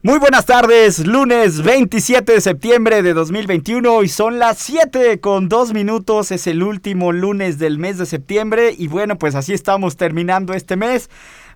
Muy 0.00 0.20
buenas 0.20 0.46
tardes, 0.46 1.04
lunes 1.08 1.60
27 1.64 2.30
de 2.30 2.40
septiembre 2.40 3.02
de 3.02 3.14
2021 3.14 4.04
y 4.04 4.08
son 4.08 4.38
las 4.38 4.58
7 4.58 5.18
con 5.18 5.48
2 5.48 5.74
minutos, 5.74 6.30
es 6.30 6.46
el 6.46 6.62
último 6.62 7.10
lunes 7.10 7.58
del 7.58 7.80
mes 7.80 7.98
de 7.98 8.06
septiembre 8.06 8.72
y 8.78 8.86
bueno, 8.86 9.18
pues 9.18 9.34
así 9.34 9.54
estamos 9.54 9.96
terminando 9.96 10.54
este 10.54 10.76
mes. 10.76 11.10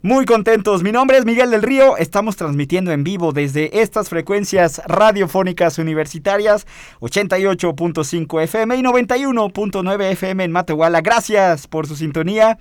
Muy 0.05 0.25
contentos, 0.25 0.83
mi 0.83 0.91
nombre 0.91 1.19
es 1.19 1.25
Miguel 1.25 1.53
del 1.53 1.63
Río, 1.63 1.97
estamos 1.97 2.35
transmitiendo 2.35 2.91
en 2.91 3.05
vivo 3.05 3.31
desde 3.31 3.81
estas 3.81 4.09
frecuencias 4.09 4.83
radiofónicas 4.87 5.79
universitarias 5.79 6.67
88.5 6.99 8.43
FM 8.43 8.77
y 8.77 8.83
91.9 8.83 10.11
FM 10.11 10.43
en 10.43 10.51
Matehuala. 10.51 11.01
Gracias 11.01 11.69
por 11.69 11.87
su 11.87 11.95
sintonía. 11.95 12.59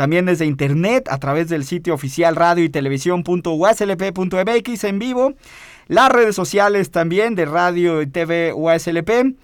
También 0.00 0.24
desde 0.24 0.46
internet 0.46 1.08
a 1.10 1.18
través 1.18 1.50
del 1.50 1.66
sitio 1.66 1.92
oficial 1.92 2.34
radio 2.34 2.64
y 2.64 2.70
televisión.uslp.mx 2.70 4.84
en 4.84 4.98
vivo. 4.98 5.34
Las 5.88 6.08
redes 6.08 6.34
sociales 6.34 6.90
también 6.90 7.34
de 7.34 7.44
radio 7.44 8.00
y 8.00 8.06
TV 8.06 8.54
USLP. 8.54 9.36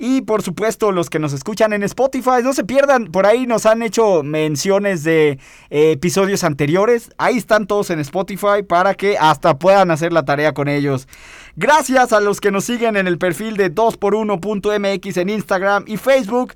Y 0.00 0.22
por 0.22 0.42
supuesto, 0.42 0.90
los 0.90 1.08
que 1.08 1.20
nos 1.20 1.32
escuchan 1.32 1.72
en 1.72 1.84
Spotify, 1.84 2.42
no 2.42 2.52
se 2.52 2.64
pierdan, 2.64 3.12
por 3.12 3.26
ahí 3.26 3.46
nos 3.46 3.64
han 3.64 3.80
hecho 3.80 4.24
menciones 4.24 5.04
de 5.04 5.38
eh, 5.70 5.92
episodios 5.92 6.42
anteriores. 6.42 7.12
Ahí 7.16 7.38
están 7.38 7.68
todos 7.68 7.90
en 7.90 8.00
Spotify 8.00 8.64
para 8.68 8.94
que 8.94 9.16
hasta 9.18 9.60
puedan 9.60 9.92
hacer 9.92 10.12
la 10.12 10.24
tarea 10.24 10.52
con 10.52 10.66
ellos. 10.66 11.06
Gracias 11.54 12.12
a 12.12 12.18
los 12.18 12.40
que 12.40 12.50
nos 12.50 12.64
siguen 12.64 12.96
en 12.96 13.06
el 13.06 13.18
perfil 13.18 13.56
de 13.56 13.72
2x1.mx 13.72 15.16
en 15.16 15.28
Instagram 15.28 15.84
y 15.86 15.96
Facebook. 15.96 16.54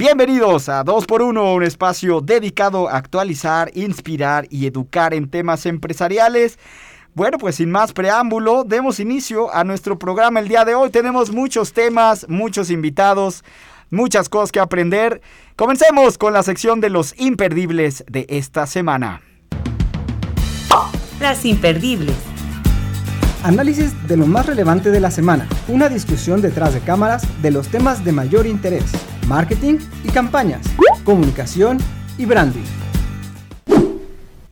Bienvenidos 0.00 0.70
a 0.70 0.82
2x1, 0.82 1.56
un 1.56 1.62
espacio 1.62 2.22
dedicado 2.22 2.88
a 2.88 2.96
actualizar, 2.96 3.70
inspirar 3.74 4.46
y 4.48 4.64
educar 4.64 5.12
en 5.12 5.28
temas 5.28 5.66
empresariales. 5.66 6.58
Bueno, 7.12 7.36
pues 7.36 7.56
sin 7.56 7.70
más 7.70 7.92
preámbulo, 7.92 8.64
demos 8.64 8.98
inicio 8.98 9.54
a 9.54 9.62
nuestro 9.62 9.98
programa 9.98 10.40
el 10.40 10.48
día 10.48 10.64
de 10.64 10.74
hoy. 10.74 10.88
Tenemos 10.88 11.32
muchos 11.32 11.74
temas, 11.74 12.24
muchos 12.30 12.70
invitados, 12.70 13.44
muchas 13.90 14.30
cosas 14.30 14.52
que 14.52 14.60
aprender. 14.60 15.20
Comencemos 15.54 16.16
con 16.16 16.32
la 16.32 16.42
sección 16.44 16.80
de 16.80 16.88
los 16.88 17.14
imperdibles 17.20 18.02
de 18.08 18.24
esta 18.30 18.66
semana. 18.66 19.20
Las 21.20 21.44
imperdibles. 21.44 22.16
Análisis 23.42 23.92
de 24.08 24.16
lo 24.16 24.26
más 24.26 24.46
relevante 24.46 24.90
de 24.90 25.00
la 25.00 25.10
semana. 25.10 25.46
Una 25.68 25.90
discusión 25.90 26.40
detrás 26.40 26.72
de 26.72 26.80
cámaras 26.80 27.22
de 27.42 27.50
los 27.50 27.68
temas 27.68 28.02
de 28.02 28.12
mayor 28.12 28.46
interés. 28.46 28.90
Marketing 29.30 29.78
y 30.02 30.08
campañas. 30.08 30.66
Comunicación 31.04 31.78
y 32.18 32.24
branding. 32.24 32.64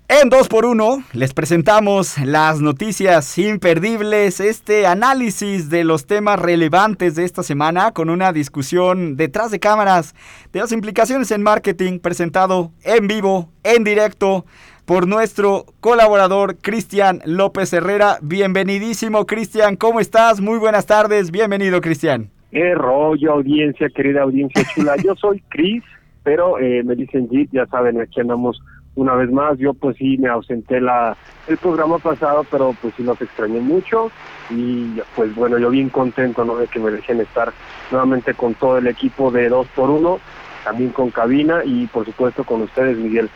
En 0.06 0.30
2x1 0.30 1.04
les 1.14 1.34
presentamos 1.34 2.16
las 2.18 2.60
noticias 2.60 3.36
imperdibles, 3.38 4.38
este 4.38 4.86
análisis 4.86 5.68
de 5.68 5.82
los 5.82 6.06
temas 6.06 6.38
relevantes 6.38 7.16
de 7.16 7.24
esta 7.24 7.42
semana 7.42 7.90
con 7.90 8.08
una 8.08 8.32
discusión 8.32 9.16
detrás 9.16 9.50
de 9.50 9.58
cámaras 9.58 10.14
de 10.52 10.60
las 10.60 10.70
implicaciones 10.70 11.32
en 11.32 11.42
marketing 11.42 11.98
presentado 11.98 12.70
en 12.84 13.08
vivo, 13.08 13.50
en 13.64 13.82
directo 13.82 14.46
por 14.84 15.08
nuestro 15.08 15.66
colaborador 15.80 16.56
Cristian 16.56 17.20
López 17.24 17.72
Herrera. 17.72 18.18
Bienvenidísimo 18.22 19.26
Cristian, 19.26 19.74
¿cómo 19.74 19.98
estás? 19.98 20.40
Muy 20.40 20.58
buenas 20.58 20.86
tardes, 20.86 21.32
bienvenido 21.32 21.80
Cristian. 21.80 22.30
Eh, 22.50 22.74
rollo, 22.74 23.32
audiencia, 23.32 23.88
querida 23.90 24.22
audiencia 24.22 24.64
chula. 24.74 24.96
Yo 24.96 25.14
soy 25.16 25.40
Cris, 25.48 25.82
pero 26.22 26.58
eh, 26.58 26.82
me 26.82 26.94
dicen 26.94 27.28
Jeep, 27.28 27.50
ya 27.52 27.66
saben, 27.66 28.00
aquí 28.00 28.20
andamos 28.20 28.60
una 28.94 29.14
vez 29.14 29.30
más. 29.30 29.58
Yo 29.58 29.74
pues 29.74 29.96
sí 29.96 30.18
me 30.18 30.28
ausenté 30.28 30.80
la 30.80 31.16
el 31.46 31.56
programa 31.56 31.98
pasado, 31.98 32.44
pero 32.50 32.74
pues 32.80 32.94
sí 32.96 33.02
los 33.02 33.20
extrañé 33.20 33.60
mucho 33.60 34.10
y 34.50 35.00
pues 35.16 35.34
bueno, 35.34 35.58
yo 35.58 35.70
bien 35.70 35.88
contento 35.88 36.44
¿no? 36.44 36.56
de 36.56 36.66
que 36.66 36.78
me 36.78 36.90
dejen 36.90 37.20
estar 37.20 37.52
nuevamente 37.90 38.34
con 38.34 38.54
todo 38.54 38.78
el 38.78 38.86
equipo 38.86 39.30
de 39.30 39.48
2 39.48 39.66
por 39.68 39.90
1 39.90 40.18
también 40.64 40.90
con 40.90 41.10
cabina 41.10 41.62
y 41.64 41.86
por 41.86 42.04
supuesto 42.04 42.44
con 42.44 42.62
ustedes, 42.62 42.98
Miguel. 42.98 43.30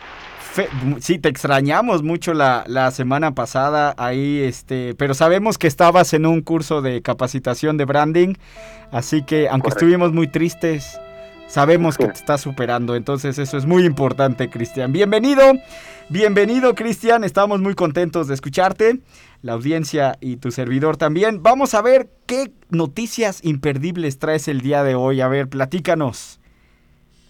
Sí, 0.99 1.19
te 1.19 1.29
extrañamos 1.29 2.03
mucho 2.03 2.33
la, 2.33 2.63
la 2.67 2.91
semana 2.91 3.33
pasada 3.35 3.93
ahí, 3.97 4.39
este, 4.39 4.95
pero 4.95 5.13
sabemos 5.13 5.57
que 5.57 5.67
estabas 5.67 6.13
en 6.13 6.25
un 6.25 6.41
curso 6.41 6.81
de 6.81 7.01
capacitación 7.01 7.77
de 7.77 7.85
branding, 7.85 8.35
así 8.91 9.23
que 9.23 9.49
aunque 9.49 9.69
estuvimos 9.69 10.13
muy 10.13 10.27
tristes, 10.27 10.99
Sabemos 11.53 11.99
que 11.99 12.07
te 12.07 12.13
estás 12.13 12.41
superando, 12.41 12.95
entonces 12.95 13.37
eso 13.37 13.57
es 13.57 13.67
muy 13.67 13.85
importante, 13.85 14.49
Cristian. 14.49 14.91
Bienvenido, 14.91 15.43
bienvenido, 16.09 16.73
Cristian. 16.73 17.23
Estamos 17.23 17.61
muy 17.61 17.75
contentos 17.75 18.27
de 18.27 18.33
escucharte, 18.33 19.01
la 19.43 19.53
audiencia 19.53 20.17
y 20.19 20.37
tu 20.37 20.49
servidor 20.49 20.97
también. 20.97 21.43
Vamos 21.43 21.75
a 21.75 21.83
ver 21.83 22.09
qué 22.25 22.51
noticias 22.69 23.39
imperdibles 23.43 24.17
traes 24.17 24.47
el 24.47 24.61
día 24.61 24.83
de 24.83 24.95
hoy. 24.95 25.21
A 25.21 25.27
ver, 25.27 25.47
platícanos. 25.47 26.39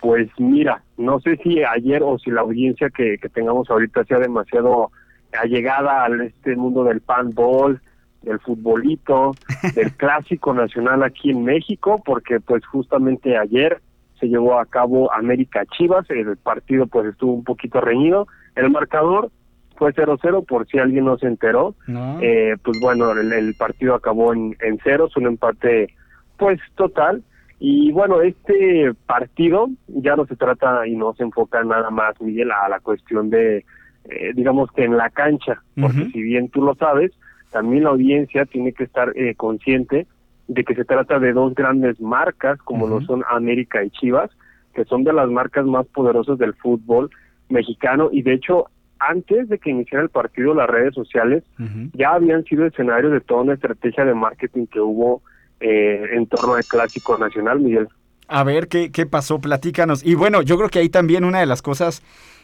Pues 0.04 0.28
mira, 0.38 0.84
no 0.98 1.22
sé 1.22 1.38
si 1.38 1.64
ayer 1.64 2.04
o 2.04 2.20
si 2.20 2.30
la 2.30 2.42
audiencia 2.42 2.90
que, 2.90 3.18
que 3.18 3.30
tengamos 3.30 3.70
ahorita 3.70 4.04
sea 4.04 4.20
demasiado 4.20 4.92
allegada 5.32 6.04
a 6.04 6.24
este 6.26 6.58
mundo 6.58 6.84
del 6.84 7.00
panball, 7.00 7.80
del 8.22 8.38
futbolito, 8.42 9.32
del 9.76 9.94
clásico 9.94 10.54
nacional 10.54 11.04
aquí 11.04 11.30
en 11.30 11.46
México, 11.46 12.02
porque 12.04 12.42
pues 12.42 12.66
justamente 12.66 13.38
ayer 13.38 13.80
se 14.20 14.28
llevó 14.28 14.60
a 14.60 14.66
cabo 14.66 15.10
América 15.14 15.64
Chivas, 15.78 16.06
el 16.10 16.36
partido 16.36 16.86
pues 16.88 17.08
estuvo 17.08 17.32
un 17.32 17.46
poquito 17.46 17.80
reñido, 17.80 18.28
el 18.58 18.70
marcador 18.72 19.32
fue 19.78 19.94
0-0 19.94 20.46
por 20.46 20.68
si 20.68 20.80
alguien 20.80 21.06
no 21.06 21.18
se 21.18 21.28
enteró, 21.28 21.76
eh, 22.22 22.58
pues 22.62 22.78
bueno, 22.82 23.14
el, 23.14 23.56
partido 23.56 23.96
acabó 23.96 24.34
en, 24.34 24.58
en 24.60 24.80
ceros, 24.80 25.16
un 25.16 25.28
empate 25.28 25.96
pues 26.36 26.60
total, 26.76 27.24
y 27.66 27.94
bueno, 27.94 28.22
este 28.22 28.94
partido 29.06 29.70
ya 29.88 30.18
no 30.18 30.26
se 30.26 30.36
trata 30.36 30.86
y 30.86 30.98
no 30.98 31.14
se 31.14 31.24
enfoca 31.24 31.64
nada 31.64 31.90
más, 31.92 32.20
Miguel, 32.20 32.52
a 32.52 32.68
la 32.68 32.82
cuestión 32.82 33.30
de, 33.30 33.64
eh, 34.04 34.34
digamos 34.36 34.70
que 34.74 34.84
en 34.84 34.98
la 34.98 35.10
cancha, 35.10 35.64
porque 35.80 36.10
si 36.12 36.22
bien 36.22 36.50
tú 36.50 36.62
lo 36.62 36.76
sabes, 36.76 37.14
también 37.52 37.86
la 37.86 37.92
audiencia 37.92 38.44
tiene 38.44 38.74
que 38.74 38.84
estar 38.84 39.14
eh, 39.16 39.36
consciente 39.36 40.08
de 40.50 40.66
que 40.66 40.76
se 40.76 40.84
trata 40.84 41.20
de 41.20 41.32
dos 41.32 41.56
grandes 41.56 42.02
marcas, 42.02 42.60
como 42.64 42.86
lo 42.86 43.00
son 43.00 43.24
América 43.30 43.82
y 43.82 43.92
Chivas, 43.92 44.30
que 44.74 44.84
son 44.84 45.06
de 45.06 45.14
las 45.14 45.30
marcas 45.30 45.66
más 45.66 45.86
poderosas 45.86 46.38
del 46.38 46.56
fútbol 46.56 47.12
mexicano. 47.48 48.10
Y 48.12 48.24
de 48.24 48.34
hecho 48.34 48.66
antes 49.00 49.48
de 49.48 49.58
que 49.58 49.70
iniciara 49.70 50.04
el 50.04 50.10
partido 50.10 50.54
las 50.54 50.70
redes 50.70 50.94
sociales 50.94 51.46
ya 51.94 52.12
habían 52.14 52.44
sido 52.44 52.66
escenario 52.66 53.10
de 53.10 53.22
toda 53.22 53.44
una 53.44 53.54
estrategia 53.54 54.04
de 54.04 54.14
marketing 54.14 54.66
que 54.66 54.82
hubo 54.82 55.22
eh, 55.64 56.16
en 56.16 56.28
torno 56.28 56.56
al 56.56 56.66
clásico 56.66 57.18
nacional, 57.18 57.60
Miguel. 57.60 57.88
A 58.28 58.44
ver, 58.44 58.68
¿qué, 58.68 58.92
¿qué 58.92 59.06
pasó? 59.06 59.40
Platícanos. 59.40 60.04
Y 60.04 60.16
bueno, 60.16 60.42
yo 60.42 60.58
creo 60.58 60.70
que 60.70 60.80
ahí 60.80 60.90
también 60.90 61.24
una 61.24 61.40
de 61.40 61.46
las 61.46 61.62
cosas 61.62 62.04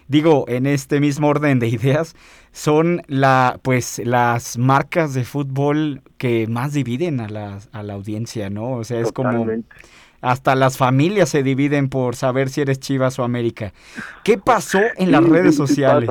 digo, 0.09 0.45
en 0.47 0.65
este 0.65 0.99
mismo 0.99 1.27
orden 1.27 1.59
de 1.59 1.67
ideas, 1.67 2.15
son 2.51 3.03
la, 3.07 3.59
pues, 3.61 4.01
las 4.03 4.57
marcas 4.57 5.13
de 5.13 5.23
fútbol 5.23 6.01
que 6.17 6.47
más 6.47 6.73
dividen 6.73 7.21
a 7.21 7.29
la, 7.29 7.59
a 7.71 7.83
la 7.83 7.93
audiencia, 7.93 8.49
¿no? 8.49 8.71
O 8.71 8.83
sea, 8.83 8.99
es 8.99 9.11
como 9.13 9.45
hasta 10.21 10.55
las 10.55 10.77
familias 10.77 11.29
se 11.29 11.43
dividen 11.43 11.87
por 11.87 12.15
saber 12.15 12.49
si 12.49 12.61
eres 12.61 12.79
Chivas 12.79 13.19
o 13.19 13.23
América. 13.23 13.71
¿Qué 14.23 14.37
pasó 14.37 14.81
en 14.97 15.11
las 15.11 15.23
redes 15.23 15.55
sociales? 15.55 16.09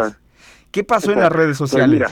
¿Qué 0.71 0.85
pasó 0.85 1.13
en 1.13 1.21
las 1.21 1.33
redes 1.33 1.59
Pues 1.59 1.71
sociales? 1.71 1.91
mira, 1.91 2.11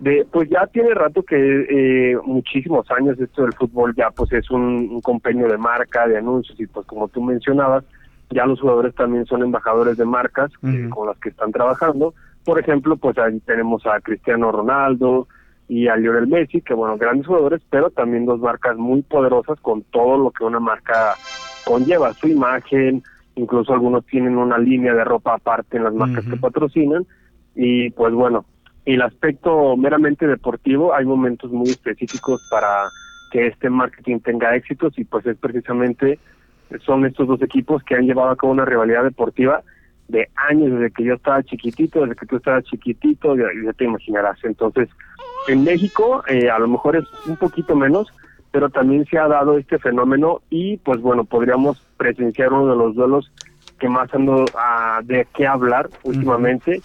de, 0.00 0.26
pues 0.30 0.48
ya 0.50 0.66
tiene 0.66 0.94
rato 0.94 1.22
que 1.22 1.36
eh, 1.36 2.16
muchísimos 2.24 2.90
años 2.90 3.18
esto 3.18 3.42
del 3.42 3.54
fútbol 3.54 3.94
ya 3.96 4.10
pues 4.10 4.32
es 4.32 4.50
un, 4.50 4.88
un 4.90 5.00
compendio 5.00 5.48
de 5.48 5.56
marca, 5.56 6.06
de 6.06 6.18
anuncios 6.18 6.58
y 6.60 6.66
pues 6.66 6.86
como 6.86 7.08
tú 7.08 7.22
mencionabas, 7.22 7.84
ya 8.30 8.44
los 8.46 8.60
jugadores 8.60 8.94
también 8.94 9.26
son 9.26 9.42
embajadores 9.42 9.96
de 9.96 10.04
marcas 10.04 10.50
con 10.90 11.06
las 11.06 11.18
que 11.18 11.28
están 11.30 11.52
trabajando. 11.52 12.14
Por 12.44 12.58
ejemplo, 12.58 12.96
pues 12.96 13.16
ahí 13.18 13.40
tenemos 13.40 13.86
a 13.86 14.00
Cristiano 14.00 14.52
Ronaldo 14.52 15.28
y 15.68 15.88
a 15.88 15.96
Lionel 15.96 16.26
Messi, 16.28 16.60
que 16.60 16.74
bueno, 16.74 16.96
grandes 16.96 17.26
jugadores, 17.26 17.60
pero 17.70 17.90
también 17.90 18.26
dos 18.26 18.40
marcas 18.40 18.76
muy 18.76 19.02
poderosas 19.02 19.60
con 19.60 19.82
todo 19.82 20.18
lo 20.18 20.30
que 20.30 20.44
una 20.44 20.60
marca 20.60 21.14
conlleva, 21.64 22.12
su 22.14 22.28
imagen, 22.28 23.02
incluso 23.34 23.72
algunos 23.72 24.04
tienen 24.06 24.36
una 24.36 24.58
línea 24.58 24.94
de 24.94 25.04
ropa 25.04 25.34
aparte 25.34 25.76
en 25.76 25.84
las 25.84 25.94
marcas 25.94 26.24
que 26.24 26.36
patrocinan 26.36 27.06
y 27.54 27.90
pues 27.90 28.12
bueno, 28.12 28.44
el 28.86 29.02
aspecto 29.02 29.76
meramente 29.76 30.26
deportivo, 30.26 30.94
hay 30.94 31.04
momentos 31.04 31.50
muy 31.50 31.68
específicos 31.68 32.40
para 32.50 32.88
que 33.32 33.48
este 33.48 33.68
marketing 33.68 34.20
tenga 34.20 34.54
éxitos 34.54 34.96
y 34.98 35.04
pues 35.04 35.26
es 35.26 35.36
precisamente 35.36 36.18
son 36.84 37.04
estos 37.04 37.26
dos 37.28 37.42
equipos 37.42 37.82
que 37.82 37.96
han 37.96 38.06
llevado 38.06 38.30
a 38.30 38.36
cabo 38.36 38.52
una 38.52 38.64
rivalidad 38.64 39.04
deportiva 39.04 39.62
de 40.08 40.28
años, 40.36 40.70
desde 40.72 40.92
que 40.92 41.04
yo 41.04 41.14
estaba 41.14 41.42
chiquitito, 41.42 42.00
desde 42.00 42.14
que 42.14 42.26
tú 42.26 42.36
estabas 42.36 42.64
chiquitito, 42.64 43.36
ya, 43.36 43.46
ya 43.64 43.72
te 43.72 43.84
imaginarás. 43.84 44.38
Entonces, 44.44 44.88
en 45.48 45.64
México 45.64 46.22
eh, 46.28 46.48
a 46.48 46.58
lo 46.60 46.68
mejor 46.68 46.96
es 46.96 47.04
un 47.26 47.36
poquito 47.36 47.74
menos, 47.74 48.08
pero 48.52 48.70
también 48.70 49.04
se 49.06 49.18
ha 49.18 49.26
dado 49.26 49.58
este 49.58 49.78
fenómeno 49.78 50.42
y 50.48 50.76
pues 50.78 51.00
bueno, 51.00 51.24
podríamos 51.24 51.80
presenciar 51.96 52.52
uno 52.52 52.70
de 52.70 52.76
los 52.76 52.94
duelos 52.94 53.32
que 53.78 53.88
más 53.88 54.12
ando 54.14 54.44
a, 54.58 55.00
de 55.04 55.26
qué 55.34 55.46
hablar 55.46 55.90
últimamente 56.02 56.80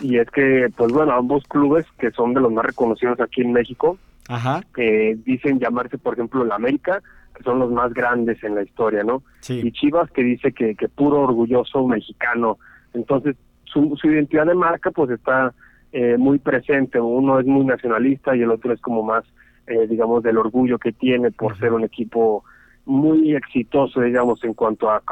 y 0.00 0.18
es 0.18 0.30
que 0.30 0.68
pues 0.76 0.92
bueno, 0.92 1.12
ambos 1.12 1.44
clubes 1.44 1.86
que 1.98 2.10
son 2.10 2.34
de 2.34 2.40
los 2.40 2.52
más 2.52 2.64
reconocidos 2.64 3.18
aquí 3.20 3.40
en 3.40 3.52
México, 3.52 3.98
Ajá. 4.28 4.62
que 4.74 5.16
dicen 5.24 5.58
llamarse 5.58 5.98
por 5.98 6.14
ejemplo 6.14 6.44
la 6.44 6.56
América, 6.56 7.02
que 7.34 7.42
son 7.42 7.58
los 7.58 7.70
más 7.70 7.94
grandes 7.94 8.42
en 8.42 8.54
la 8.54 8.62
historia, 8.62 9.04
¿no? 9.04 9.22
Sí. 9.40 9.60
Y 9.64 9.72
Chivas 9.72 10.10
que 10.10 10.22
dice 10.22 10.52
que, 10.52 10.74
que 10.74 10.88
puro 10.88 11.20
orgulloso 11.20 11.86
mexicano. 11.86 12.58
Entonces, 12.94 13.36
su, 13.64 13.96
su 14.00 14.08
identidad 14.08 14.46
de 14.46 14.54
marca 14.54 14.90
pues 14.90 15.10
está 15.10 15.54
eh, 15.92 16.16
muy 16.18 16.38
presente. 16.38 17.00
Uno 17.00 17.38
es 17.40 17.46
muy 17.46 17.64
nacionalista 17.64 18.36
y 18.36 18.42
el 18.42 18.50
otro 18.50 18.72
es 18.72 18.80
como 18.80 19.02
más, 19.02 19.24
eh, 19.66 19.86
digamos, 19.88 20.22
del 20.22 20.38
orgullo 20.38 20.78
que 20.78 20.92
tiene 20.92 21.30
por 21.30 21.56
ser 21.58 21.72
un 21.72 21.84
equipo 21.84 22.44
muy 22.88 23.34
exitoso, 23.34 24.00
digamos, 24.00 24.42
en 24.42 24.54
cuanto 24.54 24.90
a 24.90 25.02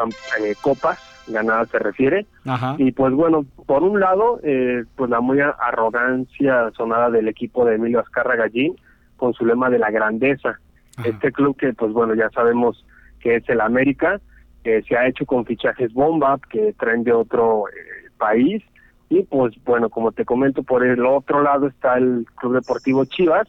eh, 0.41 0.55
copas 0.61 0.99
ganadas 1.29 1.69
se 1.69 1.79
refiere. 1.79 2.27
Ajá. 2.45 2.77
Y 2.79 2.93
pues 2.93 3.13
bueno, 3.13 3.45
por 3.67 3.83
un 3.83 4.01
lado, 4.01 4.41
eh, 4.43 4.85
pues 4.97 5.11
la 5.11 5.21
muy 5.21 5.41
arrogancia 5.41 6.71
sonada 6.77 7.11
del 7.11 7.29
equipo 7.29 7.65
de 7.65 7.77
Emilio 7.77 8.01
Azcarra 8.01 8.37
Gallín 8.37 8.77
con 9.17 9.33
su 9.35 9.45
lema 9.45 9.71
de 9.71 9.79
la 9.79 9.91
grandeza. 9.91 10.59
Ajá. 10.97 11.09
Este 11.09 11.33
club 11.33 11.57
que 11.57 11.73
pues 11.73 11.93
bueno, 11.93 12.15
ya 12.15 12.31
sabemos 12.31 12.85
que 13.21 13.37
es 13.37 13.49
el 13.49 13.61
América, 13.61 14.21
que 14.63 14.83
se 14.83 14.97
ha 14.97 15.07
hecho 15.07 15.27
con 15.27 15.45
fichajes 15.45 15.93
bomba 15.93 16.39
que 16.51 16.75
traen 16.79 17.05
de 17.05 17.13
otro 17.13 17.69
eh, 17.69 18.11
país. 18.19 18.63
Y 19.09 19.23
pues 19.23 19.55
bueno, 19.65 19.89
como 19.89 20.11
te 20.11 20.25
comento, 20.25 20.65
por 20.65 20.85
el 20.85 21.07
otro 21.07 21.41
lado 21.41 21.69
está 21.69 21.97
el 21.97 22.27
Club 22.35 22.55
Deportivo 22.55 23.05
Chivas, 23.05 23.47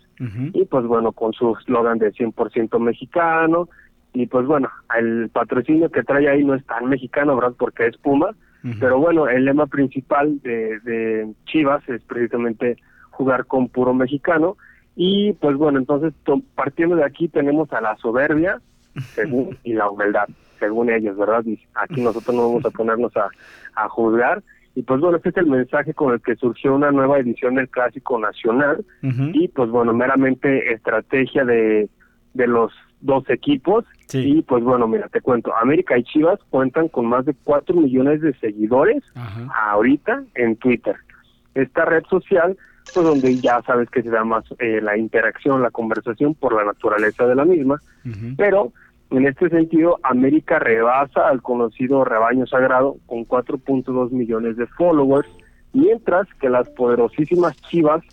y 0.53 0.65
pues 0.65 0.85
bueno, 0.85 1.12
con 1.13 1.33
su 1.33 1.57
eslogan 1.59 1.97
de 1.97 2.13
100% 2.13 2.80
mexicano, 2.80 3.68
y 4.13 4.25
pues 4.27 4.45
bueno, 4.45 4.69
el 4.98 5.30
patrocinio 5.30 5.89
que 5.92 6.04
trae 6.04 6.27
ahí 6.30 6.44
no 6.44 6.56
es 6.56 6.65
tan 6.65 6.86
mexicano, 6.89 7.36
¿verdad? 7.36 7.54
Porque 7.57 7.88
es 7.88 7.98
Puma, 7.98 8.31
pero 8.80 8.98
bueno, 9.00 9.27
el 9.30 9.45
lema 9.45 9.68
principal 9.68 10.42
de, 10.42 10.80
de 10.81 11.31
Chivas 11.45 11.88
es 11.88 12.01
precisamente 12.04 12.77
jugar 13.12 13.45
con 13.45 13.69
puro 13.69 13.94
mexicano, 13.94 14.57
y 14.95 15.33
pues 15.33 15.56
bueno, 15.57 15.77
entonces 15.80 16.13
to- 16.24 16.42
partiendo 16.56 16.95
de 16.95 17.04
aquí 17.06 17.27
tenemos 17.27 17.71
a 17.71 17.81
la 17.81 17.95
soberbia, 17.98 18.59
según, 19.13 19.57
y 19.63 19.74
la 19.74 19.89
humildad, 19.89 20.27
según 20.59 20.89
ellos, 20.89 21.15
¿verdad? 21.18 21.44
Y 21.45 21.59
aquí 21.75 22.01
nosotros 22.01 22.36
no 22.36 22.48
vamos 22.48 22.65
a 22.65 22.71
ponernos 22.71 23.15
a, 23.15 23.30
a 23.75 23.88
juzgar, 23.89 24.42
y 24.75 24.81
pues 24.83 25.00
bueno, 25.00 25.18
este 25.18 25.30
es 25.30 25.38
el 25.38 25.45
mensaje 25.48 25.94
con 25.94 26.13
el 26.13 26.21
que 26.21 26.36
surgió 26.36 26.75
una 26.75 26.92
nueva 26.92 27.19
edición 27.19 27.56
del 27.56 27.69
Clásico 27.69 28.19
Nacional, 28.19 28.83
y 29.33 29.48
pues 29.50 29.69
bueno, 29.69 29.94
meramente 29.94 30.74
estrategia 30.74 31.45
de, 31.45 31.89
de 32.33 32.48
los 32.48 32.71
dos 33.01 33.29
equipos. 33.29 33.85
Sí. 34.07 34.38
Y 34.38 34.41
pues 34.41 34.63
bueno, 34.63 34.88
mira, 34.88 35.07
te 35.09 35.21
cuento, 35.21 35.55
América 35.55 35.97
y 35.97 36.03
Chivas 36.03 36.39
cuentan 36.49 36.88
con 36.88 37.05
más 37.05 37.25
de 37.25 37.35
4 37.44 37.75
millones 37.75 38.21
de 38.21 38.33
seguidores 38.35 39.03
Ajá. 39.15 39.47
ahorita 39.71 40.23
en 40.35 40.55
Twitter. 40.55 40.95
Esta 41.55 41.85
red 41.85 42.03
social, 42.09 42.57
pues 42.94 43.05
donde 43.05 43.35
ya 43.38 43.61
sabes 43.63 43.89
que 43.89 44.03
se 44.03 44.09
da 44.09 44.23
más 44.23 44.45
eh, 44.59 44.79
la 44.81 44.97
interacción, 44.97 45.61
la 45.61 45.71
conversación 45.71 46.35
por 46.35 46.55
la 46.55 46.63
naturaleza 46.63 47.25
de 47.25 47.35
la 47.35 47.45
misma, 47.45 47.81
pero 48.38 48.71
en 49.09 49.25
este 49.25 49.49
sentido, 49.49 49.99
América 50.03 50.59
rebasa 50.59 51.27
al 51.29 51.41
conocido 51.41 52.03
rebaño 52.03 52.45
sagrado 52.45 52.97
con 53.05 53.25
4.2 53.25 54.11
millones 54.11 54.57
de 54.57 54.67
followers, 54.67 55.29
mientras 55.71 56.27
que 56.41 56.49
las 56.49 56.69
poderosísimas 56.69 57.55
Chivas 57.69 58.03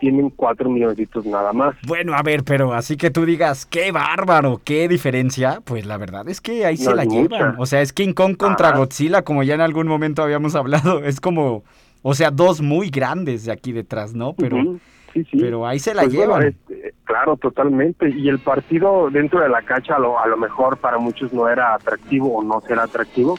tienen 0.00 0.30
4 0.30 0.68
milloncitos 0.68 1.24
nada 1.26 1.52
más. 1.52 1.76
Bueno, 1.86 2.14
a 2.14 2.22
ver, 2.22 2.42
pero 2.42 2.72
así 2.72 2.96
que 2.96 3.10
tú 3.10 3.24
digas, 3.24 3.66
qué 3.66 3.92
bárbaro, 3.92 4.60
qué 4.64 4.88
diferencia, 4.88 5.60
pues 5.64 5.86
la 5.86 5.96
verdad 5.98 6.28
es 6.28 6.40
que 6.40 6.64
ahí 6.66 6.76
se 6.76 6.94
la 6.94 7.04
llevan. 7.04 7.54
O 7.58 7.66
sea, 7.66 7.80
es 7.82 7.92
King 7.92 8.12
Kong 8.14 8.36
contra. 8.36 8.72
Godzilla, 8.72 9.22
como 9.22 9.42
ya 9.42 9.54
en 9.54 9.60
algún 9.60 9.86
momento 9.86 10.22
habíamos 10.22 10.54
hablado. 10.56 11.04
Es 11.04 11.20
como, 11.20 11.62
o 12.02 12.14
sea, 12.14 12.30
dos 12.30 12.60
muy 12.60 12.90
grandes 12.90 13.44
de 13.44 13.52
aquí 13.52 13.72
detrás, 13.72 14.14
¿no? 14.14 14.32
Pero, 14.32 14.56
Ujú, 14.56 14.80
sí, 15.12 15.24
sí. 15.30 15.36
pero 15.40 15.66
ahí 15.66 15.78
se 15.78 15.94
la 15.94 16.02
Pues 16.02 16.16
bueno, 16.16 16.38
llevan. 16.38 16.48
este, 16.48 16.94
claro, 17.04 17.36
totalmente. 17.36 18.08
Y 18.10 18.28
el 18.28 18.38
partido 18.38 19.10
dentro 19.10 19.40
de 19.40 19.48
la 19.48 19.62
cancha 19.62 19.96
a 19.96 19.98
lo, 19.98 20.18
a 20.18 20.26
lo 20.26 20.36
mejor 20.36 20.78
para 20.78 20.98
muchos 20.98 21.32
no 21.32 21.48
era 21.48 21.74
atractivo 21.74 22.36
o 22.38 22.42
no 22.42 22.60
será 22.62 22.84
atractivo, 22.84 23.38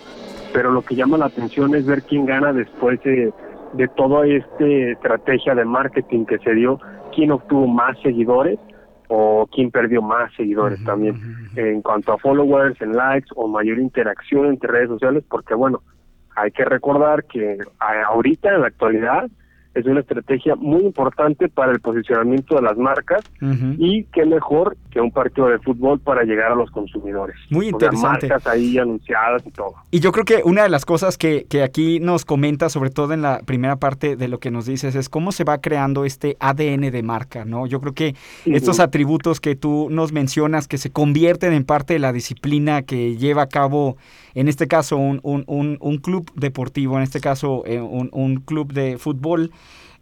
pero 0.54 0.70
lo 0.72 0.82
que 0.84 0.96
llama 0.96 1.18
la 1.18 1.26
atención 1.26 1.74
es 1.76 1.86
ver 1.86 2.04
quién 2.04 2.26
gana 2.26 2.52
después 2.54 3.02
de, 3.04 3.32
de 3.74 3.88
toda 3.90 4.26
esta 4.28 4.66
estrategia 4.66 5.56
de 5.56 5.66
marketing 5.66 6.26
que 6.26 6.38
se 6.40 6.54
dio, 6.54 6.80
quién 7.14 7.32
obtuvo 7.32 7.68
más 7.68 7.98
seguidores 8.02 8.60
o 9.08 9.48
quién 9.52 9.72
perdió 9.72 10.02
más 10.02 10.34
seguidores 10.36 10.82
también 10.86 11.16
en 11.56 11.82
cuanto 11.82 12.14
a 12.14 12.18
followers, 12.18 12.82
en 12.82 12.94
likes 12.96 13.28
o 13.36 13.48
mayor 13.48 13.78
interacción 13.80 14.46
entre 14.46 14.72
redes 14.72 14.90
sociales, 14.90 15.24
porque 15.30 15.54
bueno, 15.54 15.82
hay 16.36 16.52
que 16.52 16.64
recordar 16.64 17.26
que 17.26 17.58
ahorita 17.80 18.54
en 18.54 18.62
la 18.62 18.68
actualidad 18.68 19.30
es 19.74 19.86
una 19.86 20.02
estrategia 20.02 20.56
muy 20.56 20.82
importante 20.82 21.48
para 21.48 21.72
el 21.72 21.80
posicionamiento 21.80 22.56
de 22.56 22.62
las 22.62 22.78
marcas 22.78 23.22
y 23.78 24.04
qué 24.14 24.26
mejor 24.26 24.76
que 24.92 25.00
un 25.00 25.12
partido 25.12 25.48
de 25.48 25.60
fútbol 25.60 26.00
para 26.00 26.24
llegar 26.24 26.52
a 26.52 26.56
los 26.56 26.70
consumidores. 26.72 27.36
Muy 27.50 27.68
O 27.68 27.80
sea, 27.80 27.88
interesante. 27.88 28.28
marcas 28.28 28.48
ahí 28.48 28.78
anunciadas 28.78 29.46
y 29.46 29.52
todo. 29.52 29.74
Y 29.92 30.00
yo 30.02 30.12
creo 30.12 30.26
que 30.26 30.42
una 30.44 30.64
de 30.64 30.70
las 30.70 30.84
cosas 30.86 31.18
que, 31.18 31.46
que 31.50 31.64
aquí 31.64 32.00
nos 32.02 32.26
comenta, 32.26 32.68
sobre 32.70 32.90
todo 32.90 33.14
en 33.14 33.22
la 33.22 33.40
primera 33.46 33.78
parte 33.78 34.16
de 34.18 34.28
lo 34.28 34.40
que 34.40 34.52
nos 34.52 34.66
dices, 34.66 34.96
es 34.96 35.08
cómo 35.08 35.32
se 35.32 35.44
va 35.46 35.60
creando 35.60 36.04
este 36.04 36.36
ADN 36.40 36.92
de 36.92 37.04
marca, 37.04 37.46
¿no? 37.46 37.66
Yo 37.68 37.80
creo 37.80 37.94
que 37.94 38.16
estos 38.46 38.80
atributos 38.82 39.40
que 39.40 39.56
tú 39.56 39.88
nos 39.90 40.12
mencionas, 40.12 40.68
que 40.68 40.78
se 40.78 40.90
convierten 40.92 41.54
en 41.54 41.64
parte 41.64 41.94
de 41.94 42.00
la 42.00 42.12
disciplina 42.12 42.82
que 42.82 43.16
lleva 43.16 43.44
a 43.44 43.48
cabo, 43.48 43.96
en 44.34 44.48
este 44.50 44.68
caso, 44.68 44.98
un, 44.98 45.20
un- 45.24 45.44
un- 45.48 45.78
un 45.80 45.98
club 45.98 46.30
deportivo, 46.36 46.98
en 46.98 47.04
este 47.04 47.20
caso, 47.22 47.64
eh, 47.66 47.80
un, 47.80 48.10
un 48.12 48.38
club 48.42 48.74
de 48.74 48.98
fútbol, 48.98 49.52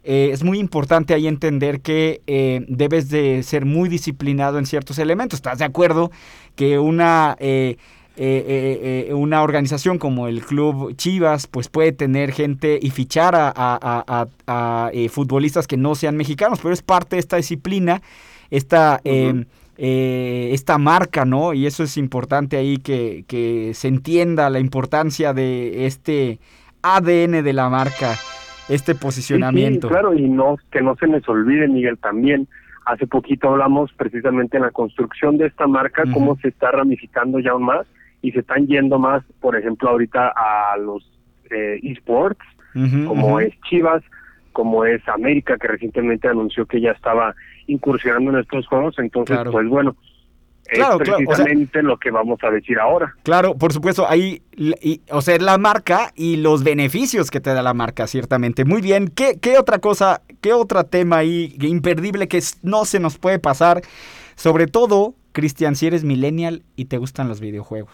eh, 0.02 0.30
es 0.32 0.42
muy 0.44 0.58
importante 0.58 1.12
ahí 1.14 1.26
entender 1.26 1.80
que 1.80 2.22
eh, 2.26 2.64
debes 2.68 3.08
de 3.10 3.42
ser 3.42 3.64
muy 3.66 3.88
disciplinado 3.88 4.58
en 4.58 4.66
ciertos 4.66 4.98
elementos. 4.98 5.38
¿Estás 5.38 5.58
de 5.58 5.64
acuerdo 5.64 6.10
que 6.56 6.78
una... 6.78 7.36
eh, 7.38 7.76
eh, 8.16 8.44
eh, 8.46 9.06
eh, 9.08 9.14
una 9.14 9.42
organización 9.42 9.96
como 9.98 10.26
el 10.28 10.44
Club 10.44 10.94
Chivas, 10.96 11.46
pues 11.46 11.68
puede 11.68 11.92
tener 11.92 12.32
gente 12.32 12.78
y 12.82 12.90
fichar 12.90 13.34
a, 13.34 13.48
a- 13.48 13.78
a- 14.06 14.26
a- 14.46 14.90
futbolistas 15.08 15.66
que 15.66 15.78
no 15.78 15.94
sean 15.94 16.16
mexicanos, 16.18 16.58
pero 16.60 16.74
es 16.74 16.82
parte 16.82 17.16
de 17.16 17.20
esta 17.20 17.36
disciplina, 17.36 18.02
esta, 18.50 19.00
esta 20.52 20.76
marca, 20.78 21.24
¿no? 21.24 21.54
Y 21.54 21.64
eso 21.66 21.82
es 21.82 21.96
importante 21.96 22.58
ahí 22.58 22.76
que, 22.78 23.24
que 23.26 23.72
se 23.74 23.88
entienda 23.88 24.50
la 24.50 24.58
importancia 24.60 25.32
de 25.32 25.86
este 25.86 26.40
ADN 26.82 27.42
de 27.42 27.52
la 27.54 27.70
marca, 27.70 28.18
este 28.70 28.94
posicionamiento. 28.94 29.88
sí, 29.88 29.92
claro, 29.92 30.14
y 30.14 30.28
no 30.28 30.56
que 30.70 30.80
no 30.80 30.96
se 30.96 31.06
les 31.06 31.28
olvide, 31.28 31.68
Miguel, 31.68 31.98
también. 31.98 32.48
Hace 32.86 33.06
poquito 33.06 33.50
hablamos 33.50 33.92
precisamente 33.92 34.56
en 34.56 34.62
la 34.64 34.70
construcción 34.70 35.36
de 35.36 35.46
esta 35.46 35.66
marca, 35.66 36.04
cómo 36.12 36.36
se 36.36 36.48
está 36.48 36.70
ramificando 36.70 37.38
ya 37.38 37.50
aún 37.52 37.64
más 37.64 37.86
y 38.22 38.32
se 38.32 38.40
están 38.40 38.66
yendo 38.66 38.98
más, 38.98 39.22
por 39.40 39.56
ejemplo, 39.56 39.90
ahorita 39.90 40.32
a 40.34 40.76
los 40.78 41.04
eh, 41.50 41.78
esports, 41.82 42.40
como 43.06 43.38
es 43.40 43.52
Chivas, 43.68 44.02
como 44.52 44.84
es 44.84 45.06
América, 45.08 45.56
que 45.58 45.68
recientemente 45.68 46.28
anunció 46.28 46.66
que 46.66 46.80
ya 46.80 46.92
estaba 46.92 47.34
incursionando 47.66 48.30
en 48.30 48.38
estos 48.38 48.66
juegos. 48.66 48.98
Entonces, 48.98 49.36
Claro. 49.36 49.52
pues 49.52 49.68
bueno, 49.68 49.96
Claro, 50.72 50.96
es 50.96 51.02
claro, 51.02 51.18
o 51.28 51.34
sea- 51.34 51.44
precisamente 51.44 51.82
lo 51.82 51.98
que 51.98 52.10
vamos 52.10 52.38
a 52.42 52.50
decir 52.50 52.78
ahora. 52.78 53.14
Claro, 53.22 53.54
por 53.56 53.72
supuesto, 53.72 54.08
ahí, 54.08 54.42
y- 54.56 55.00
o 55.10 55.20
sea, 55.22 55.36
la 55.38 55.58
marca 55.58 56.12
y 56.14 56.36
los 56.36 56.62
beneficios 56.64 57.30
que 57.30 57.40
te 57.40 57.52
da 57.52 57.62
la 57.62 57.74
marca, 57.74 58.06
ciertamente. 58.06 58.64
Muy 58.64 58.80
bien, 58.80 59.08
¿qué, 59.08 59.38
qué 59.40 59.58
otra 59.58 59.78
cosa, 59.78 60.22
qué 60.40 60.52
otro 60.52 60.84
tema 60.84 61.16
ahí 61.18 61.56
imperdible 61.60 62.28
que 62.28 62.40
no 62.62 62.84
se 62.84 63.00
nos 63.00 63.18
puede 63.18 63.38
pasar? 63.38 63.82
Sobre 64.36 64.66
todo, 64.66 65.14
Cristian, 65.32 65.76
si 65.76 65.86
eres 65.86 66.04
millennial 66.04 66.62
y 66.76 66.86
te 66.86 66.98
gustan 66.98 67.28
los 67.28 67.40
videojuegos. 67.40 67.90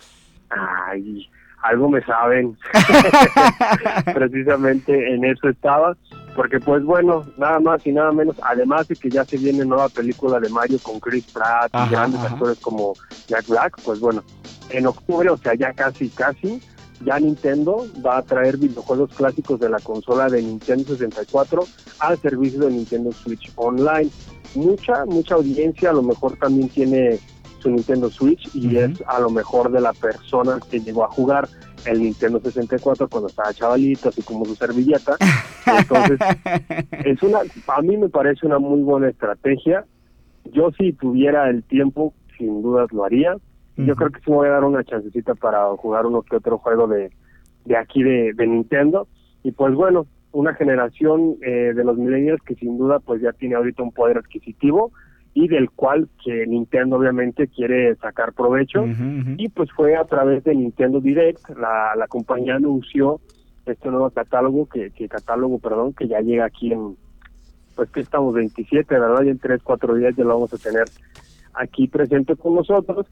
Ay, 0.50 1.28
algo 1.62 1.88
me 1.90 2.02
saben. 2.04 2.56
Precisamente 4.14 5.14
en 5.14 5.24
eso 5.24 5.48
estaba. 5.48 5.96
Porque 6.36 6.60
pues 6.60 6.84
bueno, 6.84 7.24
nada 7.38 7.58
más 7.58 7.84
y 7.86 7.92
nada 7.92 8.12
menos, 8.12 8.36
además 8.42 8.86
de 8.86 8.94
que 8.94 9.08
ya 9.08 9.24
se 9.24 9.38
viene 9.38 9.64
nueva 9.64 9.88
película 9.88 10.38
de 10.38 10.50
Mario 10.50 10.78
con 10.82 11.00
Chris 11.00 11.24
Pratt 11.32 11.70
Ajá, 11.72 11.86
y 11.86 11.90
grandes 11.90 12.20
ajá. 12.20 12.34
actores 12.34 12.58
como 12.60 12.92
Jack 13.26 13.48
Black, 13.48 13.80
pues 13.82 13.98
bueno, 13.98 14.22
en 14.68 14.86
octubre, 14.86 15.30
o 15.30 15.38
sea, 15.38 15.54
ya 15.54 15.72
casi, 15.72 16.10
casi, 16.10 16.60
ya 17.04 17.18
Nintendo 17.18 17.86
va 18.04 18.18
a 18.18 18.22
traer 18.22 18.58
videojuegos 18.58 19.14
clásicos 19.14 19.58
de 19.60 19.70
la 19.70 19.80
consola 19.80 20.28
de 20.28 20.42
Nintendo 20.42 20.84
64 20.92 21.64
al 22.00 22.18
servicio 22.18 22.60
de 22.60 22.70
Nintendo 22.70 23.12
Switch 23.12 23.50
Online. 23.56 24.10
mucha, 24.54 25.06
mucha 25.06 25.36
audiencia, 25.36 25.90
a 25.90 25.94
lo 25.94 26.02
mejor 26.02 26.36
también 26.36 26.68
tiene 26.68 27.18
su 27.60 27.70
Nintendo 27.70 28.10
Switch 28.10 28.48
y 28.54 28.76
es 28.76 29.02
a 29.06 29.18
lo 29.20 29.30
mejor 29.30 29.70
de 29.72 29.80
la 29.80 29.94
persona 29.94 30.58
que 30.70 30.80
llegó 30.80 31.04
a 31.04 31.08
jugar 31.08 31.48
el 31.86 32.02
Nintendo 32.02 32.40
64 32.40 33.08
cuando 33.08 33.28
estaba 33.28 33.54
chavalito, 33.54 34.10
así 34.10 34.22
como 34.22 34.44
su 34.44 34.54
servilleta. 34.54 35.16
Entonces, 35.66 36.18
es 37.04 37.22
una, 37.22 37.40
a 37.68 37.82
mí 37.82 37.96
me 37.96 38.08
parece 38.08 38.46
una 38.46 38.58
muy 38.58 38.82
buena 38.82 39.08
estrategia. 39.08 39.84
Yo 40.52 40.70
si 40.72 40.92
tuviera 40.92 41.48
el 41.50 41.62
tiempo, 41.64 42.14
sin 42.38 42.62
dudas 42.62 42.92
lo 42.92 43.04
haría. 43.04 43.36
Yo 43.76 43.94
creo 43.94 44.10
que 44.10 44.20
sí 44.20 44.30
me 44.30 44.36
voy 44.36 44.48
a 44.48 44.52
dar 44.52 44.64
una 44.64 44.84
chancecita 44.84 45.34
para 45.34 45.68
jugar 45.76 46.06
uno 46.06 46.22
que 46.22 46.36
otro 46.36 46.56
juego 46.56 46.86
de, 46.86 47.10
de 47.66 47.76
aquí 47.76 48.02
de, 48.02 48.32
de 48.32 48.46
Nintendo. 48.46 49.06
Y 49.42 49.52
pues 49.52 49.74
bueno, 49.74 50.06
una 50.32 50.54
generación 50.54 51.36
eh, 51.42 51.72
de 51.74 51.84
los 51.84 51.96
millennials 51.96 52.42
que 52.42 52.54
sin 52.54 52.76
duda 52.76 53.00
pues 53.00 53.22
ya 53.22 53.32
tiene 53.32 53.54
ahorita 53.54 53.82
un 53.82 53.92
poder 53.92 54.18
adquisitivo 54.18 54.92
y 55.32 55.48
del 55.48 55.70
cual 55.70 56.08
que 56.24 56.46
Nintendo 56.46 56.96
obviamente 56.96 57.48
quiere 57.48 57.94
sacar 57.96 58.32
provecho 58.34 58.84
y 59.36 59.48
pues 59.48 59.70
fue 59.72 59.96
a 59.96 60.04
través 60.04 60.44
de 60.44 60.54
Nintendo 60.54 61.00
Direct 61.00 61.48
la, 61.50 61.94
la 61.96 62.06
compañía 62.06 62.56
anunció 62.56 63.20
este 63.66 63.90
nuevo 63.90 64.10
catálogo 64.10 64.66
que, 64.66 64.90
que 64.90 65.08
catálogo 65.08 65.58
perdón 65.58 65.92
que 65.92 66.08
ya 66.08 66.20
llega 66.20 66.46
aquí 66.46 66.72
en 66.72 66.96
pues 67.74 67.90
que 67.90 68.00
estamos 68.00 68.34
27 68.34 68.86
verdad 68.98 69.22
y 69.22 69.28
en 69.28 69.38
3 69.38 69.60
4 69.62 69.94
días 69.94 70.14
ya 70.16 70.24
lo 70.24 70.34
vamos 70.34 70.52
a 70.54 70.58
tener 70.58 70.84
aquí 71.54 71.88
presente 71.88 72.36
con 72.36 72.54
nosotros. 72.54 73.06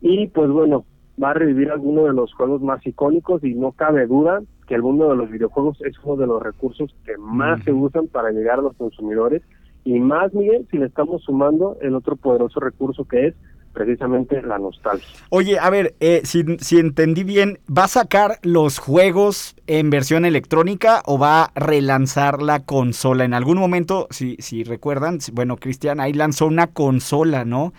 Y 0.00 0.28
pues 0.28 0.50
bueno 0.50 0.84
va 1.22 1.30
a 1.30 1.34
revivir 1.34 1.70
algunos 1.70 2.06
de 2.06 2.12
los 2.12 2.32
juegos 2.34 2.62
más 2.62 2.86
icónicos 2.86 3.44
y 3.44 3.54
no 3.54 3.72
cabe 3.72 4.06
duda 4.06 4.40
que 4.66 4.74
el 4.74 4.82
mundo 4.82 5.10
de 5.10 5.16
los 5.16 5.30
videojuegos 5.30 5.80
es 5.82 5.98
uno 6.02 6.16
de 6.16 6.26
los 6.26 6.42
recursos 6.42 6.94
que 7.04 7.16
más 7.18 7.62
se 7.64 7.72
usan 7.72 8.06
para 8.06 8.30
llegar 8.30 8.58
a 8.58 8.62
los 8.62 8.76
consumidores. 8.76 9.42
Y 9.84 9.98
más, 9.98 10.32
Miguel, 10.32 10.66
si 10.70 10.78
le 10.78 10.86
estamos 10.86 11.22
sumando 11.22 11.76
el 11.80 11.94
otro 11.94 12.16
poderoso 12.16 12.60
recurso 12.60 13.04
que 13.04 13.28
es 13.28 13.34
precisamente 13.72 14.42
la 14.42 14.58
nostalgia. 14.58 15.06
Oye, 15.30 15.58
a 15.58 15.70
ver, 15.70 15.94
eh, 16.00 16.22
si, 16.24 16.44
si, 16.58 16.78
entendí 16.78 17.24
bien, 17.24 17.58
¿va 17.66 17.84
a 17.84 17.88
sacar 17.88 18.38
los 18.42 18.78
juegos 18.78 19.54
en 19.66 19.90
versión 19.90 20.24
electrónica 20.24 21.02
o 21.06 21.18
va 21.18 21.44
a 21.44 21.50
relanzar 21.54 22.42
la 22.42 22.60
consola? 22.64 23.24
En 23.24 23.34
algún 23.34 23.58
momento, 23.58 24.06
si, 24.10 24.36
si 24.38 24.64
recuerdan, 24.64 25.18
bueno, 25.32 25.56
Cristian, 25.56 26.00
ahí 26.00 26.12
lanzó 26.12 26.46
una 26.46 26.68
consola, 26.68 27.44
¿no? 27.44 27.72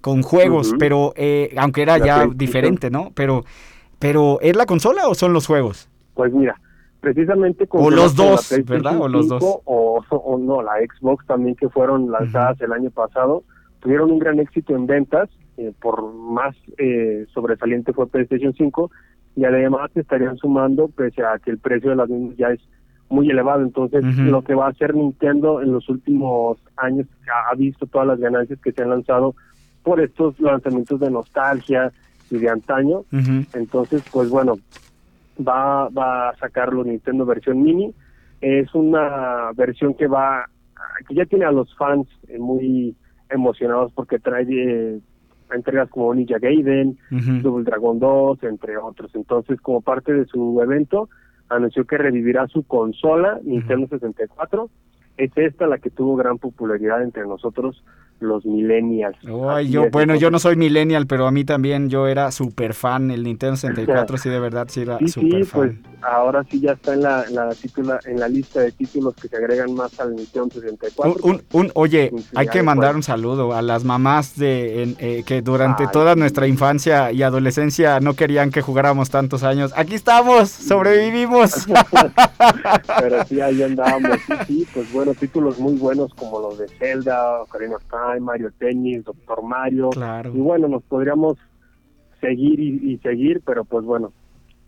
Con 0.00 0.22
juegos, 0.22 0.74
pero 0.78 1.12
eh, 1.16 1.54
aunque 1.58 1.82
era 1.82 1.98
ya 1.98 2.26
diferente, 2.26 2.90
¿no? 2.90 3.12
Pero, 3.14 3.44
pero 3.98 4.38
¿es 4.40 4.56
la 4.56 4.64
consola 4.64 5.08
o 5.08 5.14
son 5.14 5.32
los 5.34 5.46
juegos? 5.46 5.90
Pues 6.14 6.32
mira, 6.32 6.58
precisamente 7.00 7.66
con 7.66 7.84
o 7.84 7.90
los 7.90 8.14
dos, 8.14 8.54
¿verdad? 8.64 8.98
O 9.00 9.08
los 9.08 9.28
dos. 9.28 9.42
O, 9.42 10.02
o, 10.08 10.38
no, 10.38 10.62
la 10.62 10.72
Xbox 10.78 11.26
también 11.26 11.56
que 11.56 11.68
fueron 11.68 12.10
lanzadas 12.10 12.60
el 12.60 12.72
año 12.72 12.90
pasado, 12.90 13.42
tuvieron 13.80 14.10
un 14.10 14.18
gran 14.18 14.38
éxito 14.38 14.74
en 14.74 14.86
ventas, 14.86 15.28
eh, 15.56 15.72
por 15.80 16.12
más 16.14 16.54
eh, 16.78 17.26
sobresaliente 17.32 17.92
fue 17.92 18.08
PlayStation 18.08 18.54
5, 18.54 18.90
y 19.36 19.44
además 19.44 19.90
estarían 19.94 20.36
sumando, 20.36 20.88
pese 20.88 21.22
a 21.22 21.38
que 21.38 21.50
el 21.50 21.58
precio 21.58 21.90
de 21.90 21.96
las 21.96 22.08
mismas 22.08 22.36
ya 22.36 22.48
es 22.48 22.60
muy 23.08 23.30
elevado. 23.30 23.62
Entonces, 23.62 24.04
lo 24.04 24.42
que 24.42 24.54
va 24.54 24.66
a 24.66 24.70
hacer 24.70 24.94
Nintendo 24.94 25.60
en 25.60 25.72
los 25.72 25.88
últimos 25.88 26.58
años 26.76 27.06
ha, 27.50 27.54
visto 27.54 27.86
todas 27.86 28.06
las 28.06 28.20
ganancias 28.20 28.58
que 28.60 28.72
se 28.72 28.82
han 28.82 28.90
lanzado 28.90 29.34
por 29.82 30.00
estos 30.00 30.38
lanzamientos 30.40 31.00
de 31.00 31.10
nostalgia 31.10 31.92
y 32.30 32.38
de 32.38 32.48
antaño. 32.48 33.04
Entonces, 33.52 34.02
pues 34.12 34.30
bueno, 34.30 34.58
va, 35.46 35.88
va 35.88 36.30
a 36.30 36.36
sacarlo 36.36 36.84
Nintendo 36.84 37.26
versión 37.26 37.62
mini. 37.62 37.92
Es 38.40 38.74
una 38.74 39.50
versión 39.54 39.94
que 39.94 40.06
va, 40.06 40.48
que 41.08 41.14
ya 41.14 41.26
tiene 41.26 41.44
a 41.44 41.52
los 41.52 41.74
fans 41.76 42.06
eh, 42.28 42.38
muy 42.38 42.94
emocionados 43.30 43.92
porque 43.92 44.18
trae 44.18 44.46
eh, 44.48 45.00
entregas 45.52 45.88
como 45.90 46.14
Ninja 46.14 46.38
Gaiden, 46.38 46.98
Double 47.42 47.64
Dragon 47.64 47.98
2, 47.98 48.42
entre 48.44 48.76
otros. 48.76 49.10
Entonces, 49.14 49.60
como 49.60 49.80
parte 49.80 50.12
de 50.12 50.24
su 50.26 50.60
evento, 50.62 51.08
anunció 51.48 51.84
que 51.84 51.98
revivirá 51.98 52.46
su 52.48 52.62
consola 52.64 53.40
Nintendo 53.42 53.88
64. 53.88 54.70
Es 55.20 55.30
esta 55.36 55.66
la 55.66 55.78
que 55.78 55.90
tuvo 55.90 56.16
gran 56.16 56.38
popularidad 56.38 57.02
entre 57.02 57.26
nosotros 57.26 57.82
los 58.20 58.44
millennials. 58.44 59.16
yo, 59.68 59.90
bueno, 59.90 60.14
yo 60.14 60.30
no 60.30 60.38
soy 60.38 60.56
millennial, 60.56 61.06
pero 61.06 61.26
a 61.26 61.30
mí 61.30 61.44
también 61.44 61.88
yo 61.88 62.06
era 62.06 62.30
súper 62.30 62.74
fan. 62.74 63.10
El 63.10 63.24
Nintendo 63.24 63.56
64 63.56 64.18
sí, 64.18 64.28
de 64.28 64.38
verdad, 64.38 64.68
sí 64.70 64.82
era 64.82 64.98
súper 65.06 65.44
sí, 65.44 65.50
pues 65.52 65.72
ahora 66.02 66.44
sí 66.50 66.60
ya 66.60 66.72
está 66.72 66.94
en 66.94 67.02
la, 67.02 67.24
la, 67.30 67.50
en 68.04 68.20
la 68.20 68.28
lista 68.28 68.60
de 68.60 68.72
títulos 68.72 69.14
que 69.14 69.28
se 69.28 69.36
agregan 69.36 69.74
más 69.74 69.98
al 70.00 70.14
Nintendo 70.14 70.48
64. 70.54 71.16
Un, 71.22 71.42
un, 71.52 71.70
oye, 71.74 72.12
hay 72.34 72.48
que 72.48 72.62
mandar 72.62 72.94
un 72.94 73.02
saludo 73.02 73.54
a 73.54 73.62
las 73.62 73.84
mamás 73.84 74.36
de 74.36 74.94
eh, 74.98 75.22
que 75.26 75.42
durante 75.42 75.86
toda 75.88 76.14
nuestra 76.14 76.46
infancia 76.46 77.12
y 77.12 77.22
adolescencia 77.22 78.00
no 78.00 78.14
querían 78.14 78.50
que 78.50 78.62
jugáramos 78.62 79.10
tantos 79.10 79.42
años. 79.42 79.72
Aquí 79.76 79.94
estamos, 79.94 80.50
sobrevivimos. 80.50 81.66
pero 83.00 83.24
sí, 83.24 83.40
ahí 83.40 83.62
andábamos. 83.62 84.18
Sí, 84.26 84.34
sí, 84.46 84.66
pues 84.72 84.92
bueno, 84.92 85.09
títulos 85.14 85.58
muy 85.58 85.74
buenos 85.74 86.14
como 86.14 86.40
los 86.40 86.58
de 86.58 86.68
Zelda, 86.68 87.42
Ocarina 87.42 87.76
of 87.76 87.84
Time, 87.84 88.20
Mario 88.20 88.52
Tennis, 88.58 89.04
Doctor 89.04 89.42
Mario. 89.42 89.90
Y 90.32 90.38
bueno, 90.38 90.68
nos 90.68 90.82
podríamos 90.82 91.38
seguir 92.20 92.60
y, 92.60 92.98
seguir, 92.98 93.42
pero 93.44 93.64
pues 93.64 93.84
bueno, 93.84 94.12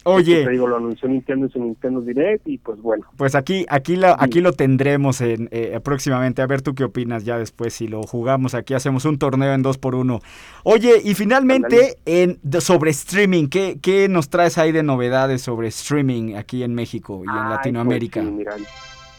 Oye, 0.05 0.45
te 0.45 0.51
digo, 0.51 0.67
lo 0.67 0.79
anunció 0.79 1.09
Nintendo 1.09 1.47
en 1.47 1.53
su 1.53 1.61
Nintendo 1.61 2.01
Direct 2.01 2.49
y 2.49 2.59
pues 2.59 2.81
bueno. 2.81 3.05
Pues 3.17 3.37
aquí, 3.37 3.65
aquí, 3.69 3.95
la, 3.95 4.17
aquí 4.19 4.41
lo 4.41 4.53
tendremos 4.53 5.21
en, 5.21 5.49
eh, 5.53 5.79
próximamente. 5.83 6.43
A 6.43 6.47
ver 6.47 6.61
tú 6.61 6.75
qué 6.75 6.85
opinas 6.85 7.25
ya 7.25 7.39
después 7.39 7.75
si 7.75 7.87
lo 7.87 8.03
jugamos. 8.03 8.55
Aquí 8.55 8.75
hacemos 8.75 9.05
un 9.05 9.19
torneo 9.19 9.53
en 9.53 9.63
dos 9.63 9.79
por 9.79 9.95
uno. 9.95 10.21
Oye, 10.65 11.01
y 11.05 11.15
finalmente 11.15 11.99
en, 12.05 12.41
sobre 12.61 12.91
streaming, 12.91 13.47
¿qué, 13.47 13.79
¿qué 13.81 14.09
nos 14.09 14.29
traes 14.29 14.59
ahí 14.59 14.73
de 14.73 14.83
novedades 14.83 15.43
sobre 15.43 15.69
streaming 15.69 16.35
aquí 16.35 16.65
en 16.65 16.75
México 16.75 17.23
y 17.25 17.29
en 17.29 17.35
pues 17.35 17.51
Latinoamérica? 17.51 18.25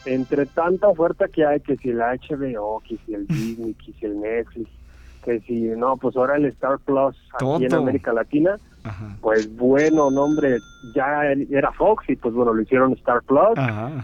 Entre 0.06 0.46
tanta 0.46 0.88
oferta 0.88 1.28
que 1.28 1.46
hay, 1.46 1.60
que 1.60 1.78
si 1.78 1.92
la 1.92 2.14
HBO, 2.14 2.82
que 2.88 2.98
si 3.06 3.14
el 3.14 3.28
Disney, 3.28 3.74
que 3.74 3.94
si 3.94 4.06
el 4.06 4.20
Netflix, 4.20 4.70
que 5.24 5.40
si 5.42 5.62
no, 5.62 5.98
pues 5.98 6.16
ahora 6.16 6.36
el 6.36 6.46
Star 6.46 6.80
Plus 6.80 7.16
aquí 7.34 7.66
en 7.66 7.74
América 7.74 8.14
Latina, 8.14 8.58
pues 9.22 9.56
bueno, 9.56 10.12
nombre, 10.12 10.58
ya 10.94 11.24
era 11.50 11.72
Fox 11.72 12.10
y 12.10 12.16
pues 12.18 12.34
bueno, 12.34 12.54
lo 12.54 12.62
hicieron 12.62 12.92
Star 12.94 13.22
Plus 13.24 13.58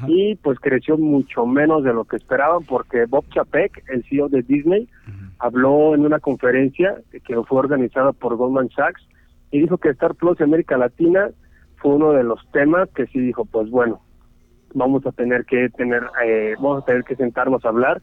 y 0.08 0.36
pues 0.36 0.58
creció 0.60 0.98
mucho 0.98 1.46
menos 1.46 1.84
de 1.84 1.94
lo 1.94 2.06
que 2.06 2.16
esperaban 2.16 2.64
porque 2.64 3.06
Bob 3.06 3.26
Chapek, 3.30 3.84
el 3.90 4.04
CEO 4.06 4.30
de 4.30 4.42
Disney, 4.42 4.88
habló 5.40 5.94
en 5.96 6.06
una 6.06 6.20
conferencia 6.20 6.96
que 7.12 7.36
fue 7.44 7.60
organizada 7.60 8.14
por 8.14 8.36
Goldman 8.38 8.70
Sachs 8.70 9.02
y 9.52 9.60
dijo 9.60 9.78
que 9.78 9.90
Star 9.90 10.16
Plus 10.16 10.40
en 10.40 10.46
América 10.46 10.78
Latina 10.78 11.30
fue 11.78 11.96
uno 11.96 12.12
de 12.12 12.24
los 12.24 12.40
temas 12.52 12.90
que 12.90 13.08
sí 13.08 13.20
dijo, 13.20 13.46
pues 13.46 13.70
bueno, 13.70 14.02
vamos 14.74 15.06
a 15.06 15.12
tener 15.12 15.46
que 15.46 15.70
tener 15.70 16.04
eh, 16.24 16.56
vamos 16.58 16.84
a 16.84 16.86
tener 16.86 17.04
que 17.04 17.16
sentarnos 17.16 17.64
a 17.66 17.70
hablar. 17.70 18.02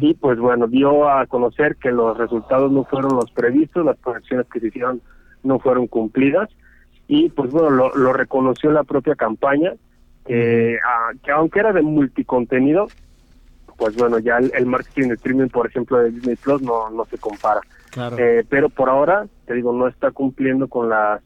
Y 0.00 0.14
pues 0.14 0.38
bueno 0.38 0.66
dio 0.66 1.08
a 1.08 1.26
conocer 1.26 1.76
que 1.76 1.92
los 1.92 2.16
resultados 2.16 2.72
no 2.72 2.84
fueron 2.84 3.14
los 3.16 3.30
previstos 3.30 3.84
las 3.84 3.98
proyecciones 3.98 4.46
que 4.50 4.60
se 4.60 4.68
hicieron 4.68 5.02
no 5.42 5.58
fueron 5.58 5.86
cumplidas. 5.86 6.48
Y 7.08 7.28
pues 7.28 7.50
bueno 7.50 7.70
lo, 7.70 8.12
reconoció 8.12 8.70
la 8.70 8.84
propia 8.84 9.14
campaña 9.14 9.74
que 10.24 10.78
aunque 11.32 11.60
era 11.60 11.72
de 11.72 11.82
multicontenido 11.82 12.88
pues 13.76 13.94
bueno 13.96 14.18
ya 14.18 14.38
el, 14.38 14.66
marketing 14.66 15.08
de 15.08 15.14
streaming 15.14 15.48
por 15.48 15.66
ejemplo 15.66 15.98
de 15.98 16.10
Disney 16.10 16.36
Plus 16.36 16.62
no 16.62 16.90
no 16.90 17.04
se 17.04 17.18
compara. 17.18 17.60
Eh, 18.18 18.44
pero 18.48 18.68
por 18.68 18.88
ahora 18.88 19.26
te 19.46 19.54
digo 19.54 19.72
no 19.72 19.88
está 19.88 20.10
cumpliendo 20.10 20.68
con 20.68 20.88
las 20.88 21.22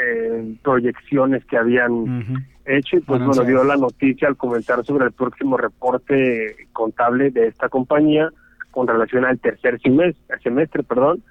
eh, 0.00 0.54
proyecciones 0.62 1.44
que 1.44 1.56
habían 1.56 2.46
hecho 2.64 2.96
y 2.96 3.00
pues 3.00 3.22
bueno, 3.24 3.44
dio 3.44 3.64
la 3.64 3.76
noticia 3.76 4.28
al 4.28 4.36
comentar 4.36 4.84
sobre 4.84 5.06
el 5.06 5.12
próximo 5.12 5.56
reporte 5.56 6.56
contable 6.72 7.30
de 7.30 7.48
esta 7.48 7.68
compañía 7.68 8.30
con 8.70 8.86
relación 8.86 9.24
al 9.24 9.38
tercer 9.38 9.80
semestre, 9.80 10.38
semestre 10.42 10.82
perdón, 10.82 11.22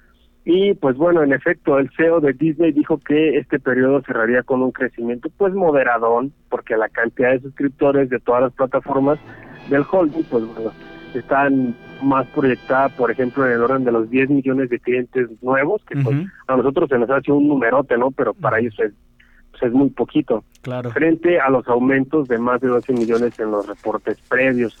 y 0.44 0.74
pues 0.74 0.96
bueno, 0.96 1.22
en 1.22 1.32
efecto, 1.32 1.78
el 1.78 1.90
CEO 1.96 2.20
de 2.20 2.32
Disney 2.32 2.72
dijo 2.72 2.98
que 2.98 3.36
este 3.38 3.60
periodo 3.60 4.02
cerraría 4.02 4.42
con 4.42 4.62
un 4.62 4.72
crecimiento 4.72 5.28
pues 5.36 5.52
moderadón, 5.54 6.32
porque 6.48 6.76
la 6.76 6.88
cantidad 6.88 7.32
de 7.32 7.40
suscriptores 7.40 8.08
de 8.08 8.20
todas 8.20 8.42
las 8.42 8.52
plataformas 8.54 9.18
del 9.68 9.84
holding, 9.90 10.24
pues 10.24 10.44
bueno, 10.46 10.72
están 11.14 11.74
más 12.02 12.26
proyectada, 12.28 12.88
por 12.90 13.10
ejemplo, 13.10 13.46
en 13.46 13.52
el 13.52 13.62
orden 13.62 13.84
de 13.84 13.92
los 13.92 14.10
10 14.10 14.30
millones 14.30 14.70
de 14.70 14.78
clientes 14.78 15.28
nuevos, 15.42 15.82
que 15.84 15.96
pues, 15.96 16.16
a 16.46 16.56
nosotros 16.56 16.88
se 16.88 16.98
nos 16.98 17.10
hace 17.10 17.32
un 17.32 17.48
numerote, 17.48 17.96
¿no? 17.96 18.10
Pero 18.10 18.34
para 18.34 18.58
ellos 18.58 18.74
es, 18.78 18.92
pues, 19.50 19.62
es 19.62 19.72
muy 19.72 19.90
poquito. 19.90 20.44
Claro. 20.62 20.90
Frente 20.90 21.40
a 21.40 21.48
los 21.50 21.66
aumentos 21.68 22.28
de 22.28 22.38
más 22.38 22.60
de 22.60 22.68
12 22.68 22.92
millones 22.92 23.38
en 23.38 23.50
los 23.50 23.66
reportes 23.66 24.18
previos. 24.28 24.78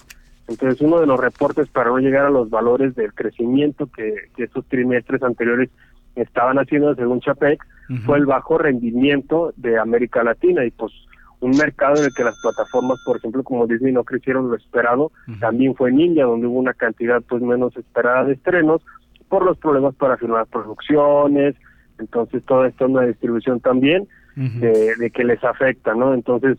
Entonces, 0.48 0.80
uno 0.80 1.00
de 1.00 1.06
los 1.06 1.20
reportes 1.20 1.68
para 1.68 1.90
no 1.90 1.98
llegar 1.98 2.26
a 2.26 2.30
los 2.30 2.50
valores 2.50 2.94
del 2.96 3.14
crecimiento 3.14 3.86
que, 3.86 4.14
que 4.36 4.44
estos 4.44 4.66
trimestres 4.66 5.22
anteriores 5.22 5.70
estaban 6.16 6.58
haciendo 6.58 6.94
según 6.94 7.20
Chapec 7.20 7.64
fue 8.04 8.18
el 8.18 8.26
bajo 8.26 8.56
rendimiento 8.56 9.52
de 9.56 9.78
América 9.78 10.22
Latina 10.22 10.64
y 10.64 10.70
pues 10.70 10.92
un 11.40 11.52
mercado 11.52 11.96
en 11.96 12.04
el 12.04 12.14
que 12.14 12.24
las 12.24 12.38
plataformas, 12.40 13.00
por 13.04 13.16
ejemplo, 13.16 13.42
como 13.42 13.66
Disney 13.66 13.92
no 13.92 14.04
crecieron 14.04 14.50
lo 14.50 14.56
esperado, 14.56 15.10
también 15.40 15.74
fue 15.74 15.90
en 15.90 16.00
India, 16.00 16.24
donde 16.24 16.46
hubo 16.46 16.58
una 16.58 16.74
cantidad 16.74 17.22
pues 17.22 17.42
menos 17.42 17.76
esperada 17.76 18.24
de 18.24 18.34
estrenos 18.34 18.82
por 19.28 19.44
los 19.44 19.56
problemas 19.58 19.94
para 19.94 20.16
firmar 20.18 20.46
producciones, 20.46 21.54
entonces 21.98 22.44
toda 22.44 22.68
esta 22.68 22.86
una 22.86 23.02
distribución 23.02 23.60
también 23.60 24.06
de, 24.36 24.94
de 24.96 25.10
que 25.10 25.24
les 25.24 25.42
afecta, 25.42 25.94
¿no? 25.94 26.14
Entonces, 26.14 26.58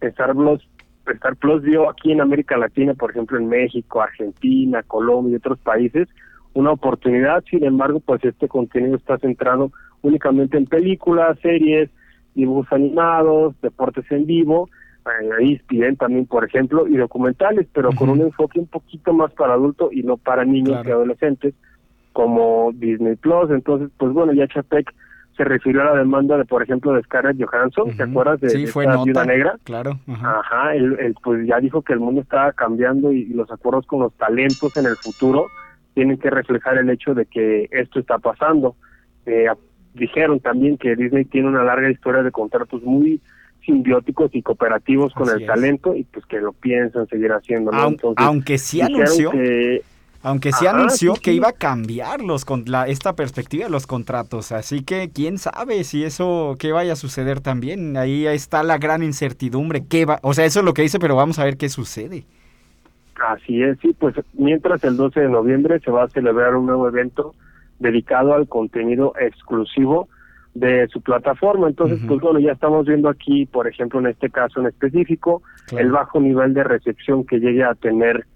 Star 0.00 0.34
Plus, 0.34 0.66
Star 1.06 1.36
Plus 1.36 1.62
vio 1.62 1.88
aquí 1.88 2.12
en 2.12 2.20
América 2.20 2.56
Latina, 2.56 2.94
por 2.94 3.10
ejemplo 3.10 3.38
en 3.38 3.48
México, 3.48 4.02
Argentina, 4.02 4.82
Colombia 4.82 5.32
y 5.32 5.36
otros 5.36 5.58
países, 5.58 6.08
una 6.52 6.70
oportunidad, 6.70 7.42
sin 7.50 7.64
embargo, 7.64 8.00
pues 8.00 8.24
este 8.24 8.48
contenido 8.48 8.96
está 8.96 9.18
centrado 9.18 9.72
únicamente 10.02 10.56
en 10.56 10.66
películas, 10.66 11.38
series, 11.40 11.90
dibujos 12.34 12.66
animados, 12.72 13.54
deportes 13.62 14.04
en 14.10 14.26
vivo, 14.26 14.68
ahí 15.38 15.60
piden 15.68 15.96
también, 15.96 16.26
por 16.26 16.44
ejemplo, 16.44 16.86
y 16.88 16.96
documentales, 16.96 17.66
pero 17.72 17.90
con 17.92 18.08
un 18.10 18.20
enfoque 18.22 18.58
un 18.58 18.66
poquito 18.66 19.12
más 19.12 19.32
para 19.34 19.54
adultos 19.54 19.92
y 19.92 20.02
no 20.02 20.16
para 20.16 20.44
niños 20.44 20.84
y 20.86 20.90
adolescentes, 20.90 21.54
como 22.12 22.70
Disney 22.74 23.16
Plus. 23.16 23.50
Entonces, 23.50 23.90
pues 23.98 24.12
bueno, 24.12 24.32
ya 24.32 24.46
Chapek 24.48 24.92
se 25.36 25.44
refirió 25.44 25.82
a 25.82 25.86
la 25.86 25.96
demanda 25.96 26.38
de, 26.38 26.44
por 26.44 26.62
ejemplo, 26.62 26.92
de 26.92 27.02
Scarlett 27.02 27.36
Johansson, 27.44 27.96
¿te 27.96 28.04
acuerdas 28.04 28.40
de, 28.40 28.50
Sí, 28.50 28.60
de 28.62 28.66
fue 28.68 28.84
esta 28.84 28.94
nota. 28.94 29.04
viuda 29.04 29.24
negra? 29.26 29.58
Claro. 29.64 29.98
ajá. 30.06 30.38
Ajá, 30.40 30.74
él, 30.76 30.96
él, 31.00 31.14
pues 31.24 31.44
ya 31.46 31.58
dijo 31.58 31.82
que 31.82 31.92
el 31.92 31.98
mundo 31.98 32.20
estaba 32.20 32.52
cambiando 32.52 33.12
y, 33.12 33.22
y 33.22 33.34
los 33.34 33.50
acuerdos 33.50 33.84
con 33.86 33.98
los 34.00 34.12
talentos 34.14 34.76
en 34.76 34.86
el 34.86 34.94
futuro 34.96 35.46
tienen 35.94 36.18
que 36.18 36.30
reflejar 36.30 36.78
el 36.78 36.88
hecho 36.88 37.14
de 37.14 37.26
que 37.26 37.68
esto 37.72 37.98
está 37.98 38.18
pasando. 38.18 38.76
Eh, 39.26 39.46
dijeron 39.94 40.40
también 40.40 40.76
que 40.76 40.94
Disney 40.96 41.24
tiene 41.24 41.48
una 41.48 41.62
larga 41.64 41.90
historia 41.90 42.22
de 42.22 42.30
contratos 42.30 42.82
muy 42.82 43.20
simbióticos 43.64 44.30
y 44.34 44.42
cooperativos 44.42 45.14
con 45.14 45.28
el 45.30 45.40
es. 45.40 45.46
talento 45.46 45.94
y 45.96 46.04
pues 46.04 46.26
que 46.26 46.38
lo 46.40 46.52
piensan 46.52 47.06
seguir 47.08 47.32
haciendo. 47.32 47.70
¿no? 47.72 47.78
Aun- 47.78 47.92
Entonces, 47.92 48.24
aunque 48.26 48.58
sí 48.58 48.80
anunció, 48.82 49.30
que- 49.30 49.82
aunque 50.22 50.52
sí 50.52 50.66
Ajá, 50.66 50.76
anunció 50.78 51.14
sí, 51.14 51.20
que 51.22 51.30
sí. 51.30 51.36
iba 51.36 51.48
a 51.48 51.52
cambiar 51.52 52.20
los 52.22 52.44
con 52.44 52.64
la, 52.66 52.86
esta 52.88 53.14
perspectiva 53.14 53.64
de 53.64 53.70
los 53.70 53.86
contratos, 53.86 54.52
así 54.52 54.82
que 54.82 55.10
quién 55.14 55.38
sabe 55.38 55.82
si 55.84 56.04
eso 56.04 56.56
qué 56.58 56.72
vaya 56.72 56.92
a 56.92 56.96
suceder 56.96 57.40
también. 57.40 57.96
Ahí 57.96 58.26
está 58.26 58.62
la 58.62 58.76
gran 58.78 59.02
incertidumbre. 59.02 59.82
¿Qué 59.88 60.04
va? 60.04 60.18
O 60.22 60.34
sea, 60.34 60.44
eso 60.44 60.60
es 60.60 60.64
lo 60.66 60.74
que 60.74 60.82
dice, 60.82 60.98
pero 60.98 61.16
vamos 61.16 61.38
a 61.38 61.44
ver 61.44 61.56
qué 61.56 61.68
sucede. 61.70 62.24
Así 63.28 63.62
es, 63.62 63.78
sí, 63.80 63.94
pues 63.98 64.14
mientras 64.34 64.82
el 64.84 64.96
12 64.96 65.20
de 65.20 65.28
noviembre 65.28 65.78
se 65.80 65.90
va 65.90 66.02
a 66.04 66.08
celebrar 66.08 66.56
un 66.56 66.66
nuevo 66.66 66.88
evento 66.88 67.32
dedicado 67.78 68.34
al 68.34 68.48
contenido 68.48 69.12
exclusivo 69.20 70.08
de 70.54 70.86
su 70.88 71.00
plataforma. 71.00 71.66
Entonces, 71.68 72.00
pues 72.06 72.20
bueno, 72.20 72.38
ya 72.38 72.52
estamos 72.52 72.86
viendo 72.86 73.08
aquí, 73.08 73.44
por 73.46 73.66
ejemplo, 73.66 73.98
en 74.00 74.06
este 74.06 74.30
caso 74.30 74.60
en 74.60 74.66
específico, 74.66 75.42
Claro. 75.66 75.86
el 75.86 75.92
bajo 75.92 76.20
nivel 76.20 76.52
de 76.54 76.62
recepción 76.62 77.24
que 77.24 77.40
llegue 77.40 77.64
a 77.64 77.74
tener 77.74 78.26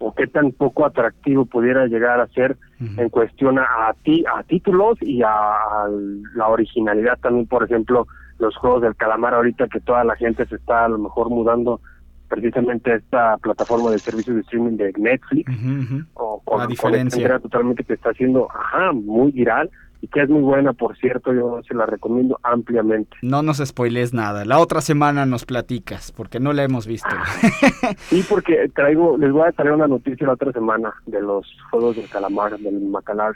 o 0.00 0.14
qué 0.14 0.26
tan 0.26 0.52
poco 0.52 0.86
atractivo 0.86 1.44
pudiera 1.44 1.86
llegar 1.86 2.18
a 2.20 2.26
ser 2.28 2.56
en 2.96 3.08
cuestión 3.10 3.58
a, 3.58 3.64
a 3.88 3.94
ti 4.04 4.24
a 4.32 4.42
títulos 4.44 4.96
y 5.02 5.22
a, 5.22 5.28
a 5.28 5.88
la 6.36 6.46
originalidad 6.48 7.18
también 7.20 7.46
por 7.46 7.64
ejemplo 7.64 8.06
los 8.38 8.56
juegos 8.56 8.82
del 8.82 8.94
calamar 8.94 9.34
ahorita 9.34 9.66
que 9.66 9.80
toda 9.80 10.04
la 10.04 10.14
gente 10.16 10.46
se 10.46 10.54
está 10.54 10.84
a 10.84 10.88
lo 10.88 10.98
mejor 10.98 11.28
mudando 11.30 11.80
precisamente 12.28 12.94
esta 12.94 13.36
plataforma 13.38 13.90
de 13.90 13.98
servicios 13.98 14.36
de 14.36 14.42
streaming 14.42 14.76
de 14.76 14.92
Netflix 14.96 15.50
Ujú, 15.50 15.80
ujú. 15.82 16.04
o 16.14 16.40
con, 16.44 16.58
La 16.58 16.64
con 16.64 16.70
diferencia. 16.70 17.16
entrega 17.18 17.38
totalmente 17.40 17.84
que 17.84 17.94
está 17.94 18.10
haciendo 18.10 18.48
ajá 18.50 18.92
muy 18.92 19.32
viral 19.32 19.70
y 20.00 20.06
que 20.06 20.22
es 20.22 20.28
muy 20.28 20.42
buena 20.42 20.72
por 20.74 20.96
cierto 20.98 21.32
yo 21.34 21.60
se 21.66 21.74
la 21.74 21.84
recomiendo 21.86 22.38
ampliamente 22.44 23.16
No 23.22 23.42
nos 23.42 23.56
spoilees 23.58 24.14
nada. 24.14 24.44
La 24.44 24.60
otra 24.60 24.80
semana 24.80 25.26
nos 25.26 25.44
platicas, 25.44 26.12
porque 26.12 26.38
no 26.38 26.52
la 26.52 26.62
hemos 26.62 26.86
visto. 26.86 27.08
sí 28.08 28.24
porque 28.28 28.70
traigo 28.74 29.16
les 29.18 29.32
voy 29.32 29.48
a 29.48 29.52
traer 29.52 29.72
una 29.72 29.88
noticia 29.88 30.26
la 30.26 30.34
otra 30.34 30.52
semana 30.52 30.94
de 31.06 31.20
los 31.20 31.46
juegos 31.70 31.96
del 31.96 32.08
calamar 32.08 32.56
del 32.58 32.80
Macalar 32.80 33.34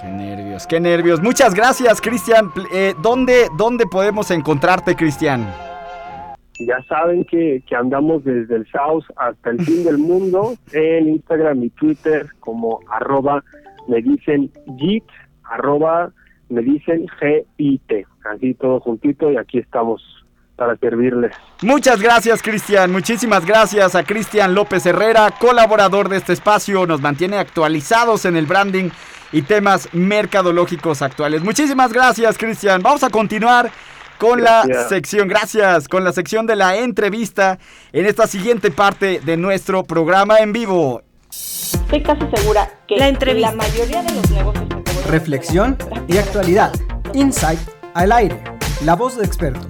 qué 0.00 0.06
nervios, 0.08 0.66
qué 0.66 0.78
nervios. 0.80 1.20
Muchas 1.20 1.54
gracias, 1.54 2.00
Cristian. 2.00 2.50
Eh, 2.72 2.94
¿dónde, 3.02 3.48
¿Dónde 3.58 3.84
podemos 3.86 4.30
encontrarte, 4.30 4.94
Cristian? 4.94 5.44
Ya 6.60 6.82
saben 6.88 7.24
que, 7.24 7.62
que 7.66 7.76
andamos 7.76 8.24
desde 8.24 8.56
el 8.56 8.66
South 8.66 9.04
hasta 9.16 9.50
el 9.50 9.60
fin 9.60 9.84
del 9.84 9.98
mundo 9.98 10.54
en 10.72 11.08
Instagram 11.08 11.62
y 11.64 11.70
Twitter 11.70 12.26
como 12.40 12.80
arroba 12.90 13.44
me 13.86 14.02
dicen 14.02 14.50
JIT, 14.78 15.04
arroba 15.44 16.12
me 16.48 16.62
dicen 16.62 17.06
G-I-T. 17.20 18.06
Así 18.30 18.54
todo 18.54 18.80
juntito 18.80 19.30
y 19.32 19.36
aquí 19.36 19.58
estamos 19.58 20.02
para 20.56 20.76
servirles. 20.76 21.32
Muchas 21.62 22.02
gracias, 22.02 22.42
Cristian. 22.42 22.90
Muchísimas 22.90 23.46
gracias 23.46 23.94
a 23.94 24.02
Cristian 24.02 24.54
López 24.54 24.84
Herrera, 24.86 25.30
colaborador 25.38 26.08
de 26.08 26.16
este 26.16 26.32
espacio. 26.32 26.84
Nos 26.86 27.00
mantiene 27.00 27.38
actualizados 27.38 28.24
en 28.24 28.36
el 28.36 28.46
branding 28.46 28.90
y 29.30 29.42
temas 29.42 29.88
mercadológicos 29.94 31.00
actuales. 31.00 31.42
Muchísimas 31.42 31.92
gracias, 31.92 32.36
Cristian. 32.36 32.82
Vamos 32.82 33.04
a 33.04 33.10
continuar 33.10 33.70
con 34.18 34.42
la 34.42 34.64
sección, 34.88 35.28
gracias, 35.28 35.88
con 35.88 36.04
la 36.04 36.12
sección 36.12 36.46
de 36.46 36.56
la 36.56 36.76
entrevista 36.76 37.58
en 37.92 38.04
esta 38.04 38.26
siguiente 38.26 38.70
parte 38.70 39.20
de 39.20 39.36
nuestro 39.36 39.84
programa 39.84 40.38
en 40.38 40.52
vivo. 40.52 41.02
Estoy 41.30 42.02
casi 42.02 42.22
segura 42.34 42.70
que 42.86 42.96
La 42.96 43.08
entrevista. 43.08 43.50
la 43.50 43.56
mayoría 43.56 44.02
de 44.02 44.14
los 44.14 44.30
negocios 44.30 44.66
Reflexión 45.08 45.76
y 46.08 46.18
actualidad. 46.18 46.72
Insight 47.14 47.60
al 47.94 48.12
aire. 48.12 48.42
La 48.84 48.94
voz 48.94 49.16
de 49.16 49.24
expertos. 49.24 49.66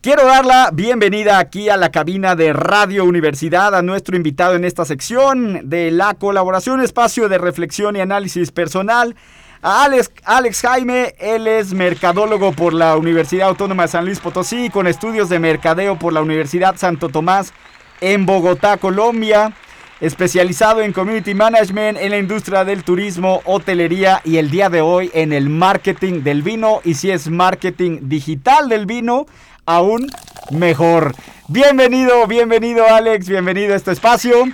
Quiero 0.00 0.24
dar 0.24 0.46
la 0.46 0.70
bienvenida 0.72 1.40
aquí 1.40 1.68
a 1.68 1.76
la 1.76 1.90
cabina 1.90 2.36
de 2.36 2.52
Radio 2.52 3.04
Universidad 3.04 3.74
a 3.74 3.82
nuestro 3.82 4.16
invitado 4.16 4.54
en 4.54 4.64
esta 4.64 4.84
sección 4.84 5.68
de 5.68 5.90
la 5.90 6.14
colaboración, 6.14 6.80
espacio 6.80 7.28
de 7.28 7.38
reflexión 7.38 7.96
y 7.96 8.00
análisis 8.00 8.52
personal. 8.52 9.16
Alex, 9.62 10.10
Alex 10.24 10.60
Jaime, 10.60 11.14
él 11.18 11.46
es 11.46 11.72
mercadólogo 11.72 12.52
por 12.52 12.72
la 12.72 12.96
Universidad 12.96 13.48
Autónoma 13.48 13.84
de 13.84 13.88
San 13.88 14.04
Luis 14.04 14.20
Potosí, 14.20 14.70
con 14.70 14.86
estudios 14.86 15.28
de 15.28 15.38
mercadeo 15.38 15.98
por 15.98 16.12
la 16.12 16.20
Universidad 16.20 16.76
Santo 16.76 17.08
Tomás 17.08 17.52
en 18.00 18.26
Bogotá, 18.26 18.76
Colombia, 18.76 19.54
especializado 20.00 20.82
en 20.82 20.92
community 20.92 21.34
management 21.34 21.98
en 21.98 22.10
la 22.10 22.18
industria 22.18 22.64
del 22.64 22.84
turismo, 22.84 23.40
hotelería 23.44 24.20
y 24.24 24.36
el 24.36 24.50
día 24.50 24.68
de 24.68 24.82
hoy 24.82 25.10
en 25.14 25.32
el 25.32 25.48
marketing 25.48 26.22
del 26.22 26.42
vino 26.42 26.80
y 26.84 26.94
si 26.94 27.10
es 27.10 27.28
marketing 27.30 28.00
digital 28.02 28.68
del 28.68 28.84
vino, 28.84 29.26
aún 29.64 30.06
mejor. 30.50 31.14
Bienvenido, 31.48 32.26
bienvenido 32.26 32.86
Alex, 32.86 33.28
bienvenido 33.28 33.72
a 33.72 33.76
este 33.76 33.92
espacio, 33.92 34.44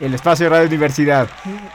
el 0.00 0.14
espacio 0.14 0.44
de 0.44 0.50
Radio 0.50 0.66
Universidad. 0.66 1.28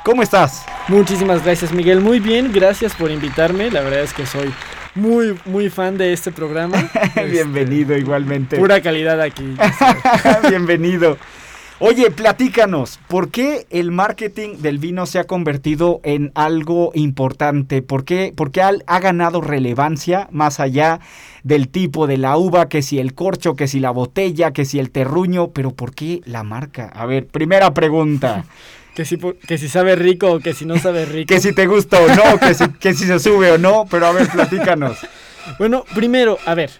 ¿Cómo 0.04 0.22
estás? 0.22 0.64
Muchísimas 0.88 1.44
gracias 1.44 1.72
Miguel, 1.72 2.02
muy 2.02 2.20
bien, 2.20 2.52
gracias 2.52 2.94
por 2.94 3.12
invitarme, 3.12 3.72
la 3.72 3.82
verdad 3.82 4.02
es 4.02 4.14
que 4.14 4.26
soy 4.26 4.54
muy, 4.96 5.38
muy 5.46 5.70
fan 5.70 5.98
de 5.98 6.14
este 6.14 6.32
programa. 6.32 6.78
Este, 7.12 7.26
bienvenido 7.26 7.98
igualmente. 7.98 8.58
Pura 8.58 8.82
calidad 8.82 9.20
aquí. 9.22 9.56
Bienvenido. 10.50 11.18
Oye, 11.84 12.12
platícanos, 12.12 13.00
¿por 13.08 13.32
qué 13.32 13.66
el 13.72 13.90
marketing 13.90 14.58
del 14.60 14.78
vino 14.78 15.08
se 15.08 15.18
ha 15.18 15.24
convertido 15.24 16.00
en 16.04 16.32
algo 16.36 16.92
importante? 16.94 17.82
¿Por 17.82 18.06
qué, 18.06 18.32
por 18.36 18.52
qué 18.52 18.62
ha, 18.62 18.72
ha 18.86 19.00
ganado 19.00 19.42
relevancia 19.42 20.28
más 20.30 20.60
allá 20.60 21.00
del 21.42 21.70
tipo 21.70 22.06
de 22.06 22.20
la 22.20 22.38
uva, 22.38 22.70
que 22.70 22.84
si 22.84 23.00
el 23.00 23.16
corcho, 23.16 23.56
que 23.56 23.68
si 23.68 23.80
la 23.80 23.90
botella, 23.90 24.52
que 24.52 24.64
si 24.64 24.78
el 24.78 24.92
terruño? 24.92 25.54
Pero 25.54 25.72
¿por 25.72 25.96
qué 25.96 26.22
la 26.26 26.44
marca? 26.44 26.86
A 26.94 27.08
ver, 27.08 27.26
primera 27.26 27.74
pregunta. 27.74 28.46
Que 28.94 29.06
si, 29.06 29.18
que 29.18 29.58
si 29.58 29.70
sabe 29.70 29.96
rico 29.96 30.34
o 30.34 30.40
que 30.42 30.54
si 30.54 30.66
no 30.66 30.78
sabe 30.78 31.06
rico. 31.06 31.34
que 31.34 31.40
si 31.40 31.56
te 31.56 31.66
gusta 31.66 31.98
o 32.02 32.10
no, 32.10 32.38
que 32.38 32.54
si, 32.54 32.68
que 32.74 32.94
si 32.94 33.06
se 33.06 33.20
sube 33.22 33.50
o 33.50 33.58
no, 33.58 33.86
pero 33.90 34.06
a 34.06 34.12
ver, 34.12 34.28
platícanos. 34.28 34.98
Bueno, 35.58 35.86
primero, 35.96 36.38
a 36.46 36.54
ver, 36.56 36.72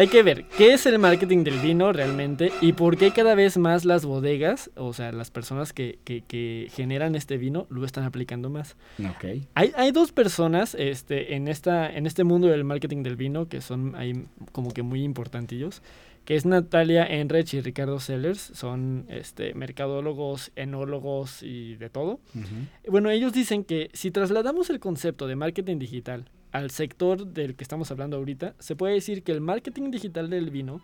hay 0.00 0.08
que 0.08 0.22
ver 0.22 0.44
qué 0.56 0.72
es 0.72 0.86
el 0.86 0.98
marketing 0.98 1.44
del 1.44 1.58
vino 1.60 1.92
realmente 1.92 2.52
y 2.60 2.72
por 2.72 2.96
qué 2.96 3.10
cada 3.10 3.34
vez 3.34 3.56
más 3.58 3.84
las 3.84 4.04
bodegas, 4.04 4.70
o 4.76 4.92
sea, 4.92 5.12
las 5.12 5.30
personas 5.30 5.72
que, 5.72 5.98
que- 6.04 6.22
que 6.22 6.68
generan 6.72 7.14
este 7.14 7.36
vino, 7.38 7.66
lo 7.70 7.84
están 7.84 8.04
aplicando 8.04 8.50
más. 8.50 8.76
Ok. 8.98 9.24
Hay, 9.54 9.72
hay 9.76 9.90
dos 9.92 10.12
personas 10.12 10.74
este, 10.74 11.34
en, 11.34 11.48
esta, 11.48 11.90
en 11.94 12.06
este 12.06 12.24
mundo 12.24 12.46
del 12.48 12.64
marketing 12.64 13.02
del 13.02 13.16
vino 13.16 13.48
que 13.48 13.60
son 13.60 13.94
ahí 13.94 14.24
como 14.52 14.72
que 14.72 14.82
muy 14.82 15.02
importantillos, 15.04 15.82
que 16.24 16.36
es 16.36 16.44
Natalia 16.46 17.04
Enrich 17.06 17.54
y 17.54 17.60
Ricardo 17.60 17.98
Sellers, 17.98 18.40
son 18.54 19.06
este, 19.08 19.54
mercadólogos, 19.54 20.52
enólogos 20.56 21.42
y 21.42 21.76
de 21.76 21.90
todo. 21.90 22.20
Bueno, 22.88 23.10
ellos 23.10 23.32
dicen 23.32 23.64
que 23.64 23.90
si 23.94 24.10
trasladamos 24.10 24.70
el 24.70 24.80
concepto 24.80 25.26
de 25.26 25.36
marketing 25.36 25.78
digital 25.78 26.26
al 26.52 26.70
sector 26.70 27.26
del 27.26 27.54
que 27.54 27.64
estamos 27.64 27.90
hablando 27.90 28.16
ahorita, 28.16 28.54
se 28.58 28.76
puede 28.76 28.94
decir 28.94 29.22
que 29.22 29.32
el 29.32 29.40
marketing 29.40 29.90
digital 29.90 30.30
del 30.30 30.50
vino 30.50 30.80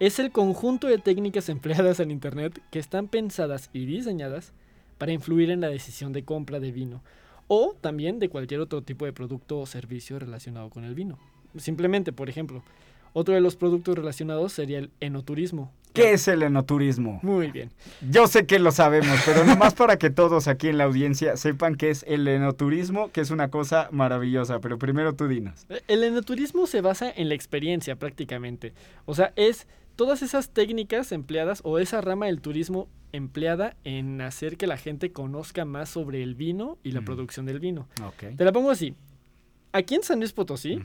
es 0.00 0.18
el 0.18 0.32
conjunto 0.32 0.86
de 0.86 0.98
técnicas 0.98 1.48
empleadas 1.50 2.00
en 2.00 2.10
Internet 2.10 2.60
que 2.70 2.78
están 2.78 3.08
pensadas 3.08 3.70
y 3.72 3.86
diseñadas 3.86 4.52
para 4.98 5.12
influir 5.12 5.50
en 5.50 5.60
la 5.60 5.68
decisión 5.68 6.12
de 6.12 6.24
compra 6.24 6.60
de 6.60 6.72
vino 6.72 7.02
o 7.48 7.76
también 7.80 8.18
de 8.18 8.28
cualquier 8.28 8.60
otro 8.60 8.82
tipo 8.82 9.04
de 9.04 9.12
producto 9.12 9.60
o 9.60 9.66
servicio 9.66 10.18
relacionado 10.18 10.70
con 10.70 10.84
el 10.84 10.94
vino. 10.94 11.18
Simplemente, 11.56 12.12
por 12.12 12.28
ejemplo, 12.28 12.62
Otro 13.16 13.32
de 13.32 13.40
los 13.40 13.54
productos 13.54 13.94
relacionados 13.94 14.52
sería 14.52 14.80
el 14.80 14.90
enoturismo. 14.98 15.70
¿Qué 15.94 16.12
es 16.12 16.26
el 16.26 16.42
enoturismo? 16.42 17.20
Muy 17.22 17.52
bien. 17.52 17.70
Yo 18.10 18.26
sé 18.26 18.46
que 18.46 18.58
lo 18.58 18.72
sabemos, 18.72 19.16
pero 19.24 19.44
nomás 19.44 19.74
para 19.74 19.96
que 19.96 20.10
todos 20.10 20.48
aquí 20.48 20.68
en 20.68 20.76
la 20.76 20.84
audiencia 20.84 21.36
sepan 21.36 21.76
qué 21.76 21.90
es 21.90 22.04
el 22.08 22.26
enoturismo, 22.26 23.12
que 23.12 23.20
es 23.20 23.30
una 23.30 23.48
cosa 23.48 23.88
maravillosa. 23.92 24.58
Pero 24.58 24.76
primero 24.78 25.14
tú 25.14 25.28
dinos. 25.28 25.66
El 25.86 26.02
enoturismo 26.02 26.66
se 26.66 26.80
basa 26.80 27.10
en 27.14 27.28
la 27.28 27.36
experiencia 27.36 27.96
prácticamente. 27.96 28.74
O 29.06 29.14
sea, 29.14 29.32
es 29.36 29.68
todas 29.94 30.22
esas 30.22 30.50
técnicas 30.50 31.12
empleadas 31.12 31.60
o 31.64 31.78
esa 31.78 32.00
rama 32.00 32.26
del 32.26 32.40
turismo 32.40 32.88
empleada 33.12 33.76
en 33.84 34.20
hacer 34.20 34.56
que 34.56 34.66
la 34.66 34.76
gente 34.76 35.12
conozca 35.12 35.64
más 35.64 35.88
sobre 35.88 36.24
el 36.24 36.34
vino 36.34 36.78
y 36.82 36.90
la 36.90 37.02
producción 37.02 37.46
del 37.46 37.60
vino. 37.60 37.88
Ok. 38.04 38.36
Te 38.36 38.44
la 38.44 38.50
pongo 38.50 38.72
así. 38.72 38.94
Aquí 39.72 39.94
en 39.94 40.02
San 40.02 40.18
Luis 40.18 40.32
Potosí, 40.32 40.80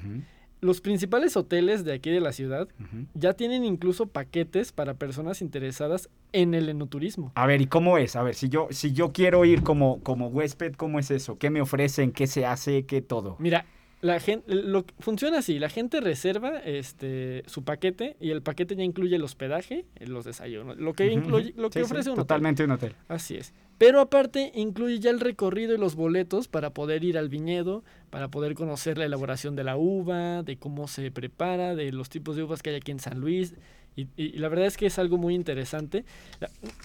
los 0.61 0.81
principales 0.81 1.37
hoteles 1.37 1.83
de 1.85 1.93
aquí 1.93 2.09
de 2.09 2.19
la 2.19 2.33
ciudad 2.33 2.67
ya 3.13 3.33
tienen 3.33 3.63
incluso 3.63 4.07
paquetes 4.07 4.71
para 4.71 4.95
personas 4.95 5.41
interesadas 5.41 6.09
en 6.31 6.53
el 6.53 6.69
enoturismo. 6.69 7.31
A 7.35 7.45
ver, 7.45 7.61
¿y 7.61 7.67
cómo 7.67 7.97
es? 7.97 8.15
A 8.15 8.23
ver, 8.23 8.35
si 8.35 8.49
yo, 8.49 8.67
si 8.71 8.91
yo 8.91 9.11
quiero 9.11 9.45
ir 9.45 9.63
como, 9.63 10.01
como 10.01 10.27
huésped, 10.27 10.73
¿cómo 10.73 10.99
es 10.99 11.11
eso? 11.11 11.37
¿Qué 11.37 11.49
me 11.49 11.61
ofrecen? 11.61 12.11
¿Qué 12.11 12.27
se 12.27 12.45
hace? 12.45 12.85
¿Qué 12.85 13.01
todo? 13.01 13.35
Mira, 13.39 13.65
la 14.01 14.19
gente 14.19 14.53
lo 14.53 14.85
funciona 14.99 15.39
así, 15.39 15.59
la 15.59 15.69
gente 15.69 15.99
reserva 15.99 16.59
este 16.59 17.43
su 17.47 17.63
paquete 17.63 18.15
y 18.19 18.31
el 18.31 18.41
paquete 18.41 18.75
ya 18.75 18.83
incluye 18.83 19.15
el 19.15 19.23
hospedaje, 19.23 19.85
los 19.99 20.23
desayunos, 20.25 20.77
lo 20.77 20.93
que 20.93 21.11
incluye, 21.11 21.53
lo 21.57 21.69
que 21.69 21.79
Sí, 21.79 21.85
sí, 21.85 21.91
ofrece 21.91 22.09
hotel. 22.09 22.21
Totalmente 22.23 22.63
un 22.63 22.71
hotel. 22.71 22.95
Así 23.07 23.35
es. 23.35 23.53
Pero 23.77 23.99
aparte 24.01 24.51
incluye 24.55 24.99
ya 24.99 25.09
el 25.09 25.19
recorrido 25.19 25.73
y 25.73 25.77
los 25.77 25.95
boletos 25.95 26.47
para 26.47 26.69
poder 26.73 27.03
ir 27.03 27.17
al 27.17 27.29
viñedo, 27.29 27.83
para 28.09 28.29
poder 28.29 28.53
conocer 28.53 28.97
la 28.97 29.05
elaboración 29.05 29.55
de 29.55 29.63
la 29.63 29.77
uva, 29.77 30.43
de 30.43 30.57
cómo 30.57 30.87
se 30.87 31.11
prepara, 31.11 31.75
de 31.75 31.91
los 31.91 32.09
tipos 32.09 32.35
de 32.35 32.43
uvas 32.43 32.61
que 32.61 32.71
hay 32.71 32.75
aquí 32.77 32.91
en 32.91 32.99
San 32.99 33.19
Luis. 33.19 33.53
Y, 33.95 34.07
y 34.15 34.33
la 34.33 34.49
verdad 34.49 34.67
es 34.67 34.77
que 34.77 34.85
es 34.85 34.99
algo 34.99 35.17
muy 35.17 35.33
interesante. 35.33 36.05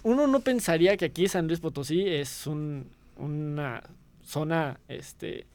Uno 0.03 0.27
no 0.27 0.41
pensaría 0.41 0.97
que 0.97 1.05
aquí 1.05 1.29
San 1.29 1.47
Luis 1.47 1.61
Potosí 1.61 2.03
es 2.07 2.47
un, 2.47 2.87
una 3.17 3.83
zona, 4.23 4.81
este, 4.89 5.47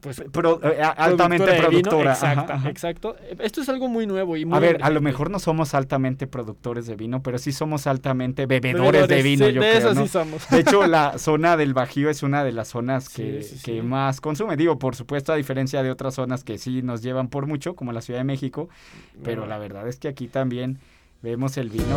pues 0.00 0.22
Pro- 0.32 0.60
eh, 0.62 0.80
altamente 0.82 1.44
de 1.46 1.52
vino. 1.52 1.62
productora. 1.68 2.12
ajá, 2.12 2.30
Exacto, 2.32 2.52
ajá. 2.52 2.68
exacto. 2.70 3.16
Esto 3.40 3.60
es 3.62 3.68
algo 3.68 3.88
muy 3.88 4.06
nuevo 4.06 4.36
y 4.36 4.44
muy 4.44 4.56
A 4.56 4.60
ver, 4.60 4.78
a 4.82 4.90
lo 4.90 5.00
mejor 5.00 5.30
no 5.30 5.38
somos 5.38 5.74
altamente 5.74 6.26
productores 6.26 6.86
de 6.86 6.96
vino, 6.96 7.22
pero 7.22 7.38
sí 7.38 7.52
somos 7.52 7.86
altamente 7.86 8.46
bebedores, 8.46 9.08
de 9.08 9.22
vino, 9.22 9.46
sí, 9.46 9.52
yo 9.52 9.60
de 9.60 9.68
creo, 9.70 9.78
eso 9.90 9.94
¿no? 9.94 10.02
sí 10.02 10.08
somos. 10.08 10.48
De 10.50 10.60
hecho, 10.60 10.86
la 10.86 11.18
zona 11.18 11.56
del 11.56 11.74
Bajío 11.74 12.08
es 12.10 12.22
una 12.22 12.44
de 12.44 12.52
las 12.52 12.68
zonas 12.68 13.08
que, 13.08 13.42
Sí, 13.42 13.56
sí, 13.56 13.62
que 13.64 13.80
sí. 13.80 13.82
más 13.86 14.20
consume. 14.20 14.56
Digo, 14.56 14.78
por 14.78 14.94
supuesto, 14.96 15.32
a 15.32 15.36
diferencia 15.36 15.82
de 15.82 15.90
otras 15.90 16.14
zonas 16.14 16.44
que 16.44 16.58
sí 16.58 16.82
nos 16.82 17.02
llevan 17.02 17.28
por 17.28 17.46
mucho, 17.46 17.74
como 17.74 17.92
la 17.92 18.00
Ciudad 18.00 18.20
de 18.20 18.24
México, 18.24 18.68
pero 19.24 19.42
Bueno. 19.42 19.46
la 19.50 19.58
verdad 19.58 19.88
es 19.88 19.96
que 19.98 20.08
aquí 20.08 20.28
también 20.28 20.78
vemos 21.22 21.56
el 21.56 21.70
vino. 21.70 21.96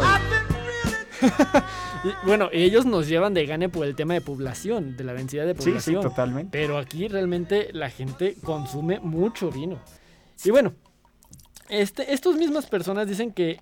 Y, 2.03 2.25
bueno, 2.25 2.47
ellos 2.53 2.85
nos 2.85 3.07
llevan 3.09 3.33
de 3.33 3.45
gane 3.45 3.67
por 3.67 3.85
el 3.85 3.93
tema 3.93 4.13
de 4.13 4.21
población, 4.21 4.95
de 4.95 5.03
la 5.03 5.13
densidad 5.13 5.45
de 5.45 5.51
y- 5.51 5.55
Sí, 5.55 5.61
sí, 5.63 5.69
población. 5.69 6.01
totalmente. 6.01 6.57
Pero 6.57 6.77
aquí 6.77 7.07
realmente 7.09 7.69
la 7.73 7.89
gente 7.89 8.35
consume 8.43 8.99
mucho 9.01 9.51
vino. 9.51 9.79
Y 10.45 10.49
bueno, 10.51 10.73
este, 11.67 12.13
estas 12.13 12.35
mismas 12.35 12.67
personas 12.67 13.07
dicen 13.07 13.31
que 13.33 13.59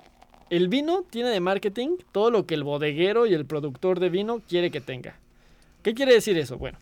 el 0.52 0.68
vino 0.68 1.04
tiene 1.10 1.30
de 1.30 1.40
marketing 1.40 1.98
todo 2.12 2.30
lo 2.30 2.46
que 2.46 2.54
el 2.54 2.64
bodeguero 2.64 3.26
y 3.26 3.34
el 3.34 3.46
productor 3.48 4.00
de 4.00 4.10
vino 4.10 4.40
quiere 4.48 4.70
que 4.70 4.82
tenga. 4.82 5.18
¿Qué 5.82 5.94
quiere 5.96 6.14
decir 6.14 6.38
eso? 6.38 6.58
Bueno, 6.58 6.78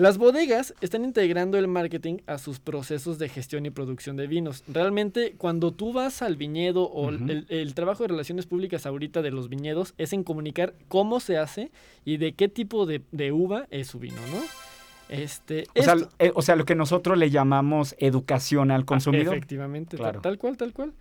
las 0.00 0.18
bodegas 0.18 0.74
están 0.80 1.04
integrando 1.04 1.58
el 1.58 1.68
marketing 1.68 2.18
a 2.26 2.38
sus 2.38 2.58
procesos 2.58 3.18
de 3.18 3.28
gestión 3.28 3.66
y 3.66 3.70
producción 3.70 4.16
de 4.16 4.26
vinos. 4.26 4.64
Realmente, 4.66 5.34
cuando 5.36 5.72
tú 5.72 5.92
vas 5.92 6.22
al 6.22 6.36
viñedo 6.36 6.84
o 6.84 7.10
el, 7.10 7.46
el 7.48 7.74
trabajo 7.74 8.04
de 8.04 8.08
relaciones 8.08 8.46
públicas 8.46 8.86
ahorita 8.86 9.22
de 9.22 9.30
los 9.30 9.48
viñedos 9.48 9.94
es 9.98 10.12
en 10.12 10.24
comunicar 10.24 10.74
cómo 10.88 11.20
se 11.20 11.36
hace 11.38 11.70
y 12.04 12.16
de 12.16 12.32
qué 12.32 12.48
tipo 12.48 12.86
de, 12.86 13.02
de 13.12 13.32
uva 13.32 13.66
es 13.70 13.88
su 13.88 13.98
vino, 13.98 14.16
¿no? 14.32 14.40
Este, 15.08 15.66
O 15.76 15.82
sea, 15.82 15.94
esto- 15.94 16.08
eh, 16.18 16.32
o 16.34 16.40
sea, 16.42 16.56
lo 16.56 16.64
que 16.64 16.74
nosotros 16.76 17.18
le 17.18 17.30
llamamos 17.30 17.94
educación 17.98 18.70
al 18.70 18.84
consumidor. 18.84 19.34
Efectivamente, 19.34 19.96
Claro. 19.96 20.20
tal 20.20 20.38
cual, 20.38 20.56
tal 20.56 20.72
cual. 20.72 20.92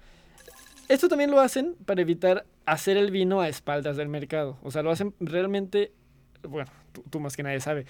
Esto 0.87 1.07
también 1.07 1.29
lo 1.29 1.39
hacen 1.39 1.75
para 1.85 2.01
evitar 2.01 2.45
hacer 2.65 2.97
el 2.97 3.11
vino 3.11 3.39
a 3.41 3.47
espaldas 3.47 3.95
del 3.97 4.07
mercado. 4.09 4.57
O 4.63 4.71
sea, 4.71 4.81
lo 4.81 4.89
hacen 4.89 5.13
realmente, 5.19 5.91
bueno, 6.47 6.71
tú, 7.09 7.19
más 7.19 7.35
que 7.35 7.43
nadie 7.43 7.59
sabe, 7.59 7.85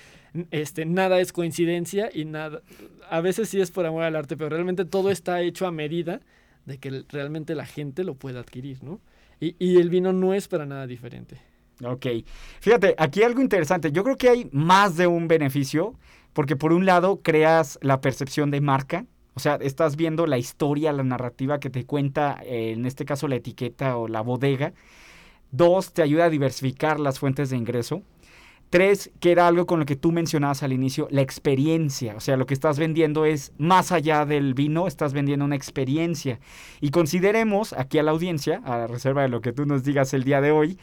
este, 0.51 0.85
nada 0.85 1.19
es 1.19 1.33
coincidencia 1.33 2.09
y 2.13 2.25
nada, 2.25 2.62
a 3.09 3.21
veces 3.21 3.49
sí 3.49 3.59
es 3.62 3.71
por 3.71 3.85
amor 3.85 4.03
al 4.03 4.15
arte, 4.15 4.38
pero 4.38 4.49
realmente 4.49 4.85
todo 4.85 5.12
está 5.12 5.41
hecho 5.41 5.67
a 5.67 5.71
medida 5.71 6.21
de 6.65 6.77
que 6.77 7.03
realmente 7.09 7.55
la 7.55 7.65
gente 7.65 8.03
lo 8.03 8.15
pueda 8.15 8.39
adquirir, 8.39 8.83
¿no? 8.83 8.99
Y, 9.39 9.55
y 9.59 9.77
el 9.77 9.89
vino 9.89 10.13
no 10.13 10.33
es 10.33 10.47
para 10.47 10.65
nada 10.65 10.85
diferente. 10.85 11.38
Ok. 11.83 12.07
Fíjate, 12.59 12.95
aquí 12.97 13.23
algo 13.23 13.41
interesante. 13.41 13.91
Yo 13.91 14.03
creo 14.03 14.17
que 14.17 14.29
hay 14.29 14.49
más 14.51 14.97
de 14.97 15.07
un 15.07 15.27
beneficio, 15.27 15.95
porque 16.33 16.55
por 16.55 16.73
un 16.73 16.85
lado 16.85 17.21
creas 17.21 17.79
la 17.81 18.01
percepción 18.01 18.51
de 18.51 18.62
marca. 18.62 19.05
O 19.33 19.39
sea, 19.39 19.55
estás 19.55 19.95
viendo 19.95 20.27
la 20.27 20.38
historia, 20.38 20.91
la 20.91 21.03
narrativa 21.03 21.59
que 21.59 21.69
te 21.69 21.85
cuenta, 21.85 22.39
eh, 22.43 22.73
en 22.73 22.85
este 22.85 23.05
caso 23.05 23.27
la 23.27 23.35
etiqueta 23.35 23.95
o 23.95 24.07
la 24.07 24.21
bodega. 24.21 24.73
Dos, 25.51 25.93
te 25.93 26.01
ayuda 26.01 26.25
a 26.25 26.29
diversificar 26.29 26.99
las 26.99 27.19
fuentes 27.19 27.49
de 27.49 27.57
ingreso. 27.57 28.03
Tres, 28.69 29.10
que 29.19 29.32
era 29.32 29.47
algo 29.47 29.65
con 29.65 29.79
lo 29.79 29.86
que 29.86 29.95
tú 29.95 30.12
mencionabas 30.12 30.62
al 30.62 30.73
inicio, 30.73 31.08
la 31.10 31.21
experiencia. 31.21 32.15
O 32.15 32.19
sea, 32.19 32.38
lo 32.38 32.45
que 32.45 32.53
estás 32.53 32.77
vendiendo 32.77 33.25
es 33.25 33.51
más 33.58 33.91
allá 33.91 34.25
del 34.25 34.53
vino, 34.53 34.86
estás 34.86 35.13
vendiendo 35.13 35.43
una 35.45 35.55
experiencia. 35.55 36.39
Y 36.79 36.91
consideremos 36.91 37.73
aquí 37.73 37.97
a 37.97 38.03
la 38.03 38.12
audiencia, 38.12 38.62
a 38.65 38.86
reserva 38.86 39.23
de 39.23 39.29
lo 39.29 39.41
que 39.41 39.53
tú 39.53 39.65
nos 39.65 39.84
digas 39.84 40.13
el 40.13 40.23
día 40.23 40.39
de 40.39 40.51
hoy, 40.51 40.77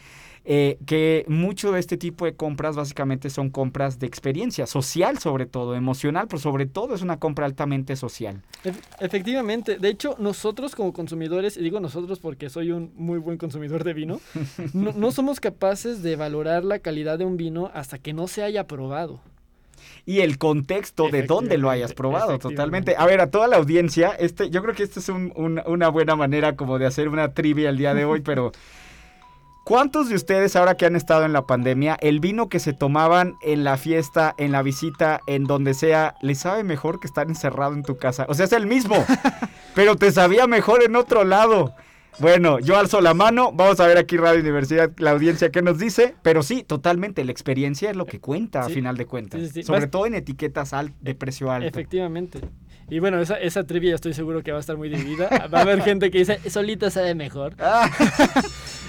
eh, 0.49 0.77
que 0.85 1.25
mucho 1.27 1.73
de 1.73 1.79
este 1.81 1.97
tipo 1.97 2.23
de 2.23 2.33
compras 2.33 2.77
básicamente 2.77 3.29
son 3.29 3.49
compras 3.49 3.99
de 3.99 4.07
experiencia, 4.07 4.65
social 4.65 5.17
sobre 5.19 5.45
todo, 5.45 5.75
emocional, 5.75 6.27
pero 6.29 6.39
sobre 6.39 6.65
todo 6.65 6.95
es 6.95 7.01
una 7.01 7.19
compra 7.19 7.45
altamente 7.45 7.97
social. 7.97 8.41
Ef- 8.63 8.79
Efectivamente, 9.01 9.77
de 9.77 9.89
hecho 9.89 10.15
nosotros 10.19 10.73
como 10.73 10.93
consumidores, 10.93 11.57
y 11.57 11.61
digo 11.63 11.81
nosotros 11.81 12.19
porque 12.19 12.49
soy 12.49 12.71
un 12.71 12.91
muy 12.95 13.19
buen 13.19 13.37
consumidor 13.37 13.83
de 13.83 13.93
vino, 13.93 14.21
no, 14.73 14.93
no 14.93 15.11
somos 15.11 15.41
capaces 15.41 16.01
de 16.01 16.15
valorar 16.15 16.63
la 16.63 16.79
calidad 16.79 17.19
de 17.19 17.25
un 17.25 17.35
vino 17.35 17.69
hasta 17.73 17.97
que 17.99 18.13
no 18.13 18.27
se 18.29 18.41
haya 18.43 18.67
probado. 18.67 19.19
Y 20.05 20.21
el 20.21 20.37
contexto 20.37 21.09
de 21.09 21.23
dónde 21.23 21.57
lo 21.57 21.69
hayas 21.69 21.93
probado, 21.93 22.39
totalmente. 22.39 22.95
A 22.97 23.05
ver, 23.05 23.19
a 23.19 23.29
toda 23.29 23.47
la 23.49 23.57
audiencia, 23.57 24.11
este, 24.11 24.49
yo 24.49 24.61
creo 24.63 24.73
que 24.73 24.83
esta 24.83 25.01
es 25.01 25.09
un- 25.09 25.33
un- 25.35 25.61
una 25.67 25.89
buena 25.89 26.15
manera 26.15 26.55
como 26.55 26.79
de 26.79 26.85
hacer 26.85 27.09
una 27.09 27.33
trivia 27.33 27.69
el 27.69 27.77
día 27.77 27.93
de 27.93 28.05
hoy, 28.05 28.21
pero 28.21 28.51
¿cuántos 29.67 30.07
de 30.07 30.15
ustedes 30.15 30.55
ahora 30.55 30.75
que 30.77 30.85
han 30.85 30.95
estado 30.95 31.25
en 31.25 31.33
la 31.33 31.45
pandemia, 31.45 31.97
el 31.99 32.21
vino 32.21 32.47
que 32.47 32.59
se 32.59 32.71
tomaban 32.71 33.35
en 33.43 33.65
la 33.65 33.75
fiesta, 33.75 34.33
en 34.37 34.53
la 34.53 34.61
visita, 34.61 35.19
en 35.27 35.43
donde 35.43 35.73
sea, 35.73 36.15
les 36.21 36.39
sabe 36.39 36.63
mejor 36.63 37.01
que 37.01 37.07
estar 37.07 37.27
encerrado 37.27 37.73
en 37.73 37.83
tu 37.83 37.97
casa? 37.97 38.25
O 38.29 38.33
sea, 38.33 38.45
es 38.45 38.53
el 38.53 38.65
mismo, 38.65 38.95
pero 39.75 39.97
te 39.97 40.13
sabía 40.13 40.47
mejor 40.47 40.83
en 40.83 40.95
otro 40.95 41.25
lado. 41.25 41.73
Bueno, 42.19 42.59
yo 42.59 42.77
alzo 42.79 43.01
la 43.01 43.13
mano, 43.13 43.51
vamos 43.53 43.79
a 43.81 43.87
ver 43.87 43.97
aquí 43.97 44.15
Radio 44.15 44.39
Universidad, 44.39 44.89
la 44.97 45.11
audiencia 45.11 45.51
que 45.51 45.61
nos 45.61 45.77
dice, 45.79 46.15
pero 46.21 46.43
sí, 46.43 46.63
totalmente, 46.63 47.25
la 47.25 47.31
experiencia 47.33 47.89
es 47.91 47.97
lo 47.97 48.05
que 48.05 48.21
cuenta 48.21 48.61
a 48.61 48.69
final 48.69 48.95
de 48.95 49.05
cuentas, 49.05 49.41
sí, 49.41 49.47
sí, 49.47 49.53
sí. 49.53 49.63
sobre 49.63 49.81
Vas- 49.81 49.91
todo 49.91 50.05
en 50.05 50.15
etiquetas 50.15 50.71
al- 50.71 50.93
de 51.01 51.13
precio 51.13 51.51
alto. 51.51 51.67
Efectivamente. 51.67 52.39
Y 52.89 52.99
bueno, 52.99 53.19
esa, 53.19 53.35
esa 53.35 53.65
trivia 53.65 53.93
estoy 53.93 54.13
seguro 54.13 54.41
que 54.43 54.51
va 54.53 54.57
a 54.57 54.61
estar 54.61 54.77
muy 54.77 54.87
dividida. 54.87 55.27
Va 55.53 55.59
a 55.59 55.61
haber 55.63 55.81
gente 55.81 56.09
que 56.09 56.19
dice, 56.19 56.39
solita 56.49 56.89
sabe 56.89 57.15
mejor. 57.15 57.53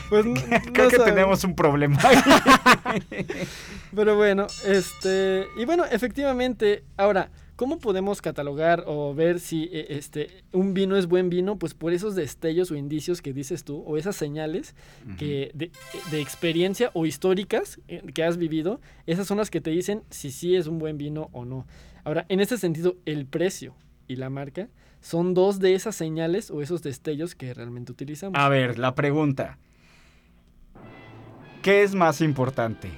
Pues 0.08 0.24
creo 0.72 0.86
no 0.86 0.90
que 0.90 0.98
tenemos 0.98 1.44
un 1.44 1.54
problema. 1.54 1.98
Pero 3.94 4.16
bueno, 4.16 4.46
este. 4.66 5.46
Y 5.56 5.64
bueno, 5.64 5.84
efectivamente, 5.84 6.84
ahora, 6.96 7.30
¿cómo 7.56 7.78
podemos 7.78 8.22
catalogar 8.22 8.84
o 8.86 9.14
ver 9.14 9.40
si 9.40 9.68
eh, 9.72 9.86
este 9.90 10.28
un 10.52 10.74
vino 10.74 10.96
es 10.96 11.06
buen 11.06 11.30
vino? 11.30 11.58
Pues 11.58 11.74
por 11.74 11.92
esos 11.92 12.14
destellos 12.14 12.70
o 12.70 12.76
indicios 12.76 13.22
que 13.22 13.32
dices 13.32 13.64
tú, 13.64 13.82
o 13.86 13.96
esas 13.96 14.16
señales 14.16 14.74
que 15.18 15.50
de, 15.54 15.70
de 16.10 16.20
experiencia 16.20 16.90
o 16.94 17.06
históricas 17.06 17.80
eh, 17.88 18.02
que 18.14 18.24
has 18.24 18.36
vivido, 18.36 18.80
esas 19.06 19.26
son 19.26 19.38
las 19.38 19.50
que 19.50 19.60
te 19.60 19.70
dicen 19.70 20.02
si 20.10 20.30
sí 20.30 20.56
es 20.56 20.66
un 20.66 20.78
buen 20.78 20.98
vino 20.98 21.28
o 21.32 21.44
no. 21.44 21.66
Ahora, 22.04 22.24
en 22.28 22.40
este 22.40 22.56
sentido, 22.56 22.96
el 23.04 23.26
precio 23.26 23.74
y 24.06 24.16
la 24.16 24.30
marca 24.30 24.68
son 25.00 25.34
dos 25.34 25.60
de 25.60 25.74
esas 25.74 25.94
señales 25.94 26.50
o 26.50 26.62
esos 26.62 26.82
destellos 26.82 27.34
que 27.34 27.54
realmente 27.54 27.92
utilizamos. 27.92 28.38
A 28.38 28.48
ver, 28.48 28.78
la 28.78 28.94
pregunta. 28.94 29.58
¿Qué 31.68 31.82
es 31.82 31.94
más 31.94 32.22
importante? 32.22 32.90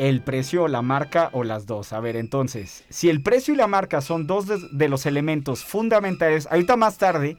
¿El 0.00 0.22
precio, 0.22 0.66
la 0.66 0.82
marca 0.82 1.30
o 1.32 1.44
las 1.44 1.66
dos? 1.66 1.92
A 1.92 2.00
ver, 2.00 2.16
entonces, 2.16 2.84
si 2.88 3.08
el 3.08 3.22
precio 3.22 3.54
y 3.54 3.56
la 3.56 3.68
marca 3.68 4.00
son 4.00 4.26
dos 4.26 4.48
de, 4.48 4.58
de 4.72 4.88
los 4.88 5.06
elementos 5.06 5.64
fundamentales, 5.64 6.48
ahorita 6.50 6.76
más 6.76 6.98
tarde 6.98 7.36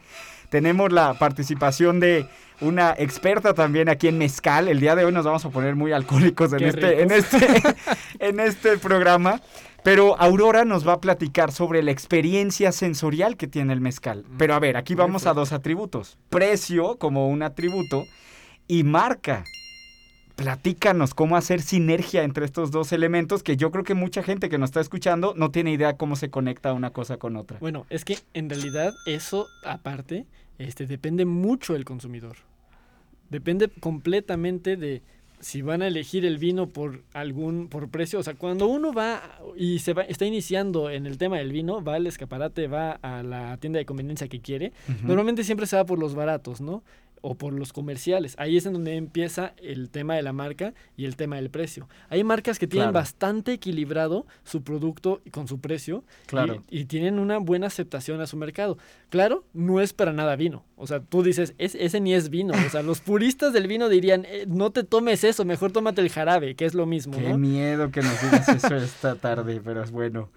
tenemos 0.48 0.94
la 0.94 1.16
participación 1.16 2.00
de 2.00 2.28
una 2.62 2.96
experta 2.98 3.54
también 3.54 3.90
aquí 3.90 4.08
en 4.08 4.18
mezcal. 4.18 4.70
El 4.70 4.80
día 4.80 4.96
de 4.96 5.04
hoy 5.04 5.12
nos 5.12 5.26
vamos 5.26 5.44
a 5.44 5.50
poner 5.50 5.76
muy 5.76 5.92
alcohólicos 5.92 6.54
en 6.54 6.60
Qué 6.60 6.68
este, 6.70 7.02
en 7.02 7.12
este, 7.12 7.76
en 8.20 8.40
este 8.40 8.78
programa. 8.78 9.42
Pero 9.84 10.18
Aurora 10.18 10.64
nos 10.64 10.88
va 10.88 10.94
a 10.94 11.02
platicar 11.02 11.52
sobre 11.52 11.84
la 11.84 11.92
experiencia 11.92 12.72
sensorial 12.72 13.36
que 13.36 13.48
tiene 13.48 13.74
el 13.74 13.82
mezcal. 13.82 14.24
Pero 14.38 14.56
a 14.56 14.60
ver, 14.60 14.78
aquí 14.78 14.96
vamos 14.96 15.28
a 15.28 15.34
dos 15.34 15.52
atributos. 15.52 16.18
Precio 16.30 16.98
como 16.98 17.28
un 17.28 17.44
atributo 17.44 18.06
y 18.66 18.86
marca. 18.86 19.44
Platícanos 20.40 21.14
cómo 21.14 21.36
hacer 21.36 21.62
sinergia 21.62 22.24
entre 22.24 22.46
estos 22.46 22.72
dos 22.72 22.94
elementos 22.94 23.44
que 23.44 23.58
yo 23.58 23.72
creo 23.72 23.84
que 23.84 23.94
mucha 23.94 24.24
gente 24.24 24.48
que 24.48 24.58
nos 24.58 24.70
está 24.70 24.80
escuchando 24.80 25.34
no 25.36 25.52
tiene 25.52 25.74
idea 25.74 25.98
cómo 25.98 26.16
se 26.16 26.30
conecta 26.30 26.72
una 26.72 26.92
cosa 26.92 27.18
con 27.18 27.36
otra. 27.36 27.58
Bueno, 27.60 27.86
es 27.90 28.06
que 28.06 28.20
en 28.34 28.50
realidad 28.50 28.94
eso 29.06 29.48
aparte 29.66 30.26
este, 30.58 30.88
depende 30.88 31.26
mucho 31.26 31.74
del 31.74 31.84
consumidor. 31.84 32.38
Depende 33.30 33.68
completamente 33.68 34.78
de 34.78 35.02
si 35.42 35.62
van 35.62 35.82
a 35.82 35.88
elegir 35.88 36.26
el 36.26 36.38
vino 36.38 36.68
por 36.68 37.02
algún 37.14 37.68
por 37.68 37.90
precio, 37.90 38.20
o 38.20 38.24
sea, 38.24 38.36
cuando 38.36 38.68
uno 38.68 38.94
va 38.94 39.40
y 39.58 39.80
se 39.80 39.94
va 39.94 40.04
está 40.04 40.26
iniciando 40.26 40.90
en 40.90 41.06
el 41.06 41.18
tema 41.18 41.38
del 41.38 41.52
vino, 41.52 41.84
va 41.84 41.96
al 41.96 42.08
escaparate, 42.08 42.68
va 42.68 42.92
a 43.02 43.24
la 43.24 43.58
tienda 43.58 43.80
de 43.80 43.86
conveniencia 43.86 44.28
que 44.28 44.40
quiere, 44.40 44.72
normalmente 45.04 45.44
siempre 45.44 45.66
se 45.66 45.76
va 45.76 45.86
por 45.86 46.00
los 46.00 46.16
baratos, 46.16 46.62
¿no? 46.62 46.84
O 47.22 47.36
por 47.36 47.54
los 47.54 47.74
comerciales. 47.74 48.36
Ahí 48.38 48.56
es 48.58 48.66
en 48.66 48.74
donde 48.74 48.96
empieza 48.96 49.54
el 49.62 49.90
tema 49.90 50.16
de 50.16 50.22
la 50.22 50.32
marca 50.34 50.74
y 50.96 51.06
el 51.06 51.16
tema 51.16 51.36
del 51.36 51.50
precio. 51.50 51.88
Hay 52.10 52.24
marcas 52.24 52.58
que 52.60 52.68
tienen 52.68 52.88
Claro. 52.92 52.94
bastante 53.00 53.54
equilibrado 53.54 54.26
su 54.44 54.62
producto 54.64 55.22
con 55.32 55.48
su 55.48 55.60
precio 55.60 56.04
Claro. 56.28 56.64
y, 56.70 56.80
y 56.80 56.86
tienen 56.86 57.20
una 57.20 57.38
buena 57.40 57.68
aceptación 57.68 58.22
a 58.22 58.28
su 58.28 58.38
mercado. 58.38 58.78
Claro, 59.10 59.44
no 59.54 59.82
es 59.82 59.92
para 59.94 60.14
nada 60.14 60.36
vino. 60.36 60.64
O 60.78 60.88
sea, 60.88 61.02
tú 61.02 61.24
dices, 61.24 61.54
"Es- 61.58 61.76
ese 61.76 62.00
ni 62.00 62.14
es 62.14 62.30
vino. 62.30 62.54
O 62.54 62.70
sea, 62.70 62.84
los 62.84 63.02
puristas 63.02 63.52
del 63.54 63.68
vino 63.68 63.90
dirían, 63.90 64.26
"Eh, 64.26 64.46
no 64.48 64.72
te 64.72 64.84
tomes 64.84 65.24
eso, 65.24 65.44
mejor 65.46 65.72
tómate 65.72 66.02
el 66.02 66.10
jarabe, 66.10 66.56
que 66.56 66.66
es 66.66 66.74
lo 66.74 66.86
mismo, 66.86 67.18
Qué 67.18 67.28
¿no? 67.30 67.38
miedo 67.38 67.92
que 67.92 68.02
nos 68.02 68.22
digas 68.22 68.48
eso 68.50 68.76
esta 68.78 69.16
tarde, 69.16 69.62
pero 69.64 69.84
es 69.84 69.92
bueno. 69.92 70.30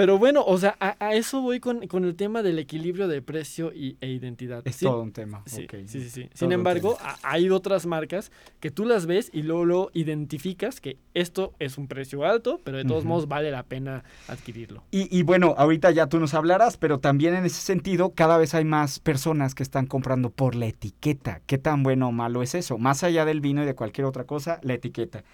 Pero 0.00 0.18
bueno, 0.18 0.42
o 0.46 0.56
sea, 0.56 0.78
a, 0.80 0.96
a 0.98 1.14
eso 1.14 1.42
voy 1.42 1.60
con, 1.60 1.86
con 1.86 2.06
el 2.06 2.14
tema 2.16 2.42
del 2.42 2.58
equilibrio 2.58 3.06
de 3.06 3.20
precio 3.20 3.70
y, 3.70 3.98
e 4.00 4.08
identidad. 4.08 4.62
Es 4.64 4.76
Sí, 4.76 4.86
todo 4.86 5.02
un 5.02 5.12
tema. 5.12 5.42
Sí, 5.44 5.66
sí, 5.88 6.08
sí, 6.08 6.30
Sin 6.32 6.52
embargo, 6.52 6.96
a- 7.02 7.18
hay 7.22 7.50
otras 7.50 7.84
marcas 7.84 8.32
que 8.60 8.70
tú 8.70 8.86
las 8.86 9.04
ves 9.04 9.28
y 9.30 9.42
luego, 9.42 9.66
luego 9.66 9.90
identificas 9.92 10.80
que 10.80 10.96
esto 11.12 11.52
es 11.58 11.76
un 11.76 11.86
precio 11.86 12.24
alto, 12.24 12.62
pero 12.64 12.78
de 12.78 12.86
todos 12.86 13.04
modos 13.04 13.28
vale 13.28 13.50
la 13.50 13.62
pena 13.64 14.02
adquirirlo. 14.26 14.82
Y, 14.90 15.14
y 15.14 15.22
bueno, 15.22 15.54
ahorita 15.58 15.90
ya 15.90 16.06
tú 16.06 16.18
nos 16.18 16.32
hablarás, 16.32 16.78
pero 16.78 16.98
también 16.98 17.34
en 17.34 17.44
ese 17.44 17.60
sentido, 17.60 18.14
cada 18.14 18.38
vez 18.38 18.54
hay 18.54 18.64
más 18.64 19.00
personas 19.00 19.54
que 19.54 19.62
están 19.62 19.84
comprando 19.86 20.30
por 20.30 20.54
la 20.54 20.64
etiqueta. 20.64 21.42
¿Qué 21.44 21.58
tan 21.58 21.82
bueno 21.82 22.08
o 22.08 22.12
malo 22.12 22.42
es 22.42 22.54
eso? 22.54 22.78
Más 22.78 23.04
allá 23.04 23.26
del 23.26 23.42
vino 23.42 23.62
y 23.62 23.66
de 23.66 23.74
cualquier 23.74 24.06
otra 24.06 24.24
cosa, 24.24 24.60
la 24.62 24.72
etiqueta. 24.72 25.24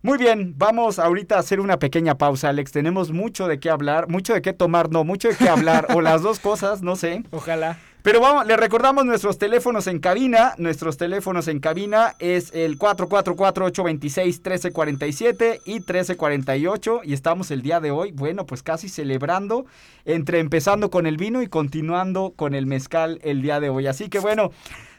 Muy 0.00 0.16
bien, 0.16 0.54
vamos 0.56 1.00
ahorita 1.00 1.34
a 1.34 1.40
hacer 1.40 1.58
una 1.58 1.78
pequeña 1.78 2.16
pausa, 2.16 2.50
Alex. 2.50 2.70
Tenemos 2.70 3.10
mucho 3.10 3.48
de 3.48 3.58
qué 3.58 3.68
hablar, 3.68 4.08
mucho 4.08 4.32
de 4.32 4.42
qué 4.42 4.52
tomar, 4.52 4.90
no, 4.90 5.02
mucho 5.02 5.26
de 5.28 5.34
qué 5.34 5.48
hablar, 5.48 5.88
o 5.92 6.00
las 6.00 6.22
dos 6.22 6.38
cosas, 6.38 6.82
no 6.82 6.94
sé. 6.94 7.24
Ojalá. 7.32 7.80
Pero 8.02 8.20
vamos, 8.20 8.46
le 8.46 8.56
recordamos 8.56 9.04
nuestros 9.04 9.38
teléfonos 9.38 9.88
en 9.88 9.98
cabina. 9.98 10.54
Nuestros 10.56 10.98
teléfonos 10.98 11.48
en 11.48 11.58
cabina 11.58 12.14
es 12.20 12.54
el 12.54 12.78
444-826-1347 12.78 15.62
y 15.64 15.72
1348. 15.74 17.00
Y 17.02 17.12
estamos 17.12 17.50
el 17.50 17.60
día 17.60 17.80
de 17.80 17.90
hoy, 17.90 18.12
bueno, 18.12 18.46
pues 18.46 18.62
casi 18.62 18.88
celebrando, 18.88 19.66
entre 20.04 20.38
empezando 20.38 20.90
con 20.90 21.08
el 21.08 21.16
vino 21.16 21.42
y 21.42 21.48
continuando 21.48 22.34
con 22.36 22.54
el 22.54 22.66
mezcal 22.66 23.18
el 23.24 23.42
día 23.42 23.58
de 23.58 23.68
hoy. 23.68 23.88
Así 23.88 24.08
que 24.08 24.20
bueno, 24.20 24.52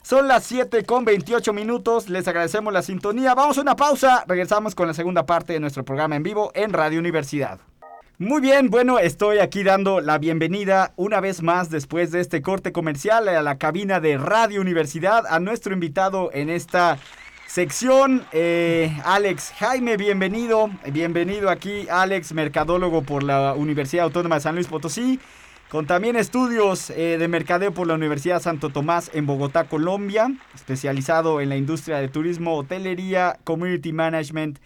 son 0.03 0.27
las 0.27 0.43
7 0.45 0.85
con 0.85 1.05
28 1.05 1.53
minutos. 1.53 2.09
Les 2.09 2.27
agradecemos 2.27 2.73
la 2.73 2.81
sintonía. 2.81 3.35
Vamos 3.35 3.57
a 3.57 3.61
una 3.61 3.75
pausa. 3.75 4.23
Regresamos 4.27 4.75
con 4.75 4.87
la 4.87 4.93
segunda 4.93 5.25
parte 5.25 5.53
de 5.53 5.59
nuestro 5.59 5.85
programa 5.85 6.15
en 6.15 6.23
vivo 6.23 6.51
en 6.55 6.73
Radio 6.73 6.99
Universidad. 6.99 7.59
Muy 8.21 8.41
bien, 8.41 8.69
bueno, 8.69 8.99
estoy 8.99 9.39
aquí 9.39 9.63
dando 9.63 10.01
la 10.01 10.17
bienvenida 10.17 10.91
una 10.97 11.21
vez 11.21 11.41
más 11.41 11.69
después 11.69 12.11
de 12.11 12.19
este 12.19 12.41
corte 12.41 12.73
comercial 12.73 13.29
a 13.29 13.41
la 13.41 13.57
cabina 13.57 14.01
de 14.01 14.17
Radio 14.17 14.59
Universidad 14.59 15.25
a 15.25 15.39
nuestro 15.39 15.73
invitado 15.73 16.29
en 16.33 16.49
esta 16.49 16.97
sección, 17.47 18.25
eh, 18.33 18.95
Alex 19.05 19.53
Jaime, 19.57 19.95
bienvenido, 19.95 20.69
bienvenido 20.91 21.49
aquí, 21.49 21.87
Alex, 21.89 22.33
mercadólogo 22.33 23.03
por 23.03 23.23
la 23.23 23.53
Universidad 23.53 24.03
Autónoma 24.03 24.35
de 24.35 24.41
San 24.41 24.55
Luis 24.55 24.67
Potosí, 24.67 25.19
con 25.69 25.85
también 25.85 26.15
estudios 26.15 26.89
eh, 26.89 27.17
de 27.19 27.27
mercadeo 27.27 27.71
por 27.71 27.85
la 27.85 27.93
Universidad 27.93 28.41
Santo 28.41 28.69
Tomás 28.69 29.11
en 29.13 29.27
Bogotá, 29.27 29.65
Colombia, 29.65 30.31
especializado 30.55 31.41
en 31.41 31.49
la 31.49 31.57
industria 31.57 31.97
de 31.97 32.07
turismo, 32.07 32.55
hotelería, 32.57 33.37
community 33.43 33.93
management. 33.93 34.57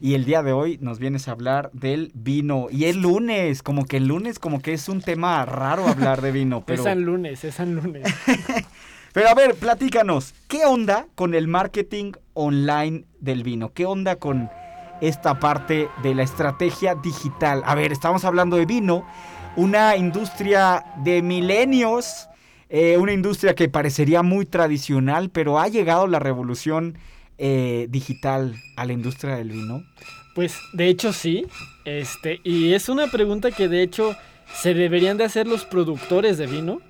Y 0.00 0.14
el 0.14 0.24
día 0.24 0.42
de 0.42 0.52
hoy 0.52 0.78
nos 0.80 0.98
vienes 0.98 1.28
a 1.28 1.32
hablar 1.32 1.70
del 1.72 2.12
vino. 2.14 2.68
Y 2.70 2.84
el 2.84 3.00
lunes, 3.00 3.62
como 3.62 3.86
que 3.86 3.96
el 3.98 4.06
lunes 4.06 4.38
como 4.38 4.60
que 4.60 4.74
es 4.74 4.88
un 4.88 5.00
tema 5.00 5.44
raro 5.46 5.86
hablar 5.86 6.20
de 6.20 6.32
vino. 6.32 6.62
Pero, 6.66 6.80
Es 6.80 6.84
San 6.84 7.02
Lunes, 7.02 7.44
es 7.44 7.54
San 7.54 7.74
Lunes. 7.74 8.02
pero 9.12 9.28
a 9.28 9.34
ver, 9.34 9.54
platícanos, 9.54 10.34
¿qué 10.48 10.64
onda 10.64 11.06
con 11.14 11.34
el 11.34 11.48
marketing 11.48 12.12
online 12.34 13.04
del 13.20 13.42
vino? 13.42 13.72
¿Qué 13.72 13.84
onda 13.84 14.16
con 14.16 14.50
esta 15.02 15.38
parte 15.38 15.88
de 16.02 16.14
la 16.14 16.22
estrategia 16.22 16.94
digital? 16.94 17.62
A 17.66 17.74
ver, 17.74 17.92
estamos 17.92 18.24
hablando 18.24 18.56
de 18.56 18.64
vino, 18.64 19.04
una 19.56 19.96
industria 19.96 20.84
de 21.04 21.22
milenios, 21.22 22.28
eh, 22.68 22.96
una 22.96 23.12
industria 23.12 23.54
que 23.54 23.68
parecería 23.68 24.22
muy 24.22 24.46
tradicional, 24.46 25.30
pero 25.30 25.58
ha 25.58 25.68
llegado 25.68 26.06
la 26.06 26.18
revolución 26.18 26.96
eh, 27.38 27.86
digital 27.90 28.56
a 28.76 28.86
la 28.86 28.92
industria 28.92 29.36
del 29.36 29.50
vino. 29.50 29.84
Pues 30.34 30.58
de 30.72 30.88
hecho 30.88 31.12
sí, 31.12 31.46
este, 31.84 32.40
y 32.44 32.72
es 32.72 32.88
una 32.88 33.08
pregunta 33.08 33.50
que 33.50 33.68
de 33.68 33.82
hecho 33.82 34.16
se 34.54 34.72
deberían 34.72 35.18
de 35.18 35.24
hacer 35.24 35.46
los 35.46 35.64
productores 35.66 36.38
de 36.38 36.46
vino, 36.46 36.80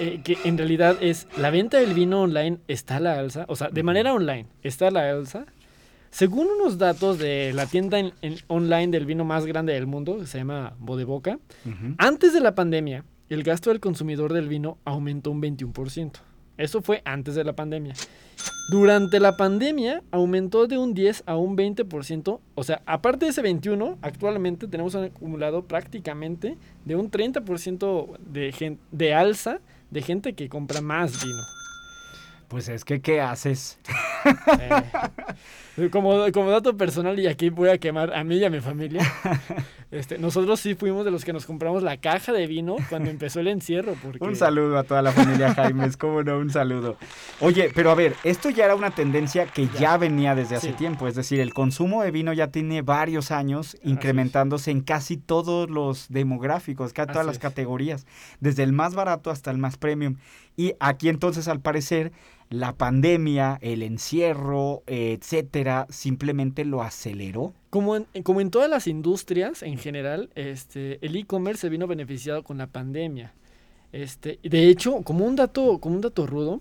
eh, 0.00 0.20
que 0.24 0.36
en 0.44 0.58
realidad 0.58 0.96
es, 1.00 1.28
¿la 1.36 1.50
venta 1.50 1.78
del 1.78 1.94
vino 1.94 2.22
online 2.22 2.58
está 2.66 2.96
a 2.96 3.00
la 3.00 3.18
alza? 3.18 3.44
O 3.48 3.54
sea, 3.54 3.68
de 3.68 3.82
manera 3.84 4.12
online, 4.12 4.46
¿está 4.62 4.88
a 4.88 4.90
la 4.90 5.08
alza? 5.10 5.46
Según 6.14 6.46
unos 6.60 6.78
datos 6.78 7.18
de 7.18 7.52
la 7.54 7.66
tienda 7.66 7.98
en- 7.98 8.12
en- 8.22 8.36
online 8.46 8.86
del 8.88 9.04
vino 9.04 9.24
más 9.24 9.46
grande 9.46 9.72
del 9.72 9.88
mundo, 9.88 10.18
que 10.20 10.26
se 10.26 10.38
llama 10.38 10.74
Bodeboca, 10.78 11.40
Ujú. 11.66 11.94
antes 11.98 12.32
de 12.32 12.38
la 12.38 12.54
pandemia, 12.54 13.04
el 13.28 13.42
gasto 13.42 13.70
del 13.70 13.80
consumidor 13.80 14.32
del 14.32 14.46
vino 14.48 14.78
aumentó 14.84 15.32
un 15.32 15.40
21%. 15.40 16.20
Eso 16.56 16.82
fue 16.82 17.02
antes 17.04 17.34
de 17.34 17.42
la 17.42 17.54
pandemia. 17.54 17.94
Durante 18.70 19.18
la 19.18 19.36
pandemia 19.36 20.04
aumentó 20.12 20.68
de 20.68 20.78
un 20.78 20.94
10 20.94 21.24
a 21.26 21.34
un 21.36 21.56
20%. 21.56 22.40
O 22.54 22.62
sea, 22.62 22.80
aparte 22.86 23.24
de 23.26 23.32
ese 23.32 23.42
21, 23.42 23.98
actualmente 24.00 24.68
tenemos 24.68 24.94
un 24.94 25.02
acumulado 25.06 25.64
prácticamente 25.64 26.56
de 26.84 26.94
un 26.94 27.10
30% 27.10 28.16
de, 28.20 28.78
de 28.92 29.14
alza 29.14 29.58
de 29.90 30.00
gente 30.00 30.34
que 30.34 30.48
compra 30.48 30.80
más 30.80 31.24
vino. 31.24 31.42
Pues 32.46 32.68
es 32.68 32.84
que, 32.84 33.00
¿qué 33.00 33.20
haces? 33.20 33.80
Eh, 35.76 35.90
como, 35.90 36.30
como 36.30 36.50
dato 36.52 36.76
personal, 36.76 37.18
y 37.18 37.26
aquí 37.26 37.50
voy 37.50 37.68
a 37.68 37.78
quemar 37.78 38.14
a 38.14 38.22
mí 38.22 38.36
y 38.36 38.44
a 38.44 38.48
mi 38.50 38.60
familia, 38.60 39.02
este, 39.90 40.18
nosotros 40.18 40.60
sí 40.60 40.76
fuimos 40.76 41.04
de 41.04 41.10
los 41.10 41.24
que 41.24 41.32
nos 41.32 41.46
compramos 41.46 41.82
la 41.82 41.96
caja 41.96 42.32
de 42.32 42.46
vino 42.46 42.76
cuando 42.88 43.10
empezó 43.10 43.40
el 43.40 43.48
encierro. 43.48 43.96
Porque... 44.00 44.22
Un 44.22 44.36
saludo 44.36 44.78
a 44.78 44.84
toda 44.84 45.02
la 45.02 45.10
familia 45.10 45.52
Jaimes, 45.52 45.96
cómo 45.96 46.22
no, 46.22 46.38
un 46.38 46.50
saludo. 46.50 46.96
Oye, 47.40 47.72
pero 47.74 47.90
a 47.90 47.96
ver, 47.96 48.14
esto 48.22 48.50
ya 48.50 48.66
era 48.66 48.76
una 48.76 48.92
tendencia 48.92 49.46
que 49.46 49.66
ya, 49.66 49.80
Ya. 49.80 49.96
venía 49.96 50.36
desde 50.36 50.54
hace 50.54 50.68
Sí. 50.68 50.74
tiempo, 50.74 51.08
es 51.08 51.16
decir, 51.16 51.40
el 51.40 51.52
consumo 51.52 52.04
de 52.04 52.12
vino 52.12 52.32
ya 52.32 52.52
tiene 52.52 52.82
varios 52.82 53.32
años 53.32 53.76
incrementándose 53.82 54.70
en 54.70 54.80
casi 54.80 55.16
todos 55.16 55.68
los 55.68 56.06
demográficos, 56.08 56.92
casi 56.92 57.08
todas 57.08 57.22
Así 57.22 57.26
las 57.26 57.36
es. 57.38 57.42
categorías, 57.42 58.06
desde 58.38 58.62
el 58.62 58.72
más 58.72 58.94
barato 58.94 59.28
hasta 59.32 59.50
el 59.50 59.58
más 59.58 59.76
premium. 59.76 60.18
Y 60.56 60.74
aquí 60.78 61.08
entonces, 61.08 61.48
al 61.48 61.58
parecer, 61.60 62.12
la 62.50 62.74
pandemia, 62.74 63.58
el 63.62 63.82
encierro, 63.82 64.82
etcétera, 64.86 65.86
simplemente 65.90 66.64
lo 66.64 66.82
aceleró. 66.82 67.52
Como 67.70 67.96
en, 67.96 68.06
como 68.22 68.40
en 68.40 68.50
todas 68.50 68.70
las 68.70 68.86
industrias 68.86 69.62
en 69.62 69.78
general, 69.78 70.30
este, 70.34 71.04
el 71.04 71.16
e-commerce 71.16 71.62
se 71.62 71.68
vino 71.68 71.86
beneficiado 71.86 72.42
con 72.44 72.58
la 72.58 72.66
pandemia. 72.66 73.32
Este, 73.92 74.40
de 74.42 74.68
hecho, 74.68 75.02
como 75.02 75.24
un 75.24 75.36
dato, 75.36 75.78
como 75.78 75.94
un 75.94 76.00
dato 76.00 76.26
rudo, 76.26 76.60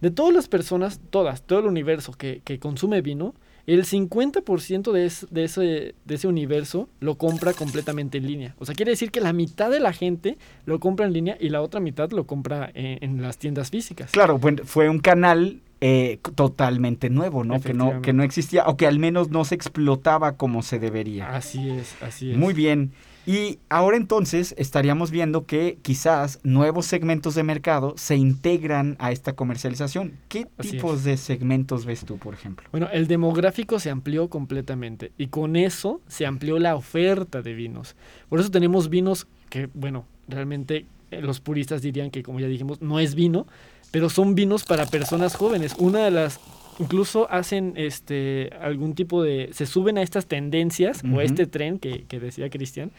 de 0.00 0.10
todas 0.10 0.34
las 0.34 0.46
personas, 0.46 1.00
todas, 1.10 1.42
todo 1.42 1.60
el 1.60 1.66
universo 1.66 2.12
que, 2.12 2.42
que 2.44 2.58
consume 2.58 3.00
vino, 3.00 3.34
el 3.66 3.84
50% 3.84 4.92
de, 4.92 5.06
es- 5.06 5.26
de, 5.30 5.44
ese, 5.44 5.94
de 6.04 6.14
ese 6.14 6.28
universo 6.28 6.88
lo 7.00 7.16
compra 7.16 7.52
completamente 7.52 8.18
en 8.18 8.26
línea. 8.26 8.54
O 8.58 8.64
sea, 8.66 8.74
quiere 8.74 8.90
decir 8.92 9.10
que 9.10 9.20
la 9.20 9.32
mitad 9.32 9.70
de 9.70 9.80
la 9.80 9.92
gente 9.92 10.38
lo 10.66 10.78
compra 10.80 11.06
en 11.06 11.12
línea 11.12 11.36
y 11.40 11.48
la 11.48 11.62
otra 11.62 11.80
mitad 11.80 12.10
lo 12.10 12.26
compra 12.26 12.70
en, 12.74 13.02
en 13.02 13.22
las 13.22 13.38
tiendas 13.38 13.70
físicas. 13.70 14.10
Claro, 14.12 14.38
fue 14.64 14.88
un 14.88 14.98
canal 15.00 15.60
eh, 15.80 16.18
totalmente 16.36 17.10
nuevo, 17.10 17.44
¿no? 17.44 17.60
Que, 17.60 17.74
no? 17.74 18.00
que 18.02 18.12
no 18.12 18.22
existía, 18.22 18.64
o 18.66 18.76
que 18.76 18.86
al 18.86 18.98
menos 18.98 19.30
no 19.30 19.44
se 19.44 19.54
explotaba 19.56 20.36
como 20.36 20.62
se 20.62 20.78
debería. 20.78 21.34
Así 21.34 21.68
es, 21.68 21.94
así 22.02 22.30
es. 22.30 22.36
Muy 22.36 22.54
bien. 22.54 22.92
Y 23.26 23.58
ahora 23.68 23.96
entonces 23.96 24.54
estaríamos 24.56 25.10
viendo 25.10 25.46
que 25.46 25.78
quizás 25.82 26.38
nuevos 26.44 26.86
segmentos 26.86 27.34
de 27.34 27.42
mercado 27.42 27.94
se 27.96 28.14
integran 28.14 28.96
a 29.00 29.10
esta 29.10 29.32
comercialización. 29.32 30.12
¿Qué 30.28 30.46
Así 30.58 30.72
tipos 30.72 31.02
de 31.02 31.16
segmentos 31.16 31.84
ves 31.86 32.04
tú, 32.04 32.18
por 32.18 32.34
ejemplo? 32.34 32.68
Bueno, 32.70 32.88
el 32.92 33.08
demográfico 33.08 33.80
se 33.80 33.90
amplió 33.90 34.28
completamente 34.28 35.10
y 35.18 35.26
con 35.26 35.56
eso 35.56 36.00
se 36.06 36.24
amplió 36.24 36.60
la 36.60 36.76
oferta 36.76 37.42
de 37.42 37.54
vinos. 37.54 37.96
Por 38.28 38.38
eso 38.38 38.52
tenemos 38.52 38.88
vinos 38.90 39.26
que, 39.50 39.68
bueno, 39.74 40.06
realmente 40.28 40.86
eh, 41.10 41.20
los 41.20 41.40
puristas 41.40 41.82
dirían 41.82 42.12
que, 42.12 42.22
como 42.22 42.38
ya 42.38 42.46
dijimos, 42.46 42.80
no 42.80 43.00
es 43.00 43.16
vino, 43.16 43.48
pero 43.90 44.08
son 44.08 44.36
vinos 44.36 44.62
para 44.62 44.86
personas 44.86 45.34
jóvenes. 45.34 45.74
Una 45.78 46.04
de 46.04 46.12
las 46.12 46.38
incluso 46.78 47.30
hacen 47.30 47.74
este 47.76 48.50
algún 48.60 48.94
tipo 48.94 49.22
de 49.22 49.50
se 49.52 49.66
suben 49.66 49.98
a 49.98 50.02
estas 50.02 50.26
tendencias 50.26 51.02
o 51.12 51.18
a 51.18 51.24
este 51.24 51.46
tren 51.46 51.78
que, 51.78 52.04
que 52.04 52.20
decía 52.20 52.50
Cristian 52.50 52.90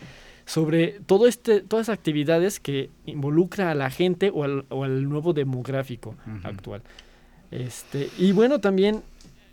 sobre 0.45 0.99
todo 1.05 1.27
este 1.27 1.61
todas 1.61 1.89
las 1.89 1.97
actividades 1.97 2.59
que 2.59 2.89
involucra 3.05 3.69
a 3.69 3.75
la 3.75 3.89
gente 3.89 4.31
o 4.33 4.43
al, 4.43 4.65
o 4.69 4.83
al 4.83 5.07
nuevo 5.07 5.33
demográfico 5.33 6.15
actual. 6.43 6.81
Este 7.51 8.09
y 8.17 8.31
bueno 8.31 8.59
también 8.59 9.03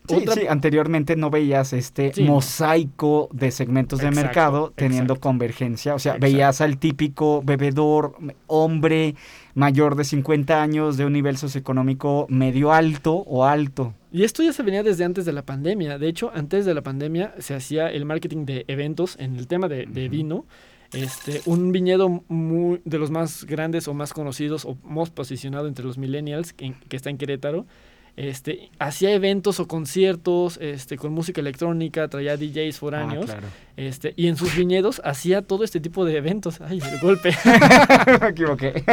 Sí, 0.07 0.15
otra 0.17 0.35
sí, 0.35 0.47
anteriormente 0.49 1.17
no 1.17 1.31
veías 1.31 1.73
este 1.73 2.13
Sí, 2.13 2.25
mosaico 2.25 3.29
de 3.33 3.51
segmentos 3.51 4.01
de 4.01 4.09
Exacto, 4.09 4.27
mercado 4.27 4.73
teniendo 4.77 5.15
exacto. 5.15 5.29
convergencia. 5.29 5.95
O 5.95 5.99
sea, 5.99 6.13
Exacto. 6.13 6.27
veías 6.33 6.61
al 6.61 6.79
típico 6.79 7.43
bebedor, 7.43 8.17
hombre 8.47 9.15
mayor 9.55 9.97
de 9.97 10.05
50 10.05 10.63
años, 10.63 10.97
de 10.97 11.07
un 11.07 11.13
nivel 11.15 11.37
socioeconómico 11.39 12.27
medio 12.29 12.73
alto 12.73 13.15
o 13.15 13.45
alto. 13.45 13.95
Y 14.13 14.25
esto 14.25 14.43
ya 14.43 14.53
se 14.53 14.63
venía 14.63 14.83
desde 14.83 15.05
antes 15.05 15.25
de 15.25 15.33
la 15.33 15.43
pandemia. 15.43 15.99
De 15.99 16.09
hecho, 16.09 16.31
antes 16.35 16.67
de 16.67 16.75
la 16.75 16.83
pandemia 16.83 17.35
se 17.39 17.55
hacía 17.55 17.89
el 17.89 18.05
marketing 18.05 18.45
de 18.45 18.65
eventos 18.69 19.17
en 19.19 19.37
el 19.37 19.47
tema 19.47 19.69
de, 19.69 19.87
de 19.87 20.09
vino. 20.09 20.45
Este, 20.93 21.41
un 21.47 21.73
viñedo 21.73 22.23
muy, 22.29 22.81
de 22.85 22.99
los 22.99 23.11
más 23.11 23.45
grandes 23.45 23.89
o 23.89 23.95
más 23.95 24.13
conocidos 24.13 24.65
o 24.65 24.77
más 24.85 25.11
posicionado 25.11 25.67
entre 25.67 25.85
los 25.85 25.99
millennials 25.99 26.53
que, 26.53 26.75
que 26.89 26.97
está 26.97 27.11
en 27.11 27.17
Querétaro. 27.19 27.67
Este, 28.17 28.71
hacía 28.79 29.11
eventos 29.13 29.59
o 29.59 29.67
conciertos 29.67 30.57
este, 30.61 30.97
con 30.97 31.13
música 31.13 31.41
electrónica, 31.41 32.07
traía 32.09 32.37
DJs 32.37 32.79
foráneos. 32.79 33.25
Ah, 33.29 33.33
claro. 33.35 33.47
este, 33.77 34.15
y 34.17 34.29
en 34.29 34.37
sus 34.37 34.55
viñedos 34.57 35.01
hacía 35.05 35.43
todo 35.43 35.65
este 35.65 35.81
tipo 35.81 36.05
de 36.05 36.17
eventos. 36.17 36.61
Ay, 36.61 36.81
el 36.93 37.01
golpe. 37.01 37.35
Me 38.21 38.29
equivoqué. 38.29 38.85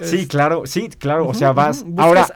sí, 0.00 0.26
claro, 0.26 0.62
sí, 0.66 0.88
claro. 0.88 1.28
o 1.28 1.34
sea, 1.34 1.52
vas. 1.52 1.84
Ahora, 1.98 2.26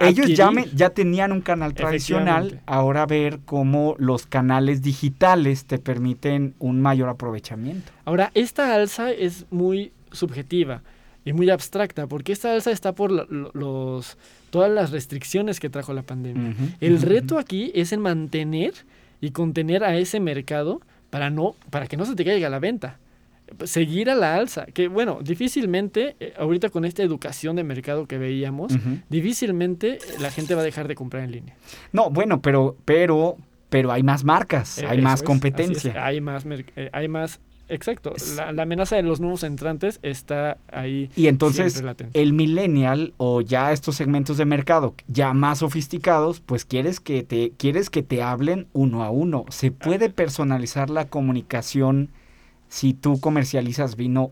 ellos 0.00 0.28
ya, 0.28 0.50
me- 0.50 0.68
ya 0.74 0.90
tenían 0.90 1.32
un 1.32 1.40
canal 1.40 1.74
tradicional. 1.74 2.60
Ahora 2.66 3.04
ver 3.04 3.40
cómo 3.44 3.94
los 3.98 4.26
canales 4.26 4.80
digitales 4.80 5.64
te 5.64 5.78
permiten 5.78 6.54
un 6.60 6.80
mayor 6.80 7.08
aprovechamiento. 7.08 7.92
Ahora, 8.04 8.30
esta 8.34 8.74
alza 8.74 9.10
es 9.10 9.46
muy 9.50 9.92
subjetiva 10.12 10.82
y 11.24 11.32
muy 11.32 11.50
abstracta, 11.50 12.06
porque 12.06 12.32
esta 12.32 12.52
alza 12.52 12.70
está 12.70 12.94
por 12.94 13.10
lo- 13.10 13.26
lo- 13.26 13.50
los, 13.54 14.16
todas 14.50 14.70
las 14.70 14.90
restricciones 14.90 15.60
que 15.60 15.68
trajo 15.68 15.92
la 15.92 16.02
pandemia. 16.02 16.54
El 16.80 17.00
reto 17.02 17.38
aquí 17.38 17.70
es 17.74 17.92
en 17.92 18.00
mantener 18.00 18.72
y 19.20 19.30
contener 19.32 19.84
a 19.84 19.96
ese 19.96 20.20
mercado 20.20 20.80
para, 21.10 21.28
no, 21.30 21.54
para 21.70 21.86
que 21.86 21.96
no 21.96 22.04
se 22.06 22.14
te 22.14 22.24
caiga 22.24 22.48
la 22.48 22.58
venta. 22.60 22.98
Seguir 23.64 24.10
a 24.10 24.14
la 24.14 24.34
alza, 24.36 24.66
que 24.66 24.88
bueno, 24.88 25.20
difícilmente, 25.22 26.16
eh, 26.20 26.34
ahorita 26.38 26.68
con 26.68 26.84
esta 26.84 27.02
educación 27.02 27.56
de 27.56 27.64
mercado 27.64 28.06
que 28.06 28.18
veíamos, 28.18 28.74
difícilmente 29.08 29.98
la 30.20 30.30
gente 30.30 30.54
va 30.54 30.60
a 30.60 30.64
dejar 30.64 30.86
de 30.88 30.94
comprar 30.94 31.24
en 31.24 31.32
línea. 31.32 31.56
No, 31.92 32.10
bueno, 32.10 32.40
pero, 32.40 32.76
pero, 32.84 33.36
pero 33.68 33.90
hay 33.90 34.02
más 34.02 34.22
marcas, 34.24 34.78
Eh, 34.78 34.86
hay 34.86 35.00
más 35.00 35.14
es, 35.14 35.20
así 35.20 35.26
competencia. 35.26 35.90
es, 35.92 35.96
hay 35.96 36.20
más, 36.20 36.44
eh, 36.76 36.90
hay 36.92 37.08
más, 37.08 37.40
exacto. 37.68 38.14
La, 38.36 38.52
la 38.52 38.62
amenaza 38.62 38.96
de 38.96 39.02
los 39.02 39.20
nuevos 39.20 39.42
entrantes 39.42 40.00
está 40.02 40.58
ahí. 40.72 41.10
Y 41.16 41.26
entonces 41.28 41.82
el 42.12 42.32
millennial 42.32 43.14
o 43.16 43.40
ya 43.40 43.72
estos 43.72 43.96
segmentos 43.96 44.36
de 44.36 44.44
mercado 44.44 44.94
ya 45.06 45.32
más 45.32 45.58
sofisticados, 45.58 46.40
pues 46.40 46.64
quieres 46.64 47.00
que 47.00 47.22
te 47.22 47.52
quieres 47.56 47.90
que 47.90 48.02
te 48.02 48.22
hablen 48.22 48.66
uno 48.72 49.02
a 49.02 49.10
uno. 49.10 49.44
Se 49.50 49.70
puede 49.70 50.10
personalizar 50.10 50.90
la 50.90 51.08
comunicación 51.08 52.10
si 52.68 52.92
tú 52.94 53.18
comercializas 53.20 53.96
vino 53.96 54.30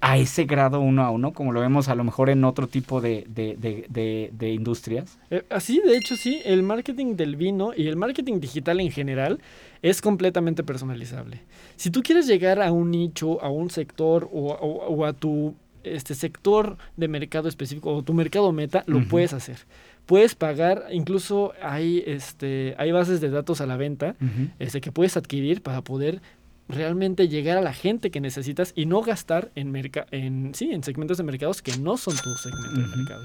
a 0.00 0.18
ese 0.18 0.44
grado 0.44 0.80
uno 0.80 1.02
a 1.04 1.10
uno, 1.10 1.32
como 1.32 1.52
lo 1.52 1.60
vemos 1.60 1.88
a 1.88 1.94
lo 1.94 2.04
mejor 2.04 2.28
en 2.30 2.44
otro 2.44 2.66
tipo 2.68 3.00
de, 3.00 3.24
de- 3.28 3.56
de- 3.58 4.50
industrias. 4.52 5.18
Eh, 5.30 5.42
así, 5.50 5.80
de 5.84 5.96
hecho, 5.96 6.16
sí, 6.16 6.40
el 6.44 6.62
marketing 6.62 7.16
del 7.16 7.36
vino 7.36 7.72
y 7.76 7.86
el 7.88 7.96
marketing 7.96 8.40
digital 8.40 8.80
en 8.80 8.90
general 8.90 9.40
es 9.82 10.00
completamente 10.02 10.62
personalizable. 10.64 11.40
Si 11.76 11.90
tú 11.90 12.02
quieres 12.02 12.26
llegar 12.26 12.60
a 12.62 12.72
un 12.72 12.90
nicho, 12.90 13.42
a 13.42 13.48
un 13.50 13.70
sector 13.70 14.28
o, 14.32 14.48
o- 14.52 14.86
o 14.94 15.04
a 15.06 15.12
tu 15.12 15.54
este 15.82 16.16
sector 16.16 16.76
de 16.96 17.06
mercado 17.06 17.48
específico 17.48 17.94
o 17.94 18.02
tu 18.02 18.12
mercado 18.12 18.50
meta, 18.52 18.82
lo 18.88 18.98
puedes 19.08 19.32
hacer. 19.32 19.56
Puedes 20.04 20.34
pagar, 20.34 20.84
incluso 20.90 21.52
hay, 21.62 22.02
este, 22.06 22.74
hay 22.78 22.90
bases 22.92 23.20
de 23.20 23.30
datos 23.30 23.60
a 23.60 23.66
la 23.66 23.76
venta 23.76 24.16
este, 24.58 24.80
que 24.80 24.90
puedes 24.90 25.16
adquirir 25.16 25.62
para 25.62 25.82
poder 25.82 26.20
realmente 26.68 27.28
llegar 27.28 27.58
a 27.58 27.60
la 27.60 27.72
gente 27.72 28.10
que 28.10 28.20
necesitas 28.20 28.72
y 28.74 28.86
no 28.86 29.02
gastar 29.02 29.50
en, 29.54 29.70
merca 29.70 30.06
en, 30.10 30.54
sí, 30.54 30.72
en 30.72 30.82
segmentos 30.82 31.18
de 31.18 31.24
mercados 31.24 31.62
que 31.62 31.76
no 31.76 31.96
son 31.96 32.16
tu 32.16 32.34
segmento 32.36 32.80
de 32.80 32.96
mercado. 32.96 33.24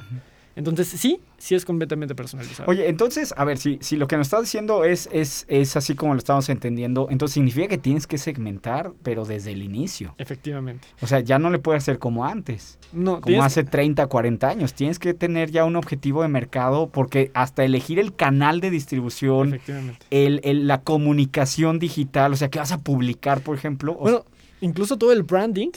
Entonces, 0.55 0.87
sí, 0.89 1.19
sí 1.37 1.55
es 1.55 1.63
completamente 1.65 2.13
personalizado. 2.13 2.69
Oye, 2.69 2.89
entonces, 2.89 3.33
a 3.37 3.45
ver, 3.45 3.57
si, 3.57 3.77
si 3.81 3.95
lo 3.95 4.07
que 4.07 4.17
nos 4.17 4.27
estás 4.27 4.41
diciendo 4.41 4.83
es, 4.83 5.07
es, 5.11 5.45
es 5.47 5.77
así 5.77 5.95
como 5.95 6.13
lo 6.13 6.17
estamos 6.17 6.49
entendiendo, 6.49 7.07
entonces 7.09 7.33
significa 7.33 7.67
que 7.67 7.77
tienes 7.77 8.05
que 8.05 8.17
segmentar, 8.17 8.91
pero 9.01 9.23
desde 9.25 9.51
el 9.53 9.63
inicio. 9.63 10.13
Efectivamente. 10.17 10.87
O 11.01 11.07
sea, 11.07 11.21
ya 11.21 11.39
no 11.39 11.49
le 11.49 11.59
puedes 11.59 11.83
hacer 11.83 11.99
como 11.99 12.25
antes. 12.25 12.77
No, 12.91 13.21
como 13.21 13.27
tienes- 13.27 13.45
hace 13.45 13.63
30, 13.63 14.07
40 14.07 14.49
años. 14.49 14.73
Tienes 14.73 14.99
que 14.99 15.13
tener 15.13 15.51
ya 15.51 15.63
un 15.65 15.75
objetivo 15.77 16.21
de 16.21 16.27
mercado 16.27 16.89
porque 16.89 17.31
hasta 17.33 17.63
elegir 17.63 17.97
el 17.99 18.13
canal 18.15 18.59
de 18.59 18.69
distribución, 18.71 19.49
Efectivamente. 19.53 20.05
el, 20.09 20.41
el- 20.43 20.67
la 20.67 20.81
comunicación 20.81 21.79
digital, 21.79 22.33
o 22.33 22.35
sea, 22.35 22.49
que 22.49 22.59
vas 22.59 22.71
a 22.71 22.77
publicar, 22.79 23.41
por 23.41 23.55
ejemplo. 23.57 23.93
o 23.93 23.99
Bueno, 24.01 24.25
incluso 24.59 24.97
todo 24.97 25.11
el 25.13 25.23
branding, 25.23 25.69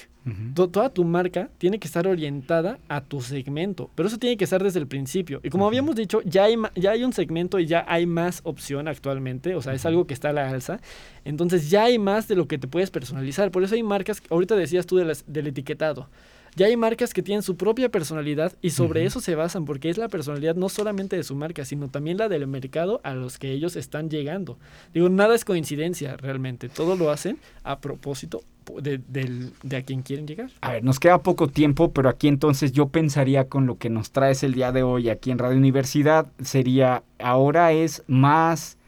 Toda 0.55 0.89
tu 0.89 1.05
marca 1.05 1.51
tiene 1.59 1.79
que 1.79 1.87
estar 1.87 2.07
orientada 2.07 2.79
a 2.89 3.03
tu 3.03 3.21
segmento, 3.21 3.91
pero 3.95 4.09
eso 4.09 4.17
tiene 4.19 4.39
que 4.39 4.45
estar 4.45 4.63
desde 4.63 4.79
el 4.81 4.87
principio. 4.87 5.41
Y 5.43 5.51
como 5.51 5.67
habíamos 5.67 5.97
dicho, 5.97 6.23
ya 6.25 6.45
hay, 6.45 6.57
ya 6.77 6.93
hay 6.93 7.05
un 7.05 7.13
segmento 7.13 7.59
y 7.59 7.67
ya 7.67 7.85
hay 7.87 8.07
más 8.07 8.41
opción 8.45 8.89
actualmente, 8.89 9.55
o 9.55 9.61
sea, 9.61 9.75
es 9.75 9.85
algo 9.85 10.07
que 10.07 10.15
está 10.15 10.31
a 10.31 10.33
la 10.33 10.49
alza. 10.49 10.81
Entonces 11.27 11.69
ya 11.69 11.85
hay 11.85 11.99
más 11.99 12.27
de 12.27 12.37
lo 12.37 12.49
que 12.49 12.57
te 12.57 12.67
puedes 12.69 12.91
personalizar. 12.91 13.51
Por 13.51 13.65
eso 13.65 13.75
hay 13.75 13.83
marcas, 13.83 14.23
ahorita 14.31 14.57
decías 14.57 14.87
tú 14.87 14.97
de 14.97 15.05
las- 15.05 15.25
del 15.27 15.47
etiquetado. 15.49 16.09
Ya 16.57 16.67
hay 16.67 16.77
marcas 16.77 17.13
que 17.13 17.23
tienen 17.23 17.43
su 17.43 17.57
propia 17.57 17.89
personalidad 17.89 18.53
y 18.63 18.71
sobre 18.71 19.05
eso 19.05 19.21
se 19.21 19.35
basan, 19.35 19.65
porque 19.65 19.91
es 19.91 19.99
la 19.99 20.09
personalidad 20.09 20.55
no 20.55 20.69
solamente 20.69 21.17
de 21.17 21.25
su 21.25 21.35
marca, 21.35 21.65
sino 21.65 21.89
también 21.89 22.17
la 22.17 22.29
del 22.29 22.47
mercado 22.47 23.01
a 23.03 23.15
los 23.15 23.39
que 23.39 23.51
ellos 23.53 23.75
están 23.77 24.09
llegando. 24.09 24.57
Digo, 24.93 25.09
nada 25.09 25.35
es 25.35 25.45
coincidencia 25.45 26.17
realmente, 26.17 26.69
todo 26.69 26.95
lo 26.97 27.11
hacen 27.11 27.39
a 27.65 27.81
propósito 27.81 28.43
de, 28.81 29.01
del- 29.09 29.53
de 29.63 29.77
a 29.77 29.83
quien 29.83 30.03
quieren 30.03 30.27
llegar. 30.27 30.51
A 30.61 30.73
ver, 30.73 30.85
nos 30.85 31.01
queda 31.01 31.19
poco 31.23 31.49
tiempo, 31.49 31.91
pero 31.93 32.09
aquí 32.09 32.29
entonces 32.29 32.73
yo 32.73 32.87
pensaría 32.89 33.49
con 33.49 33.67
lo 33.67 33.77
que 33.77 33.91
nos 33.91 34.11
traes 34.13 34.43
el 34.45 34.55
día 34.55 34.71
de 34.71 34.83
hoy 34.85 35.09
aquí 35.11 35.31
en 35.33 35.39
Radio 35.39 35.59
Universidad, 35.59 36.27
sería, 36.41 37.03
ahora 37.19 37.73
es 37.73 38.05
más, 38.07 38.79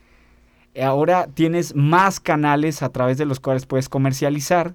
ahora 0.80 1.26
tienes 1.34 1.74
más 1.74 2.20
canales 2.20 2.82
a 2.82 2.90
través 2.90 3.18
de 3.18 3.26
los 3.26 3.40
cuales 3.40 3.66
puedes 3.66 3.88
comercializar, 3.88 4.74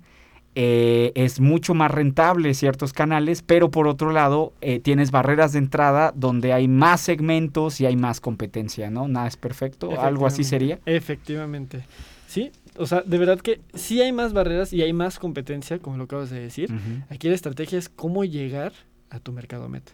eh, 0.56 1.12
es 1.16 1.40
mucho 1.40 1.74
más 1.74 1.92
rentable 1.92 2.54
ciertos 2.54 2.94
canales, 2.94 3.42
pero 3.42 3.72
por 3.72 3.88
otro 3.88 4.12
lado 4.12 4.54
eh, 4.62 4.80
tienes 4.80 5.12
barreras 5.12 5.54
de 5.54 5.60
entrada 5.60 6.12
donde 6.16 6.54
hay 6.54 6.68
más 6.68 7.02
segmentos 7.02 7.80
y 7.80 7.86
hay 7.86 7.96
más 7.96 8.20
competencia, 8.20 8.90
¿no? 8.90 9.08
Nada 9.08 9.28
es 9.28 9.38
perfecto, 9.38 10.00
algo 10.02 10.28
así 10.28 10.44
sería. 10.44 10.80
Efectivamente. 10.86 11.86
Sí, 12.28 12.52
o 12.78 12.86
sea, 12.86 13.02
de 13.02 13.18
verdad 13.18 13.40
que 13.40 13.62
sí 13.74 14.02
hay 14.02 14.12
más 14.12 14.34
barreras 14.34 14.74
y 14.74 14.82
hay 14.82 14.94
más 14.94 15.20
competencia, 15.20 15.80
como 15.80 15.98
lo 15.98 16.06
acabas 16.06 16.30
de 16.30 16.40
decir. 16.40 16.70
Aquí 17.10 17.28
la 17.28 17.36
estrategia 17.36 17.78
es 17.78 17.90
cómo 17.90 18.24
llegar 18.24 18.74
a 19.10 19.20
tu 19.20 19.34
mercado 19.34 19.68
meta. 19.68 19.92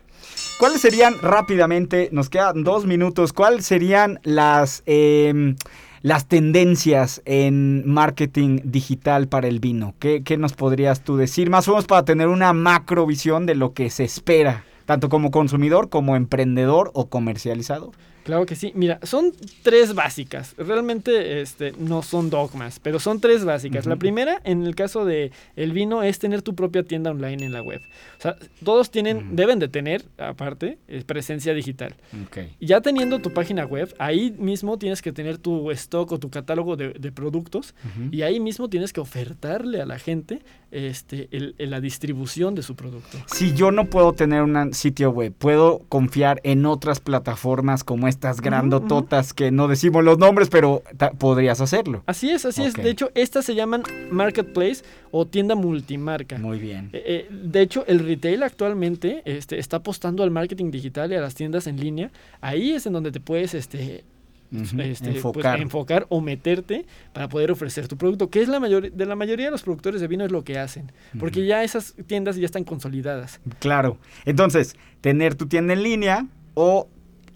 ¿Cuáles 0.59 0.81
serían 0.81 1.15
rápidamente, 1.21 2.09
nos 2.11 2.29
quedan 2.29 2.63
dos 2.63 2.85
minutos, 2.85 3.33
cuáles 3.33 3.65
serían 3.65 4.19
las, 4.23 4.83
em, 4.85 5.55
las 6.01 6.27
tendencias 6.27 7.21
en 7.25 7.83
marketing 7.89 8.59
digital 8.63 9.27
para 9.27 9.47
el 9.47 9.59
vino? 9.59 9.95
¿Qué, 9.99 10.23
qué 10.23 10.37
nos 10.37 10.53
podrías 10.53 11.03
tú 11.03 11.17
decir? 11.17 11.49
Más 11.49 11.67
o 11.67 11.71
menos 11.71 11.85
para 11.85 12.05
tener 12.05 12.27
una 12.27 12.53
macrovisión 12.53 13.45
de 13.45 13.55
lo 13.55 13.73
que 13.73 13.89
se 13.89 14.03
espera, 14.03 14.63
tanto 14.85 15.09
como 15.09 15.31
consumidor, 15.31 15.89
como 15.89 16.15
emprendedor 16.15 16.91
o 16.93 17.09
comercializador. 17.09 17.91
Claro 18.27 18.45
que 18.45 18.55
sí. 18.55 18.73
Mira, 18.75 18.99
son 19.03 19.31
tres 19.63 19.95
básicas. 19.95 20.53
Realmente 20.57 21.39
este, 21.41 21.71
no 21.79 22.01
son 22.03 22.29
dogmas, 22.29 22.79
pero 22.79 22.99
son 22.99 23.21
tres 23.21 23.45
básicas. 23.45 23.85
La 23.85 23.95
primera, 23.95 24.41
en 24.43 24.63
el 24.65 24.75
caso 24.75 25.05
de 25.05 25.31
el 25.55 25.71
vino, 25.71 26.03
es 26.03 26.19
tener 26.19 26.41
tu 26.41 26.53
propia 26.53 26.83
tienda 26.83 27.09
online 27.11 27.45
en 27.45 27.53
la 27.53 27.61
web. 27.63 27.79
O 28.19 28.21
sea, 28.21 28.35
todos 28.65 28.91
tienen, 28.91 29.35
deben 29.37 29.59
de 29.59 29.69
tener, 29.69 30.03
aparte, 30.17 30.77
eh, 30.89 31.03
presencia 31.05 31.53
digital. 31.53 31.95
Ok. 32.27 32.37
Y 32.59 32.65
Ya 32.67 32.81
teniendo 32.81 33.19
tu 33.19 33.31
página 33.33 33.65
web, 33.65 33.95
ahí 33.97 34.35
mismo 34.37 34.77
tienes 34.77 35.01
que 35.01 35.13
tener 35.13 35.37
tu 35.37 35.71
stock 35.71 36.11
o 36.11 36.19
tu 36.19 36.29
catálogo 36.29 36.75
de, 36.75 36.89
de 36.89 37.11
productos 37.13 37.73
y 38.11 38.23
ahí 38.23 38.41
mismo 38.41 38.69
tienes 38.69 38.91
que 38.91 38.99
ofertarle 38.99 39.81
a 39.81 39.85
la 39.85 39.99
gente 39.99 40.41
este, 40.69 41.29
el- 41.31 41.55
el- 41.59 41.69
la 41.69 41.79
distribución 41.79 42.53
de 42.53 42.61
su 42.61 42.75
producto. 42.75 43.17
Si 43.27 43.53
yo 43.53 43.71
no 43.71 43.85
puedo 43.85 44.11
tener 44.11 44.41
un 44.43 44.73
sitio 44.73 45.11
web, 45.11 45.33
puedo 45.33 45.79
confiar 45.87 46.41
en 46.43 46.65
otras 46.65 46.99
plataformas 46.99 47.85
como 47.85 48.09
estas 48.17 48.41
grandototas 48.41 49.31
que 49.31 49.51
no 49.51 49.67
decimos 49.67 50.03
los 50.03 50.17
nombres, 50.17 50.49
pero 50.49 50.81
podrías 51.19 51.61
hacerlo. 51.61 52.01
Así 52.07 52.31
es, 52.31 52.45
así 52.45 52.63
es. 52.63 52.73
De 52.73 52.89
hecho, 52.89 53.11
estas 53.13 53.45
se 53.45 53.53
llaman 53.53 53.83
marketplace 54.09 54.83
o 55.11 55.27
tienda 55.27 55.53
multimarca. 55.53 56.39
Muy 56.39 56.57
bien. 56.57 56.89
Eh, 56.93 57.03
eh, 57.05 57.27
de 57.29 57.61
hecho, 57.61 57.85
el 57.85 57.99
retail 57.99 58.41
actualmente 58.41 59.21
este, 59.25 59.59
está 59.59 59.77
apostando 59.77 60.23
al 60.23 60.31
marketing 60.31 60.71
digital 60.71 61.11
y 61.11 61.15
a 61.15 61.21
las 61.21 61.35
tiendas 61.35 61.67
en 61.67 61.79
línea. 61.79 62.11
Ahí 62.41 62.71
es 62.71 62.87
en 62.87 62.93
donde 62.93 63.11
te 63.11 63.19
puedes 63.19 63.53
este, 63.53 64.03
este, 64.51 64.75
pues, 64.75 65.01
enfocar. 65.03 65.61
enfocar 65.61 66.07
o 66.09 66.19
meterte 66.19 66.87
para 67.13 67.29
poder 67.29 67.51
ofrecer 67.51 67.87
tu 67.87 67.97
producto, 67.97 68.31
que 68.31 68.41
es 68.41 68.47
la 68.47 68.59
mayor, 68.59 68.91
de 68.91 69.05
la 69.05 69.15
mayoría 69.15 69.45
de 69.45 69.51
los 69.51 69.61
productores 69.61 70.01
de 70.01 70.07
vino 70.07 70.25
es 70.25 70.31
lo 70.31 70.43
que 70.43 70.57
hacen, 70.57 70.91
porque 71.19 71.45
ya 71.45 71.63
esas 71.63 71.93
tiendas 72.07 72.35
ya 72.35 72.45
están 72.45 72.63
consolidadas. 72.63 73.39
Claro. 73.59 73.99
Entonces, 74.25 74.75
tener 75.01 75.35
tu 75.35 75.45
tienda 75.45 75.73
en 75.73 75.83
línea 75.83 76.25
o 76.55 76.87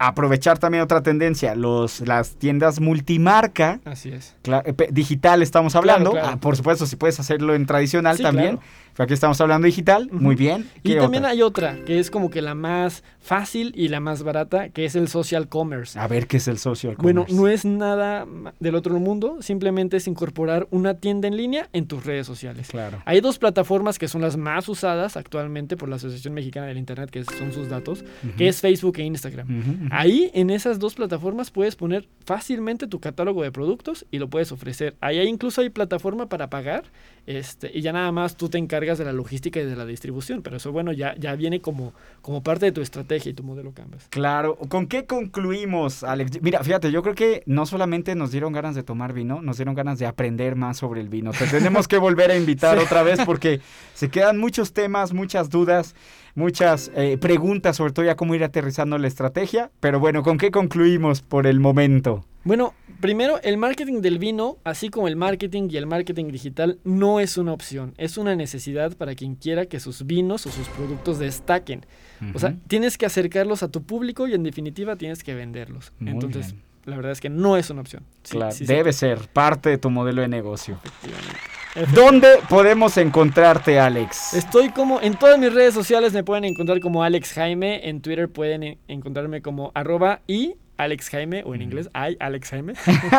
aprovechar 0.08 0.58
también 0.58 0.84
otra 0.84 1.02
tendencia, 1.02 1.56
los, 1.56 2.02
las 2.02 2.36
tiendas 2.36 2.80
multimarca. 2.80 3.80
Así 3.86 4.12
es. 4.12 4.36
eh, 4.66 4.74
digital 4.92 5.42
estamos 5.42 5.76
hablando. 5.76 6.12
claro. 6.12 6.28
Ah, 6.34 6.38
por 6.38 6.56
supuesto, 6.58 6.86
si 6.86 6.96
puedes 6.96 7.20
hacerlo 7.20 7.54
en 7.56 7.66
tradicional 7.66 8.18
Sí, 8.18 8.24
también. 8.24 8.58
claro. 8.58 8.72
Aquí 9.02 9.14
estamos 9.14 9.40
hablando 9.42 9.66
digital. 9.66 10.10
Muy 10.12 10.36
bien. 10.36 10.70
Y 10.84 10.90
¿Qué 10.94 10.96
también 11.00 11.24
otra? 11.24 11.32
hay 11.32 11.42
otra, 11.42 11.76
que 11.86 12.00
es 12.00 12.12
como 12.12 12.30
que 12.30 12.42
la 12.42 12.56
más 12.56 13.04
fácil 13.20 13.72
y 13.76 13.88
la 13.88 14.00
más 14.00 14.24
barata, 14.24 14.70
que 14.70 14.86
es 14.86 14.96
el 14.96 15.08
social 15.08 15.48
commerce. 15.48 15.98
A 16.00 16.08
ver 16.08 16.28
qué 16.28 16.38
es 16.38 16.48
el 16.48 16.58
social 16.58 16.96
Bueno, 16.98 17.26
commerce. 17.26 17.42
no 17.42 17.48
es 17.48 17.66
nada 17.66 18.26
del 18.60 18.76
otro 18.76 19.00
mundo, 19.00 19.38
simplemente 19.42 19.98
es 19.98 20.08
incorporar 20.08 20.68
una 20.72 20.96
tienda 20.96 21.28
en 21.28 21.38
línea 21.38 21.70
en 21.74 21.86
tus 21.88 22.06
redes 22.06 22.26
sociales. 22.28 22.68
Claro. 22.70 23.02
Hay 23.06 23.22
dos 23.22 23.38
plataformas 23.40 24.00
que 24.00 24.08
son 24.08 24.22
las 24.22 24.38
más 24.38 24.68
usadas 24.70 25.18
actualmente 25.18 25.78
por 25.78 25.90
la 25.90 25.98
Asociación 25.98 26.34
Mexicana 26.34 26.68
del 26.68 26.78
Internet, 26.78 27.10
que 27.10 27.24
son 27.24 27.54
sus 27.54 27.70
datos, 27.70 28.04
que 28.38 28.48
es 28.48 28.62
Facebook 28.62 28.98
e 29.00 29.04
Instagram. 29.04 29.90
Ahí, 29.92 30.32
en 30.34 30.50
esas 30.50 30.80
dos 30.80 30.96
plataformas, 30.96 31.52
puedes 31.52 31.76
poner 31.76 32.08
fácilmente 32.26 32.88
tu 32.88 33.00
catálogo 33.00 33.44
de 33.44 33.52
productos 33.52 34.06
y 34.12 34.20
lo 34.20 34.30
puedes 34.30 34.52
ofrecer. 34.52 34.96
Ahí 35.02 35.20
hay- 35.20 35.28
incluso 35.28 35.62
hay 35.62 35.70
plataforma 35.70 36.28
para 36.28 36.50
pagar 36.50 36.84
este, 37.28 37.72
y 37.74 37.82
ya 37.82 37.94
nada 37.94 38.12
más 38.12 38.36
tú 38.36 38.50
te 38.50 38.58
encargas 38.58 38.98
de 38.98 39.06
la 39.06 39.14
logística 39.14 39.60
y 39.60 39.66
de 39.66 39.76
la 39.76 39.86
distribución. 39.86 40.42
Pero 40.42 40.58
eso, 40.58 40.72
bueno, 40.72 40.92
ya, 40.92 41.16
ya 41.18 41.36
viene 41.36 41.62
como, 41.62 41.94
como 42.22 42.42
parte 42.44 42.66
de 42.66 42.72
tu 42.72 42.82
estrategia 42.82 43.32
y 43.32 43.34
tu 43.34 43.44
modelo 43.44 43.72
Canvas. 43.74 44.08
Claro, 44.10 44.56
¿con 44.70 44.88
qué 44.88 45.06
concluimos, 45.06 46.04
Alex? 46.04 46.42
Mira, 46.42 46.64
fíjate, 46.64 46.92
yo 46.92 47.02
creo 47.04 47.16
que 47.16 47.44
no 47.46 47.66
solamente 47.66 48.16
nos 48.16 48.32
dieron 48.32 48.54
ganas 48.54 48.76
de 48.76 48.84
tomar 48.84 49.14
vino, 49.14 49.42
nos 49.42 49.58
dieron 49.58 49.76
ganas 49.76 50.00
de 50.00 50.06
aprender 50.06 50.56
más 50.56 50.78
sobre 50.78 51.02
el 51.02 51.10
vino. 51.10 51.32
Te 51.32 51.46
tenemos 51.48 51.88
que 51.88 51.98
volver 51.98 52.32
a 52.32 52.38
invitar 52.38 52.78
Sí. 52.80 52.84
otra 52.86 53.04
vez 53.04 53.20
porque 53.26 53.62
se 53.94 54.10
quedan 54.10 54.38
muchos 54.38 54.74
temas, 54.74 55.14
muchas 55.14 55.50
dudas, 55.50 55.96
muchas 56.36 56.92
eh, 56.96 57.18
preguntas, 57.20 57.78
sobre 57.78 57.94
todo 57.94 58.06
ya 58.06 58.16
cómo 58.16 58.36
ir 58.36 58.44
aterrizando 58.44 58.98
la 58.98 59.08
estrategia. 59.08 59.72
Pero 59.80 60.00
bueno, 60.00 60.24
¿con 60.24 60.38
qué 60.38 60.52
concluimos 60.52 61.22
por 61.22 61.48
el 61.48 61.60
momento? 61.60 62.26
Bueno, 62.44 62.74
primero, 63.00 63.40
el 63.44 63.58
marketing 63.58 64.02
del 64.02 64.18
vino, 64.18 64.58
así 64.64 64.90
como 64.90 65.08
el 65.08 65.16
marketing 65.16 65.68
y 65.70 65.78
el 65.78 65.86
marketing 65.86 66.32
digital, 66.32 66.80
no 66.84 67.20
es 67.20 67.38
una 67.38 67.54
opción, 67.54 67.94
es 67.98 68.18
una 68.18 68.36
necesidad 68.36 68.98
para 68.98 69.14
quien 69.14 69.36
quiera 69.36 69.68
que 69.68 69.80
sus 69.80 70.06
vinos 70.08 70.48
o 70.48 70.52
sus 70.52 70.68
productos 70.70 71.20
destaquen. 71.20 71.86
O 72.34 72.40
sea, 72.40 72.56
tienes 72.68 72.98
que 72.98 73.06
acercarlos 73.06 73.62
a 73.64 73.68
tu 73.70 73.84
público 73.84 74.28
y 74.28 74.34
en 74.34 74.44
definitiva 74.44 74.96
tienes 74.96 75.24
que 75.24 75.34
venderlos. 75.36 75.92
Muy 76.00 76.12
Entonces, 76.14 76.52
bien. 76.54 76.64
la 76.86 76.96
verdad 76.96 77.12
es 77.12 77.22
que 77.22 77.30
no 77.30 77.58
es 77.58 77.70
una 77.70 77.82
opción. 77.82 78.04
Sí, 78.24 78.38
Claro, 78.38 78.52
sí 78.52 78.66
debe 78.66 78.92
ser 78.94 79.20
parte 79.28 79.70
de 79.70 79.78
tu 79.78 79.90
modelo 79.92 80.22
de 80.24 80.28
negocio. 80.28 80.80
Efectivamente. 80.84 81.96
¿Dónde 81.96 82.28
podemos 82.50 82.98
encontrarte, 82.98 83.80
Alex? 83.80 84.34
Estoy 84.34 84.70
como 84.72 85.00
en 85.00 85.14
todas 85.16 85.40
mis 85.40 85.54
redes 85.54 85.74
sociales 85.74 86.12
me 86.12 86.24
pueden 86.24 86.44
encontrar 86.44 86.80
como 86.80 87.02
Alex 87.04 87.34
Jaime, 87.34 87.88
en 87.88 88.02
Twitter 88.02 88.28
pueden 88.30 88.64
en- 88.64 88.78
encontrarme 88.88 89.42
como 89.42 89.72
arroba 89.74 90.22
y 90.28 90.56
Alex 90.78 91.10
Jaime 91.10 91.44
o 91.46 91.54
en 91.54 91.62
inglés 91.62 91.90
I 91.94 92.18
Alex 92.20 92.50
Jaime. 92.50 92.74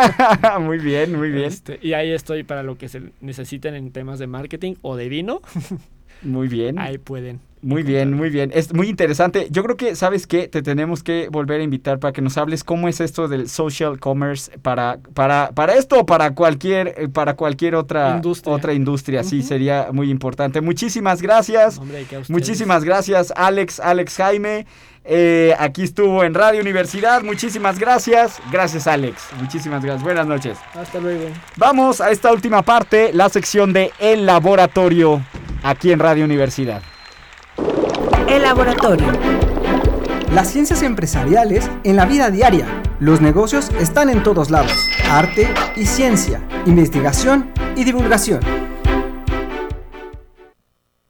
muy 0.60 0.78
bien, 0.78 1.16
muy 1.16 1.30
bien. 1.30 1.44
Este, 1.44 1.78
y 1.82 1.92
ahí 1.92 2.10
estoy 2.10 2.42
para 2.42 2.62
lo 2.62 2.76
que 2.76 2.88
se 2.88 3.02
necesiten 3.20 3.74
en 3.74 3.92
temas 3.92 4.18
de 4.18 4.26
marketing 4.26 4.74
o 4.82 4.96
de 4.96 5.08
vino. 5.08 5.40
Muy 6.22 6.48
bien. 6.48 6.78
Ahí 6.78 6.98
pueden. 6.98 7.40
Muy 7.64 7.84
bien, 7.84 8.12
muy 8.12 8.28
bien. 8.28 8.50
Es 8.52 8.74
muy 8.74 8.88
interesante. 8.88 9.46
Yo 9.50 9.62
creo 9.62 9.76
que, 9.76 9.94
¿sabes 9.94 10.26
qué? 10.26 10.48
Te 10.48 10.62
tenemos 10.62 11.04
que 11.04 11.28
volver 11.30 11.60
a 11.60 11.62
invitar 11.64 12.00
para 12.00 12.12
que 12.12 12.20
nos 12.20 12.36
hables 12.36 12.64
cómo 12.64 12.88
es 12.88 13.00
esto 13.00 13.28
del 13.28 13.48
social 13.48 14.00
commerce 14.00 14.58
para, 14.58 14.98
para, 15.14 15.52
para 15.54 15.74
esto 15.74 16.00
o 16.00 16.04
para 16.04 16.34
cualquier, 16.34 16.88
eh, 16.96 17.08
para 17.08 17.34
cualquier 17.36 17.76
otra 17.76 18.16
Industria. 18.16 18.52
otra 18.56 18.72
industria. 18.72 19.22
Sí, 19.22 19.42
sería 19.42 19.88
muy 19.92 20.10
importante. 20.10 20.60
Muchísimas 20.60 21.22
gracias. 21.22 21.78
Hombre. 21.78 22.04
Muchísimas 22.28 22.82
gracias, 22.82 23.32
Alex, 23.36 23.78
Alex 23.78 24.16
Jaime. 24.16 24.66
Eh, 25.04 25.54
aquí 25.58 25.82
estuvo 25.82 26.24
en 26.24 26.34
Radio 26.34 26.60
Universidad. 26.60 27.22
Muchísimas 27.22 27.78
gracias. 27.78 28.40
Gracias, 28.50 28.88
Alex. 28.88 29.22
Muchísimas 29.40 29.84
gracias. 29.84 30.02
Buenas 30.02 30.26
noches. 30.26 30.58
Hasta 30.74 30.98
luego. 30.98 31.26
Vamos 31.56 32.00
a 32.00 32.10
esta 32.10 32.32
última 32.32 32.62
parte, 32.62 33.12
la 33.12 33.28
sección 33.28 33.72
de 33.72 33.92
El 34.00 34.26
Laboratorio, 34.26 35.24
aquí 35.62 35.92
en 35.92 36.00
Radio 36.00 36.24
Universidad. 36.24 36.82
El 38.32 38.40
laboratorio. 38.44 39.08
Las 40.32 40.50
ciencias 40.50 40.82
empresariales 40.82 41.70
en 41.84 41.96
la 41.96 42.06
vida 42.06 42.30
diaria. 42.30 42.66
Los 42.98 43.20
negocios 43.20 43.70
están 43.78 44.08
en 44.08 44.22
todos 44.22 44.50
lados. 44.50 44.72
Arte 45.10 45.52
y 45.76 45.84
ciencia, 45.84 46.40
investigación 46.64 47.52
y 47.76 47.84
divulgación. 47.84 48.40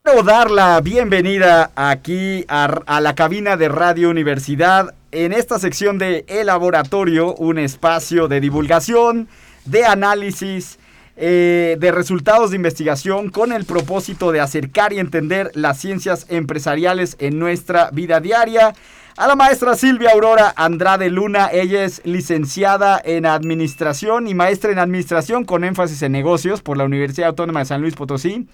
Quiero 0.03 0.23
dar 0.23 0.51
la 0.51 0.81
bienvenida 0.81 1.71
aquí 1.77 2.43
a, 2.49 2.65
a 2.65 2.99
la 2.99 3.15
cabina 3.15 3.55
de 3.55 3.69
Radio 3.69 4.09
Universidad 4.09 4.93
en 5.13 5.31
esta 5.31 5.59
sección 5.59 5.97
de 5.97 6.25
El 6.27 6.47
Laboratorio, 6.47 7.35
un 7.35 7.57
espacio 7.57 8.27
de 8.27 8.41
divulgación, 8.41 9.29
de 9.63 9.85
análisis, 9.85 10.77
eh, 11.15 11.77
de 11.79 11.91
resultados 11.91 12.49
de 12.49 12.55
investigación 12.55 13.29
con 13.29 13.51
el 13.51 13.65
propósito 13.65 14.31
de 14.31 14.39
acercar 14.39 14.93
y 14.93 14.99
entender 14.99 15.51
las 15.53 15.79
ciencias 15.79 16.25
empresariales 16.29 17.15
en 17.19 17.37
nuestra 17.39 17.91
vida 17.91 18.19
diaria. 18.19 18.73
A 19.15 19.27
la 19.27 19.35
maestra 19.35 19.75
Silvia 19.75 20.09
Aurora 20.11 20.53
Andrade 20.55 21.11
Luna, 21.11 21.49
ella 21.51 21.83
es 21.83 22.01
licenciada 22.03 22.99
en 23.05 23.27
Administración 23.27 24.27
y 24.27 24.33
maestra 24.33 24.71
en 24.71 24.79
Administración 24.79 25.45
con 25.45 25.63
énfasis 25.63 26.01
en 26.01 26.13
negocios 26.13 26.63
por 26.63 26.77
la 26.77 26.85
Universidad 26.85 27.29
Autónoma 27.29 27.59
de 27.59 27.65
San 27.65 27.81
Luis 27.81 27.93
Potosí. 27.93 28.47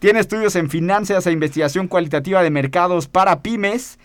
Tiene 0.00 0.20
estudios 0.20 0.54
en 0.56 0.68
finanzas 0.68 1.26
e 1.26 1.32
investigación 1.32 1.88
cualitativa 1.88 2.42
de 2.42 2.50
mercados 2.50 3.08
para 3.08 3.40
pymes. 3.40 3.98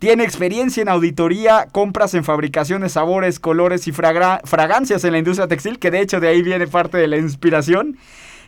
Tiene 0.00 0.24
experiencia 0.24 0.80
en 0.80 0.88
auditoría, 0.88 1.66
compras 1.70 2.14
en 2.14 2.24
fabricación 2.24 2.80
de 2.80 2.88
sabores, 2.88 3.38
colores 3.38 3.86
y 3.86 3.92
fragra- 3.92 4.40
fragancias 4.44 5.04
en 5.04 5.12
la 5.12 5.18
industria 5.18 5.46
textil, 5.46 5.78
que 5.78 5.90
de 5.90 6.00
hecho 6.00 6.20
de 6.20 6.28
ahí 6.28 6.40
viene 6.40 6.66
parte 6.66 6.96
de 6.96 7.06
la 7.06 7.18
inspiración. 7.18 7.98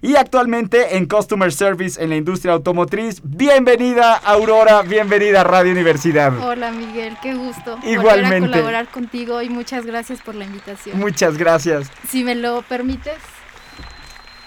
Y 0.01 0.17
actualmente 0.17 0.97
en 0.97 1.05
Customer 1.07 1.53
Service 1.53 2.03
en 2.03 2.09
la 2.09 2.17
industria 2.17 2.55
automotriz. 2.55 3.21
Bienvenida 3.23 4.15
Aurora, 4.15 4.81
bienvenida 4.81 5.43
a 5.43 5.45
Radio 5.45 5.73
Universidad. 5.73 6.37
Hola 6.43 6.73
Miguel, 6.73 7.17
qué 7.23 7.35
gusto 7.35 7.79
Igualmente. 7.85 8.41
volver 8.41 8.45
a 8.45 8.49
colaborar 8.53 8.89
contigo 8.89 9.43
y 9.43 9.51
muchas 9.51 9.85
gracias 9.85 10.23
por 10.23 10.35
la 10.35 10.47
invitación. 10.47 10.99
Muchas 10.99 11.37
gracias. 11.37 11.89
Si 12.09 12.25
me 12.25 12.35
lo 12.35 12.63
permites, 12.63 13.13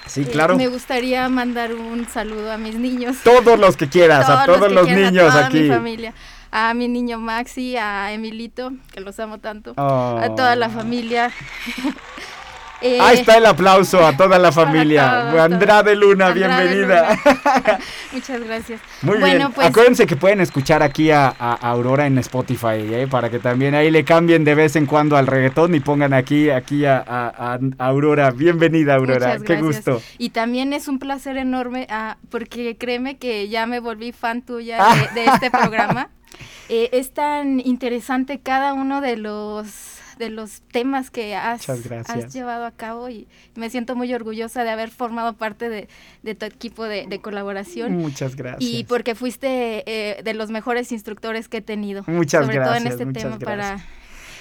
Sí, 0.08 0.22
eh, 0.24 0.26
claro. 0.32 0.58
me 0.58 0.68
gustaría 0.68 1.30
mandar 1.30 1.74
un 1.76 2.08
saludo 2.10 2.51
a 2.51 2.58
mis 2.58 2.76
niños. 2.76 3.18
Todos 3.24 3.58
los 3.60 3.78
que 3.78 3.88
quieras, 3.88 4.28
a 4.28 4.45
todos 4.45 4.72
los 4.72 4.86
quieran, 4.88 5.14
niños 5.14 5.30
a 5.30 5.34
toda 5.36 5.45
aquí. 5.47 5.60
mi 5.62 5.70
familia. 5.70 6.14
A 6.58 6.74
mi 6.74 6.88
niño 6.88 7.20
Maxi, 7.20 7.76
a 7.76 8.14
Emilito, 8.14 8.72
que 8.93 9.01
los 9.01 9.20
amo 9.20 9.39
tanto. 9.39 9.74
Oh. 9.76 10.18
A 10.24 10.34
toda 10.36 10.56
la 10.56 10.70
familia. 10.70 11.30
Eh, 12.82 12.97
Ahí 13.01 13.18
está 13.18 13.36
el 13.38 13.45
aplauso 13.45 14.06
a 14.06 14.16
toda 14.16 14.39
la 14.39 14.53
familia. 14.53 15.32
todos, 15.32 15.41
Andrade 15.41 15.95
Luna, 15.97 16.28
Andrade 16.28 16.64
bienvenida. 16.68 17.18
Luna. 17.26 17.80
Muchas 18.14 18.41
gracias. 18.41 18.80
Muy 19.01 19.18
bueno, 19.20 19.36
bien. 19.38 19.51
pues 19.51 19.68
Acuérdense 19.68 20.06
que 20.08 20.16
pueden 20.16 20.39
escuchar 20.39 20.82
aquí 20.82 21.12
a, 21.12 21.28
a 21.38 21.56
Aurora 21.56 22.06
en 22.08 22.18
Spotify, 22.20 22.80
¿eh? 22.89 23.08
para 23.12 23.30
que 23.30 23.39
también 23.39 23.76
ahí 23.76 23.91
le 23.91 24.06
cambien 24.06 24.45
de 24.45 24.56
vez 24.56 24.78
en 24.78 24.86
cuando 24.86 25.18
al 25.18 25.28
reggaetón 25.28 25.76
y 25.76 25.82
pongan 25.82 26.14
aquí, 26.14 26.49
aquí 26.51 26.86
a, 26.86 26.99
a- 27.06 27.28
a- 27.56 27.60
a 27.80 27.86
Aurora. 27.88 28.32
Bienvenida, 28.32 28.95
Aurora. 28.95 29.28
Muchas 29.28 29.43
Qué 29.43 29.56
gracias. 29.56 29.86
gusto. 29.86 30.01
Y 30.20 30.30
también 30.30 30.72
es 30.72 30.88
un 30.88 30.99
placer 30.99 31.36
enorme, 31.36 31.86
ah, 31.89 32.16
porque 32.30 32.78
créeme 32.78 33.18
que 33.18 33.49
ya 33.49 33.66
me 33.66 33.82
volví 33.82 34.14
fan 34.14 34.41
tuya 34.41 34.78
de, 35.14 35.22
de 35.22 35.26
este 35.28 35.51
programa. 35.51 36.08
Eh, 36.69 36.89
es 36.93 37.11
tan 37.11 37.59
interesante 37.59 38.39
cada 38.39 38.73
uno 38.73 39.01
de 39.01 39.17
los 39.17 39.95
de 40.17 40.29
los 40.29 40.61
temas 40.71 41.11
que 41.11 41.36
has, 41.36 41.67
gracias. 41.83 42.33
llevado 42.33 42.65
a 42.65 42.71
cabo 42.71 43.09
y 43.09 43.27
me 43.55 43.69
siento 43.69 43.95
muy 43.95 44.13
orgullosa 44.13 44.63
de 44.63 44.69
haber 44.69 44.89
formado 44.89 45.33
parte 45.33 45.67
de, 45.69 45.89
de 46.23 46.36
tu 46.36 46.45
equipo 46.45 46.86
de, 46.86 47.05
de 47.05 47.19
colaboración. 47.19 47.93
Muchas 47.97 48.36
gracias. 48.36 48.61
Y 48.61 48.86
porque 48.86 49.15
fuiste 49.15 49.83
eh, 49.86 50.23
de 50.23 50.33
los 50.33 50.51
mejores 50.51 50.91
instructores 50.93 51.47
que 51.49 51.57
he 51.57 51.61
tenido. 51.61 52.03
Muchas 52.07 52.45
sobre 52.45 52.59
todo 52.59 52.75
en 52.75 52.83
gracias, 52.83 53.01
este 53.01 53.05
tema 53.13 53.38
gracias. 53.38 53.43
para 53.43 53.86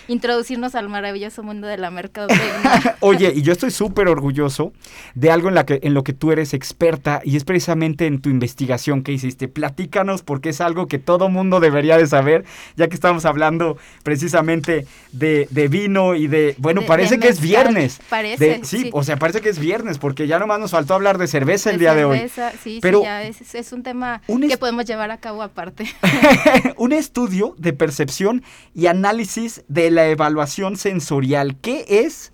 introducirnos 0.09 0.74
al 0.74 0.88
maravilloso 0.88 1.42
mundo 1.42 1.66
de 1.66 1.76
la 1.78 1.90
mercadotecnia. 1.90 2.96
Oye, 3.00 3.32
y 3.34 3.42
yo 3.42 3.52
estoy 3.52 3.70
súper 3.70 4.09
orgulloso 4.09 4.72
de 5.14 5.30
algo 5.30 5.48
en, 5.48 5.55
la 5.55 5.64
que, 5.66 5.80
en 5.82 5.94
lo 5.94 6.05
que 6.05 6.12
tú 6.12 6.32
eres 6.32 6.55
experta 6.55 7.20
y 7.24 7.36
es 7.36 7.44
precisamente 7.44 8.07
en 8.07 8.20
tu 8.20 8.28
investigación 8.30 9.02
que 9.02 9.12
hiciste. 9.12 9.48
Platícanos 9.48 10.22
porque 10.22 10.50
es 10.50 10.61
algo 10.61 10.86
que 10.86 10.98
todo 10.98 11.28
mundo 11.28 11.61
debería 11.61 11.96
de 11.98 12.07
saber, 12.07 12.44
ya 12.76 12.88
que 12.88 12.94
estamos 12.94 13.24
hablando 13.24 13.76
precisamente 14.02 14.86
de, 15.12 15.48
de 15.50 15.68
vino 15.68 16.14
y 16.14 16.26
de... 16.28 16.55
Bueno, 16.59 16.82
De- 16.82 16.86
parece 16.86 17.14
de 17.16 17.20
que 17.20 17.28
es 17.28 17.40
viernes. 17.40 18.00
Parece, 18.09 18.44
De- 18.44 18.64
sí, 18.64 18.82
sí. 18.84 18.90
o 18.92 19.02
sea, 19.02 19.16
parece 19.16 19.40
que 19.40 19.48
es 19.48 19.59
viernes 19.59 19.98
porque 19.98 20.26
ya 20.26 20.38
nomás 20.38 20.61
nos 20.61 20.70
faltó 20.70 20.94
hablar 20.94 21.18
de 21.18 21.26
cerveza 21.26 21.70
el 21.70 21.78
día 21.78 21.94
de 21.94 22.05
hoy. 22.05 22.30
Sí, 22.62 22.78
Pero- 22.80 22.98
sí, 23.00 23.05
ya 23.05 23.22
es, 23.22 23.55
es 23.55 23.72
un 23.72 23.82
tema 23.82 24.22
Un 24.28 24.46
que 24.48 24.57
podemos 24.59 24.84
llevar 24.84 25.11
a 25.11 25.18
cabo 25.18 25.42
aparte. 25.42 25.86
un 26.76 26.92
estudio 26.92 27.55
de 27.59 27.72
percepción 27.72 28.42
y 28.74 28.86
análisis 28.86 29.62
de 29.68 29.90
la 29.95 30.07
evaluación 30.09 30.76
sensorial. 30.76 31.57
¿Qué 31.61 31.86
es 31.88 32.34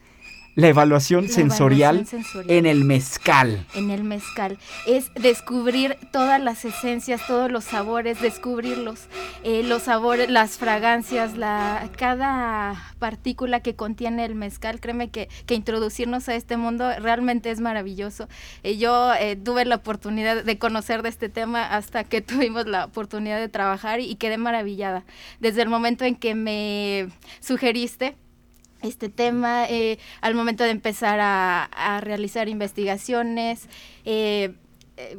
la 0.60 0.68
evaluación, 0.68 1.24
La 1.24 1.28
sensorial, 1.30 1.96
evaluación 1.96 2.22
sensorial. 2.24 2.56
en 2.58 2.66
el 2.66 2.84
mezcal? 2.84 3.66
en 3.74 3.90
el 3.90 4.04
mezcal 4.04 4.58
es 4.86 5.10
descubrir 5.14 5.96
todas 6.12 6.40
las 6.40 6.64
esencias, 6.64 7.26
todos 7.26 7.50
los 7.50 7.64
sabores, 7.64 8.20
descubrirlos, 8.20 9.06
eh, 9.42 9.62
los 9.64 9.82
sabores, 9.84 10.30
las 10.30 10.58
fragancias, 10.58 11.36
la, 11.36 11.88
cada 11.96 12.94
partícula 12.98 13.60
que 13.60 13.74
contiene 13.74 14.24
el 14.24 14.34
mezcal. 14.34 14.80
Créeme 14.80 15.08
que, 15.10 15.28
que 15.46 15.54
introducirnos 15.54 16.28
a 16.28 16.34
este 16.34 16.56
mundo 16.56 16.90
realmente 17.00 17.50
es 17.50 17.60
maravilloso. 17.60 18.28
Eh, 18.62 18.76
yo 18.76 19.14
eh, 19.14 19.36
tuve 19.36 19.64
la 19.64 19.76
oportunidad 19.76 20.44
de 20.44 20.58
conocer 20.58 21.02
de 21.02 21.08
este 21.08 21.28
tema 21.28 21.64
hasta 21.74 22.04
que 22.04 22.20
tuvimos 22.20 22.66
la 22.66 22.84
oportunidad 22.84 23.38
de 23.38 23.48
trabajar 23.48 24.00
y, 24.00 24.04
y 24.04 24.16
quedé 24.16 24.36
maravillada. 24.36 25.04
Desde 25.40 25.62
el 25.62 25.68
momento 25.68 26.04
en 26.04 26.16
que 26.16 26.34
me 26.34 27.08
sugeriste 27.40 28.16
este 28.82 29.08
tema, 29.08 29.66
eh, 29.68 29.98
al 30.20 30.34
momento 30.34 30.64
de 30.64 30.70
empezar 30.70 31.20
a, 31.20 31.64
a 31.64 32.00
realizar 32.00 32.48
investigaciones, 32.48 33.68
eh, 34.04 34.54
eh, 34.96 35.16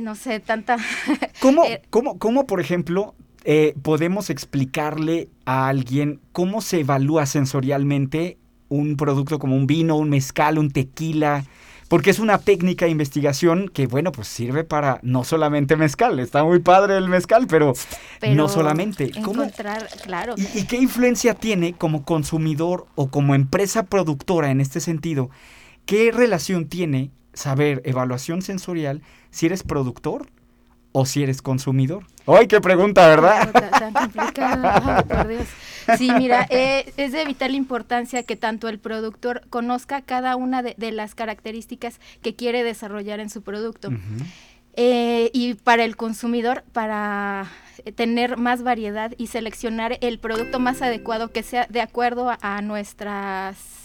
no 0.00 0.14
sé, 0.14 0.40
tanta... 0.40 0.76
¿Cómo, 1.40 1.64
Eh, 1.64 1.82
cómo, 1.90 2.18
cómo, 2.18 2.46
por 2.46 2.60
ejemplo, 2.60 3.14
eh, 3.44 3.74
podemos 3.82 4.30
explicarle 4.30 5.28
a 5.44 5.68
alguien 5.68 6.20
cómo 6.32 6.60
se 6.60 6.80
evalúa 6.80 7.26
sensorialmente 7.26 8.38
un 8.68 8.96
producto 8.96 9.38
como 9.38 9.56
un 9.56 9.66
vino, 9.66 9.96
un 9.96 10.10
mezcal, 10.10 10.58
un 10.58 10.70
tequila? 10.70 11.44
Porque 11.88 12.10
es 12.10 12.18
una 12.18 12.38
técnica 12.38 12.84
de 12.84 12.90
investigación 12.90 13.68
que, 13.68 13.86
bueno, 13.86 14.12
pues 14.12 14.28
sirve 14.28 14.62
para 14.62 15.00
no 15.02 15.24
solamente 15.24 15.76
mezcal. 15.76 16.20
Está 16.20 16.44
muy 16.44 16.60
padre 16.60 16.98
el 16.98 17.08
mezcal, 17.08 17.46
pero, 17.48 17.72
pero 18.20 18.34
no 18.34 18.48
solamente. 18.48 19.10
¿Cómo, 19.10 19.42
Encontrar, 19.42 19.88
claro. 20.04 20.34
¿Y, 20.36 20.58
y 20.58 20.64
qué 20.64 20.76
influencia 20.76 21.34
tiene 21.34 21.72
como 21.72 22.04
consumidor 22.04 22.86
o 22.94 23.10
como 23.10 23.34
empresa 23.34 23.84
productora 23.84 24.50
en 24.50 24.60
este 24.60 24.80
sentido? 24.80 25.30
¿Qué 25.86 26.12
relación 26.12 26.68
tiene 26.68 27.10
saber 27.32 27.80
evaluación 27.84 28.42
sensorial 28.42 29.02
si 29.30 29.46
eres 29.46 29.62
productor 29.62 30.26
o 30.92 31.06
si 31.06 31.22
eres 31.22 31.42
consumidor? 31.42 32.04
¡Ay, 32.26 32.46
qué 32.46 32.60
pregunta, 32.60 33.06
verdad! 33.06 33.50
Tan, 33.52 33.92
tan 33.92 34.32
ay, 34.64 35.04
por 35.04 35.28
Dios. 35.28 35.46
Sí, 35.96 36.10
mira, 36.18 36.46
eh, 36.50 36.92
es 36.96 37.12
de 37.12 37.24
vital 37.24 37.54
importancia 37.54 38.22
que 38.22 38.36
tanto 38.36 38.68
el 38.68 38.78
productor 38.78 39.42
conozca 39.48 40.02
cada 40.02 40.36
una 40.36 40.62
de, 40.62 40.74
de 40.76 40.92
las 40.92 41.14
características 41.14 42.00
que 42.20 42.34
quiere 42.34 42.64
desarrollar 42.64 43.20
en 43.20 43.30
su 43.30 43.42
producto. 43.42 43.90
Eh, 44.74 45.30
y 45.32 45.54
para 45.54 45.84
el 45.84 45.96
consumidor, 45.96 46.64
para 46.72 47.50
eh, 47.84 47.92
tener 47.92 48.36
más 48.36 48.62
variedad 48.62 49.12
y 49.16 49.28
seleccionar 49.28 49.98
el 50.02 50.18
producto 50.18 50.60
más 50.60 50.82
adecuado 50.82 51.32
que 51.32 51.42
sea 51.42 51.66
de 51.68 51.80
acuerdo 51.80 52.30
a, 52.30 52.38
a 52.40 52.62
nuestras 52.62 53.77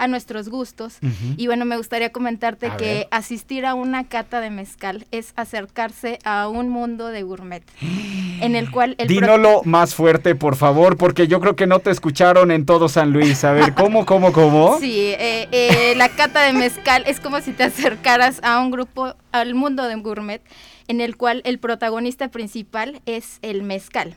a 0.00 0.08
nuestros 0.08 0.48
gustos. 0.48 0.98
Y 1.36 1.46
bueno, 1.46 1.66
me 1.66 1.76
gustaría 1.76 2.10
comentarte 2.10 2.68
A 2.68 2.76
que 2.78 2.84
ver. 2.84 3.08
asistir 3.10 3.66
a 3.66 3.74
una 3.74 4.04
cata 4.08 4.40
de 4.40 4.48
mezcal 4.50 5.06
es 5.10 5.34
acercarse 5.36 6.18
a 6.24 6.48
un 6.48 6.70
mundo 6.70 7.08
de 7.08 7.22
gourmet, 7.22 7.62
en 8.40 8.56
el 8.56 8.70
cual 8.70 8.94
el 8.98 9.08
Dínolo 9.08 9.60
más 9.64 9.94
fuerte, 9.94 10.34
por 10.34 10.56
favor, 10.56 10.96
porque 10.96 11.28
yo 11.28 11.38
creo 11.40 11.54
que 11.54 11.66
no 11.66 11.80
te 11.80 11.90
escucharon 11.90 12.50
en 12.50 12.64
todo 12.64 12.88
San 12.88 13.12
Luis. 13.12 13.44
A 13.44 13.52
ver, 13.52 13.74
¿cómo, 13.74 14.06
cómo, 14.06 14.32
cómo? 14.32 14.78
Sí, 14.80 15.14
eh, 15.18 15.46
eh, 15.52 15.94
la 15.96 16.08
cata 16.08 16.42
de 16.42 16.54
mezcal 16.54 17.04
es 17.06 17.20
como 17.20 17.40
si 17.42 17.52
te 17.52 17.64
acercaras 17.64 18.40
a 18.42 18.58
un 18.60 18.70
grupo, 18.70 19.14
al 19.32 19.54
mundo 19.54 19.86
de 19.86 19.96
gourmet, 19.96 20.40
en 20.88 21.02
el 21.02 21.16
cual 21.18 21.42
el 21.44 21.58
protagonista 21.58 22.28
principal 22.28 23.02
es 23.04 23.38
el 23.42 23.62
mezcal, 23.62 24.14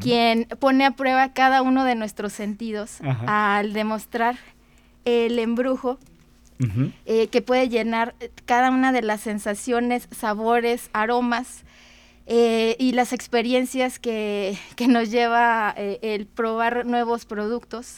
quien 0.00 0.46
pone 0.60 0.84
a 0.84 0.90
prueba 0.92 1.32
cada 1.32 1.62
uno 1.62 1.84
de 1.84 1.94
nuestros 1.94 2.32
sentidos 2.32 2.98
al 3.26 3.72
demostrar 3.72 4.36
el 5.04 5.38
embrujo 5.38 5.98
eh, 7.06 7.26
que 7.26 7.42
puede 7.42 7.68
llenar 7.68 8.14
eh, 8.20 8.30
cada 8.46 8.70
una 8.70 8.92
de 8.92 9.02
las 9.02 9.20
sensaciones, 9.20 10.06
sabores, 10.12 10.90
aromas 10.92 11.64
eh, 12.26 12.76
y 12.78 12.92
las 12.92 13.12
experiencias 13.12 13.98
que, 13.98 14.56
que 14.76 14.86
nos 14.86 15.10
lleva 15.10 15.74
eh, 15.76 15.98
el 16.02 16.26
probar 16.26 16.86
nuevos 16.86 17.24
productos. 17.24 17.96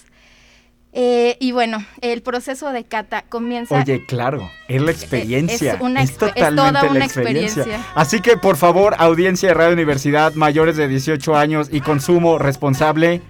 Eh, 0.96 1.36
y 1.40 1.50
bueno, 1.50 1.84
el 2.00 2.22
proceso 2.22 2.70
de 2.70 2.84
cata 2.84 3.24
comienza... 3.28 3.76
Oye, 3.80 4.06
claro, 4.06 4.48
es 4.68 4.80
la 4.80 4.92
experiencia. 4.92 5.74
es 5.74 5.80
una 5.80 6.02
es 6.02 6.16
totalmente 6.16 6.56
toda 6.56 6.84
una 6.84 6.98
la 7.00 7.04
experiencia. 7.04 7.62
experiencia. 7.62 7.92
Así 7.96 8.20
que, 8.20 8.36
por 8.36 8.56
favor, 8.56 8.94
audiencia 8.98 9.48
de 9.48 9.54
Radio 9.54 9.72
Universidad, 9.72 10.34
mayores 10.34 10.76
de 10.76 10.86
18 10.86 11.36
años 11.36 11.68
y 11.70 11.80
consumo 11.80 12.38
responsable, 12.38 13.22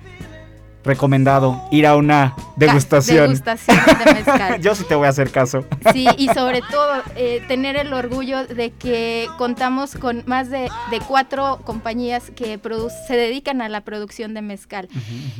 recomendado 0.84 1.60
ir 1.70 1.86
a 1.86 1.96
una 1.96 2.34
degustación. 2.56 3.24
degustación 3.24 3.78
de 4.04 4.14
mezcal. 4.14 4.60
Yo 4.60 4.74
sí 4.74 4.84
te 4.84 4.94
voy 4.94 5.06
a 5.06 5.10
hacer 5.10 5.30
caso. 5.30 5.64
Sí, 5.92 6.06
y 6.16 6.28
sobre 6.28 6.60
todo 6.62 7.02
eh, 7.16 7.42
tener 7.48 7.76
el 7.76 7.92
orgullo 7.92 8.46
de 8.46 8.70
que 8.70 9.28
contamos 9.38 9.96
con 9.96 10.22
más 10.26 10.50
de, 10.50 10.68
de 10.90 11.00
cuatro 11.06 11.60
compañías 11.64 12.30
que 12.30 12.60
se 13.06 13.16
dedican 13.16 13.62
a 13.62 13.68
la 13.68 13.80
producción 13.82 14.34
de 14.34 14.42
mezcal. 14.42 14.88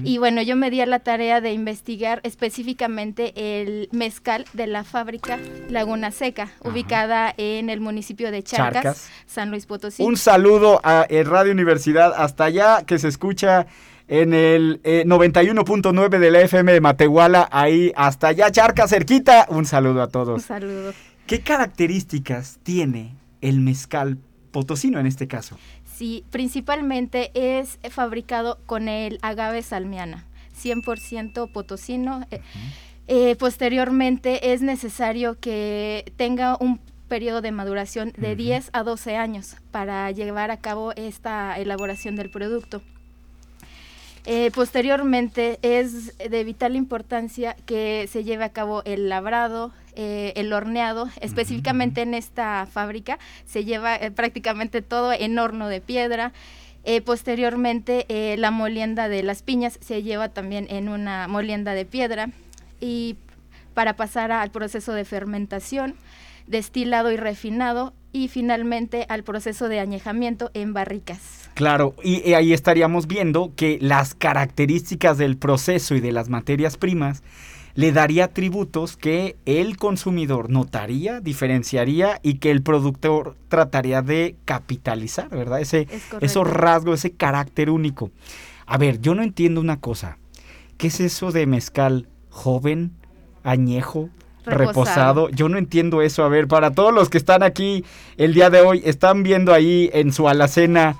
Y 0.02 0.18
bueno, 0.18 0.42
yo 0.42 0.56
me 0.56 0.70
di 0.70 0.80
a 0.80 0.86
la 0.86 1.00
tarea 1.00 1.40
de 1.40 1.52
investigar 1.52 2.20
específicamente 2.22 3.32
el 3.60 3.88
mezcal 3.92 4.44
de 4.52 4.66
la 4.66 4.84
fábrica 4.84 5.38
Laguna 5.68 6.10
Seca, 6.10 6.48
ubicada 6.62 7.32
en 7.36 7.70
el 7.70 7.80
municipio 7.80 8.30
de 8.30 8.42
Charcas, 8.42 8.82
Charcas. 8.82 9.10
San 9.26 9.50
Luis 9.50 9.66
Potosí. 9.66 10.02
Un 10.02 10.16
saludo 10.16 10.80
a 10.84 11.06
eh, 11.08 11.24
Radio 11.24 11.52
Universidad 11.52 12.14
hasta 12.16 12.44
allá, 12.44 12.82
que 12.86 12.98
se 12.98 13.08
escucha 13.08 13.66
en 14.08 14.34
el 14.34 14.80
eh, 14.84 15.04
91.9 15.06 16.18
de 16.18 16.30
la 16.30 16.40
FM 16.42 16.72
de 16.72 16.80
Matehuala, 16.80 17.48
ahí 17.50 17.92
hasta 17.96 18.28
allá, 18.28 18.50
Charca, 18.50 18.86
cerquita. 18.88 19.46
Un 19.48 19.64
saludo 19.66 20.02
a 20.02 20.06
Un 20.06 20.10
todos. 20.10 20.42
saludo. 20.42 20.92
¿Qué 21.26 21.40
características 21.40 22.58
tiene 22.62 23.14
el 23.40 23.60
mezcal 23.60 24.18
potosino 24.50 24.98
en 25.00 25.06
este 25.06 25.26
caso? 25.26 25.58
Sí, 25.96 26.24
principalmente 26.30 27.30
es 27.34 27.78
fabricado 27.90 28.58
con 28.66 28.88
el 28.88 29.18
agave 29.22 29.62
salmiana, 29.62 30.24
100% 30.62 31.50
potosino. 31.52 32.26
Eh, 32.30 32.40
eh, 33.06 33.36
posteriormente 33.36 34.52
es 34.52 34.60
necesario 34.60 35.38
que 35.38 36.12
tenga 36.16 36.56
un 36.58 36.80
periodo 37.08 37.42
de 37.42 37.52
maduración 37.52 38.12
de 38.16 38.34
10 38.34 38.70
a 38.72 38.82
12 38.82 39.16
años 39.16 39.56
para 39.70 40.10
llevar 40.10 40.50
a 40.50 40.56
cabo 40.58 40.92
esta 40.96 41.56
elaboración 41.58 42.16
del 42.16 42.30
producto. 42.30 42.82
Eh, 44.26 44.50
posteriormente 44.54 45.58
es 45.60 46.16
de 46.16 46.44
vital 46.44 46.76
importancia 46.76 47.56
que 47.66 48.08
se 48.10 48.24
lleve 48.24 48.44
a 48.44 48.52
cabo 48.52 48.82
el 48.84 49.10
labrado, 49.10 49.72
eh, 49.96 50.32
el 50.34 50.52
horneado, 50.52 51.08
específicamente 51.20 52.02
en 52.02 52.14
esta 52.14 52.66
fábrica 52.66 53.20
se 53.46 53.64
lleva 53.64 53.94
eh, 53.94 54.10
prácticamente 54.10 54.82
todo 54.82 55.12
en 55.12 55.38
horno 55.38 55.68
de 55.68 55.80
piedra. 55.80 56.32
Eh, 56.82 57.00
posteriormente 57.00 58.04
la 58.36 58.50
molienda 58.50 59.08
de 59.08 59.22
las 59.22 59.42
piñas 59.42 59.78
se 59.80 60.02
lleva 60.02 60.28
también 60.28 60.66
en 60.68 60.88
una 60.88 61.28
molienda 61.28 61.72
de 61.72 61.86
piedra 61.86 62.30
y 62.80 63.16
para 63.72 63.96
pasar 63.96 64.32
al 64.32 64.50
proceso 64.50 64.92
de 64.92 65.04
fermentación, 65.06 65.94
destilado 66.46 67.10
y 67.10 67.16
refinado 67.16 67.94
y 68.12 68.28
finalmente 68.28 69.06
al 69.08 69.22
proceso 69.22 69.68
de 69.68 69.80
añejamiento 69.80 70.50
en 70.52 70.74
barricas. 70.74 71.43
Claro, 71.54 71.94
y, 72.02 72.28
y 72.28 72.34
ahí 72.34 72.52
estaríamos 72.52 73.06
viendo 73.06 73.52
que 73.54 73.78
las 73.80 74.14
características 74.14 75.18
del 75.18 75.36
proceso 75.36 75.94
y 75.94 76.00
de 76.00 76.12
las 76.12 76.28
materias 76.28 76.76
primas 76.76 77.22
le 77.74 77.90
daría 77.92 78.26
atributos 78.26 78.96
que 78.96 79.36
el 79.46 79.76
consumidor 79.76 80.48
notaría, 80.48 81.20
diferenciaría 81.20 82.20
y 82.22 82.34
que 82.34 82.50
el 82.50 82.62
productor 82.62 83.36
trataría 83.48 84.00
de 84.00 84.36
capitalizar, 84.44 85.28
¿verdad? 85.28 85.60
Ese, 85.60 85.88
Es 85.90 86.02
esos 86.20 86.48
rasgos, 86.48 87.00
ese 87.00 87.12
carácter 87.12 87.70
único. 87.70 88.10
A 88.66 88.78
ver, 88.78 89.00
yo 89.00 89.14
no 89.14 89.22
entiendo 89.22 89.60
una 89.60 89.80
cosa. 89.80 90.18
¿Qué 90.78 90.86
es 90.86 91.00
eso 91.00 91.32
de 91.32 91.46
mezcal 91.46 92.08
joven, 92.30 92.92
añejo, 93.42 94.08
Reposado. 94.44 94.68
reposado? 94.68 95.28
Yo 95.30 95.48
no 95.48 95.58
entiendo 95.58 96.02
eso. 96.02 96.22
A 96.22 96.28
ver, 96.28 96.46
para 96.46 96.70
todos 96.72 96.94
los 96.94 97.08
que 97.08 97.18
están 97.18 97.42
aquí 97.42 97.84
el 98.16 98.34
día 98.34 98.50
de 98.50 98.60
hoy, 98.60 98.82
están 98.84 99.22
viendo 99.22 99.52
ahí 99.52 99.90
en 99.92 100.12
su 100.12 100.28
alacena 100.28 100.96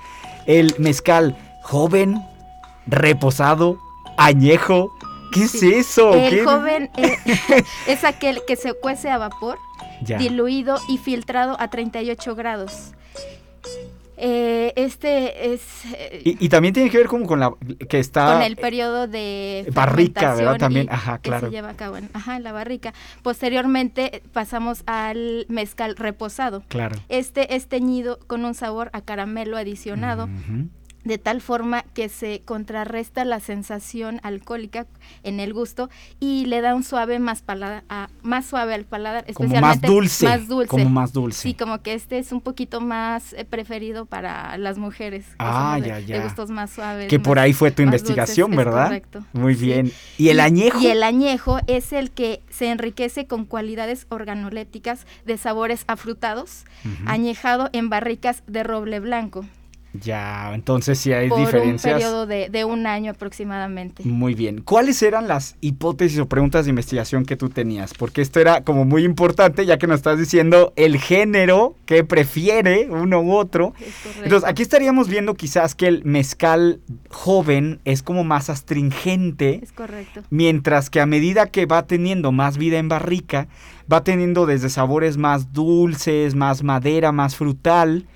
el 0.47 0.75
mezcal 0.79 1.37
joven, 1.63 2.23
reposado, 2.87 3.79
añejo. 4.17 4.91
¿Qué 5.33 5.45
es 5.45 5.63
eso? 5.63 6.15
El 6.15 6.31
¿Qué- 6.31 6.45
joven 6.45 6.91
eh, 6.97 7.17
es 7.89 8.05
aquel 8.05 8.41
que 8.47 8.57
se 8.57 8.73
cuece 8.75 9.11
a 9.11 9.19
vapor, 9.19 9.59
Ya. 10.03 10.19
diluido 10.19 10.79
y 10.89 10.99
filtrado 10.99 11.57
a 11.61 11.69
38 11.69 12.35
grados. 12.35 12.93
Eh, 14.17 14.73
este 14.77 15.53
es 15.53 15.63
eh, 15.93 16.23
Y, 16.25 16.45
y 16.45 16.49
también 16.49 16.73
tiene 16.73 16.89
que 16.91 16.99
ver 16.99 17.09
como 17.09 17.27
con 17.27 17.41
la 17.41 17.53
que 17.89 17.99
está 17.99 18.35
con 18.35 18.43
el 18.43 18.57
periodo 18.57 19.09
de 19.09 19.67
barrica, 19.73 20.35
¿verdad? 20.35 20.57
También, 20.57 20.89
ajá, 20.91 21.19
que 21.19 21.31
claro. 21.31 21.49
se 21.49 21.53
lleva 21.53 21.71
a 21.71 21.77
cabo 21.77 21.97
en, 21.97 22.09
ajá, 22.13 22.37
en 22.37 22.45
la 22.45 22.53
barrica. 22.53 22.95
Posteriormente 23.23 24.17
eh, 24.17 24.23
pasamos 24.33 24.83
al 24.87 25.47
mezcal 25.49 25.97
reposado. 25.97 26.63
Claro. 26.69 26.97
Este 27.09 27.57
es 27.57 27.67
teñido 27.69 28.19
con 28.27 28.45
un 28.45 28.55
sabor 28.55 28.91
a 28.93 29.01
caramelo 29.01 29.57
adicionado. 29.57 30.29
De 31.05 31.19
tal 31.19 31.41
forma 31.41 31.83
que 31.95 32.09
se 32.09 32.43
contrarresta 32.45 33.25
la 33.25 33.39
sensación 33.41 34.21
alcohólica 34.23 34.87
en 35.23 35.39
el 35.41 35.53
gusto 35.53 35.91
y 36.19 36.47
le 36.47 36.61
da 36.63 36.75
un 36.75 36.83
suave 36.83 37.19
más 37.19 37.43
paladar, 37.43 37.85
a- 37.89 38.09
más 38.23 38.47
suave 38.47 38.75
al 38.75 38.85
paladar, 38.85 39.25
Como 39.35 39.49
más 39.51 39.55
especialmente 39.77 39.87
dulce, 39.87 40.25
más 40.27 40.49
dulce. 40.49 40.69
como 40.69 40.89
más 40.91 41.13
dulce. 41.13 41.41
Sí, 41.43 41.55
como 41.55 41.83
que 41.83 41.95
este 41.95 42.19
es 42.19 42.33
un 42.33 42.41
poquito 42.41 42.81
más 42.81 43.33
eh, 43.35 43.45
preferido 43.45 44.07
para 44.07 44.57
las 44.59 44.79
mujeres. 44.79 45.27
Ah, 45.39 45.79
de, 45.81 45.89
ya, 45.89 45.97
de 45.97 46.07
ya. 46.07 46.23
gustos 46.25 46.51
más 46.51 46.71
suaves. 46.71 47.09
Que 47.09 47.19
por 47.21 47.39
ahí 47.39 47.53
fue 47.53 47.71
tu 47.71 47.83
investigación, 47.83 48.51
dulces, 48.51 48.65
¿verdad? 48.67 48.85
correcto. 48.87 49.25
Muy 49.33 49.55
Sí. 49.55 49.67
bien. 49.67 49.93
¿Y 50.19 50.31
el 50.31 50.41
añejo? 50.41 50.79
Y 50.81 50.87
el 50.87 51.03
añejo 51.03 51.59
es 51.67 51.93
el 51.93 52.11
que 52.11 52.43
se 52.51 52.71
enriquece 52.71 53.27
con 53.27 53.45
cualidades 53.45 54.07
organolépticas 54.09 55.07
de 55.27 55.37
sabores 55.37 55.85
afrutados, 55.87 56.65
añejado 57.07 57.69
en 57.73 57.91
barricas 57.91 58.43
de 58.47 58.63
roble 58.63 59.01
blanco 59.01 59.45
Ya, 60.01 60.53
entonces 60.55 60.99
sí 60.99 61.13
hay 61.13 61.29
por 61.29 61.39
un 61.39 61.45
diferencias. 61.45 61.95
periodo 61.95 62.27
de, 62.27 62.49
de 62.49 62.65
un 62.65 62.87
año 62.87 63.13
aproximadamente. 63.13 64.03
Muy 64.05 64.35
bien. 64.35 64.61
¿Cuáles 64.61 65.01
eran 65.03 65.29
las 65.29 65.57
hipótesis 65.61 66.19
o 66.19 66.27
preguntas 66.29 66.65
de 66.65 66.71
investigación 66.71 67.25
que 67.25 67.37
tú 67.37 67.49
tenías? 67.49 67.95
Porque 67.95 68.21
esto 68.21 68.41
era 68.41 68.63
como 68.65 68.85
muy 68.85 69.05
importante, 69.05 69.65
ya 69.67 69.79
que 69.79 69.87
nos 69.87 69.97
estás 69.97 70.19
diciendo 70.19 70.73
el 70.75 70.99
género 70.99 71.77
que 71.87 72.03
prefiere 72.03 72.89
uno 72.91 73.21
u 73.21 73.35
otro. 73.35 73.73
Entonces, 74.23 74.49
aquí 74.49 74.63
estaríamos 74.63 75.09
viendo 75.09 75.35
quizás 75.35 75.77
que 75.77 75.87
el 75.87 76.05
mezcal 76.05 76.81
joven 77.11 77.81
es 77.85 78.03
como 78.03 78.25
más 78.25 78.51
astringente. 78.51 79.61
Es 79.63 79.73
correcto. 79.73 80.23
Mientras 80.31 80.91
que 80.91 81.01
a 81.01 81.07
medida 81.07 81.47
que 81.47 81.67
va 81.67 81.87
teniendo 81.87 82.33
más 82.33 82.59
vida 82.59 82.79
en 82.79 82.89
barrica, 82.89 83.47
va 83.93 84.03
teniendo 84.03 84.45
desde 84.47 84.71
sabores 84.71 85.19
más 85.19 85.53
dulces, 85.53 86.35
más 86.35 86.65
madera, 86.65 87.13
más 87.13 87.37
frutal, 87.37 88.07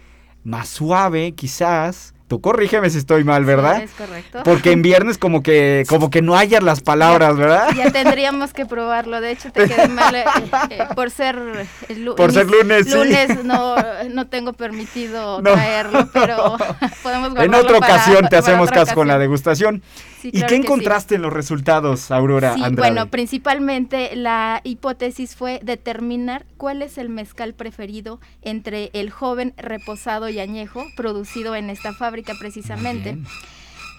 más 0.49 0.69
suave 0.69 1.33
quizás. 1.33 2.15
Tú 2.27 2.43
corrígeme 2.43 2.91
si 2.91 2.99
estoy 2.99 3.25
mal, 3.25 3.47
¿verdad? 3.47 3.79
Sí, 3.79 3.83
es 3.85 3.91
correcto. 3.93 4.41
Porque 4.45 4.73
en 4.73 4.83
viernes 4.83 5.17
como 5.17 5.43
que 5.43 5.85
como 5.89 6.11
que 6.11 6.21
no 6.21 6.37
hayas 6.37 6.63
las 6.63 6.83
palabras, 6.83 7.39
¿verdad? 7.39 7.69
Ya 7.75 7.91
tendríamos 7.91 8.53
que 8.53 8.67
probarlo. 8.67 9.23
De 9.23 9.31
hecho, 9.31 9.51
te 9.51 9.67
quedé 9.67 9.89
mal 9.89 10.15
eh, 10.15 10.25
eh, 10.69 10.79
por 10.95 11.11
ser 11.11 11.67
el 11.89 12.05
Por 12.15 12.33
ser 12.33 12.47
lunes, 12.51 12.85
sí. 12.87 12.93
Lunes 12.95 13.45
no, 13.45 13.77
no 14.11 14.27
tengo 14.27 14.53
permitido 14.53 15.41
No. 15.43 15.53
traerlo, 15.55 16.07
pero 16.13 16.57
podemos 17.03 17.29
En 17.29 17.35
guardarlo 17.35 17.59
otra 17.61 17.79
para- 17.81 17.95
ocasión 17.95 18.29
te 18.29 18.37
hacemos 18.37 18.69
otra 18.69 18.85
caso 18.85 18.95
con 18.95 19.09
la 19.09 19.19
degustación. 19.19 19.83
Sí, 20.21 20.29
¿Y 20.33 20.41
qué 20.43 20.49
sí. 20.49 20.55
encontraste 20.57 21.15
en 21.15 21.23
los 21.23 21.33
resultados, 21.33 22.11
Aurora 22.11 22.55
Sí, 22.55 22.63
Andrade? 22.65 22.91
bueno, 22.91 23.11
principalmente 23.11 24.17
la 24.17 24.61
hipótesis 24.65 25.37
fue 25.37 25.61
determinar 25.63 26.45
cuál 26.57 26.83
es 26.83 26.99
el 26.99 27.09
mezcal 27.09 27.55
preferido 27.55 28.21
entre 28.43 28.91
el 28.95 29.11
joven 29.11 29.55
reposado 29.57 30.29
y 30.29 30.41
añejo 30.41 30.85
producido 30.97 31.55
en 31.55 31.71
esta 31.71 31.93
fábrica 31.93 32.35
precisamente 32.39 33.17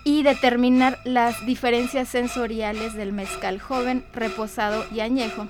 y 0.03 0.23
determinar 0.23 0.97
las 1.05 1.45
diferencias 1.45 2.09
sensoriales 2.09 2.93
del 2.95 3.13
mezcal 3.13 3.59
joven, 3.59 4.03
reposado 4.13 4.85
y 4.93 4.99
añejo. 5.01 5.47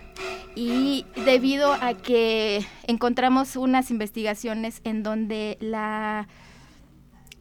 Y 0.56 1.06
debido 1.26 1.72
a 1.74 1.94
que 1.94 2.66
encontramos 2.88 3.56
unas 3.56 3.92
investigaciones 3.92 4.82
en 4.84 5.04
donde 5.04 5.58
la 5.62 6.28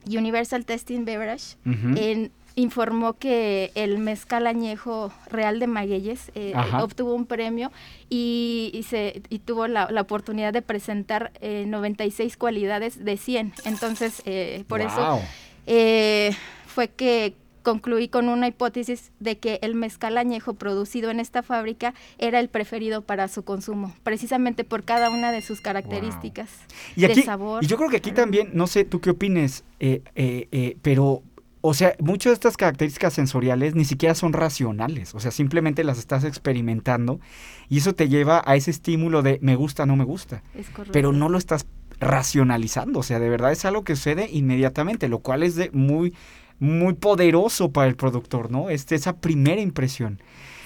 Universal 0.07 0.65
Testing 0.65 1.05
Beverage 1.05 1.57
en- 1.65 2.31
informó 2.59 3.15
que 3.15 3.71
el 3.75 3.99
mezcal 3.99 4.47
añejo 4.47 5.13
real 5.31 5.61
de 5.61 5.69
Magueyes 5.69 6.33
eh, 6.35 6.55
obtuvo 6.81 7.15
un 7.15 7.25
premio 7.25 7.71
y, 8.11 8.71
y 8.75 8.83
se, 8.83 9.23
y 9.29 9.39
tuvo 9.39 9.69
la, 9.69 9.89
la 9.91 10.01
oportunidad 10.01 10.53
de 10.53 10.63
presentar 10.63 11.31
eh, 11.41 11.65
96 11.69 12.37
cualidades 12.37 13.05
de 13.05 13.17
100. 13.17 13.53
Entonces, 13.65 14.23
eh, 14.25 14.65
por 14.67 14.81
eso 14.81 15.21
eh, 15.67 16.35
fue 16.67 16.89
que 16.89 17.35
concluí 17.63 18.09
con 18.09 18.29
una 18.29 18.49
hipótesis 18.49 19.13
de 19.21 19.37
que 19.37 19.59
el 19.63 19.75
mezcal 19.75 20.17
añejo 20.17 20.55
producido 20.55 21.11
en 21.11 21.21
esta 21.21 21.43
fábrica 21.43 21.93
era 22.17 22.41
el 22.41 22.49
preferido 22.49 23.03
para 23.03 23.29
su 23.29 23.45
consumo, 23.45 23.95
precisamente 24.03 24.65
por 24.65 24.85
cada 24.85 25.11
una 25.11 25.33
de 25.33 25.43
sus 25.43 25.61
características 25.61 26.49
Y 26.97 27.05
aquí, 27.05 27.23
sabor. 27.23 27.63
y 27.63 27.67
yo 27.67 27.77
creo 27.77 27.91
que 27.91 27.99
aquí 27.99 28.13
también, 28.13 28.51
no 28.55 28.67
sé 28.67 28.85
tú 28.85 29.01
qué 29.01 29.11
opines, 29.11 29.65
eh, 29.81 30.01
eh, 30.15 30.49
eh, 30.51 30.77
pero, 30.81 31.23
o 31.61 31.75
sea, 31.75 31.95
muchas 31.99 32.31
de 32.31 32.35
estas 32.35 32.57
características 32.57 33.15
sensoriales 33.15 33.75
ni 33.75 33.85
siquiera 33.85 34.15
son 34.15 34.33
racionales, 34.33 35.15
o 35.15 35.21
sea, 35.21 35.31
simplemente 35.31 35.83
las 35.85 35.99
estás 35.99 36.25
experimentando 36.25 37.21
y 37.69 37.79
eso 37.79 37.95
te 37.95 38.09
lleva 38.09 38.43
a 38.47 38.55
ese 38.57 38.71
estímulo 38.71 39.23
de 39.23 39.39
me 39.43 39.57
gusta, 39.57 39.85
no 39.87 39.97
me 39.97 40.05
gusta, 40.05 40.43
Es 40.55 40.69
correcto. 40.71 40.93
pero 40.93 41.13
no 41.13 41.29
lo 41.29 41.37
estás 41.39 41.67
racionalizando, 42.01 43.01
o 43.01 43.03
sea, 43.03 43.19
de 43.19 43.29
verdad 43.29 43.53
es 43.53 43.65
algo 43.65 43.85
que 43.85 43.97
sucede 43.97 44.29
inmediatamente, 44.31 45.09
lo 45.09 45.19
cual 45.21 45.43
es 45.43 45.55
de 45.57 45.71
muy, 45.73 46.15
muy 46.59 46.95
poderoso 46.95 47.71
para 47.73 47.89
el 47.89 47.97
productor, 47.97 48.51
¿no? 48.51 48.71
Este, 48.71 48.95
esa 48.95 49.17
primera 49.17 49.61
impresión. 49.61 50.21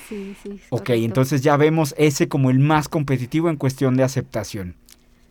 Sí, 0.09 0.35
sí, 0.43 0.51
Ok, 0.69 0.81
correcto. 0.87 0.93
entonces 0.95 1.41
ya 1.43 1.57
vemos 1.57 1.95
ese 1.97 2.29
como 2.29 2.51
el 2.51 2.59
más 2.59 2.89
competitivo 2.89 3.49
en 3.49 3.57
cuestión 3.57 3.97
de 3.97 4.03
aceptación. 4.03 4.77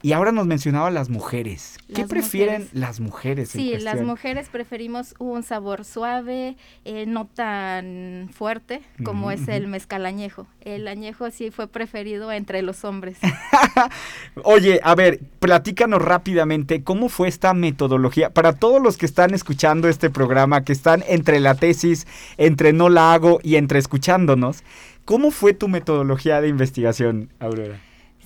Y 0.04 0.14
ahora 0.14 0.32
nos 0.32 0.47
mencionaba 0.47 0.89
las 0.89 1.10
mujeres. 1.10 1.78
¿Qué 1.93 2.02
Las 2.02 2.10
prefieren 2.10 2.62
mujeres. 2.62 2.80
las 2.80 2.99
mujeres? 2.99 3.56
en 3.56 3.62
Sí, 3.62 3.78
las 3.80 4.02
mujeres 4.02 4.49
preferimos 4.49 5.14
un 5.20 5.43
sabor 5.43 5.86
suave, 5.86 6.58
eh, 6.86 7.06
no 7.06 7.26
tan 7.28 8.30
fuerte 8.34 8.82
como 9.04 9.32
es 9.32 9.47
el 9.47 9.68
mezcal 9.68 10.06
añejo. 10.06 10.47
El 10.62 10.88
añejo 10.88 11.30
sí 11.32 11.52
fue 11.52 11.68
preferido 11.68 12.32
entre 12.32 12.62
los 12.62 12.84
hombres. 12.84 13.18
Oye, 14.43 14.80
a 14.84 14.95
ver, 14.95 15.20
platícanos 15.39 16.02
rápidamente 16.02 16.84
cómo 16.84 17.10
fue 17.10 17.28
esta 17.28 17.54
metodología. 17.54 18.32
Para 18.32 18.54
todos 18.54 18.82
los 18.82 18.97
que 18.97 19.06
están 19.06 19.34
escuchando 19.34 19.88
este 19.88 20.10
programa, 20.10 20.64
que 20.64 20.74
están 20.74 21.04
entre 21.08 21.39
la 21.39 21.56
tesis, 21.56 22.08
entre 22.38 22.74
no 22.74 22.89
la 22.89 23.14
hago 23.14 23.39
y 23.43 23.56
entre 23.56 23.80
escuchándonos, 23.80 24.64
¿cómo 25.06 25.32
fue 25.32 25.54
tu 25.54 25.68
metodología 25.68 26.41
de 26.41 26.47
investigación, 26.47 27.30
Aurora? 27.39 27.80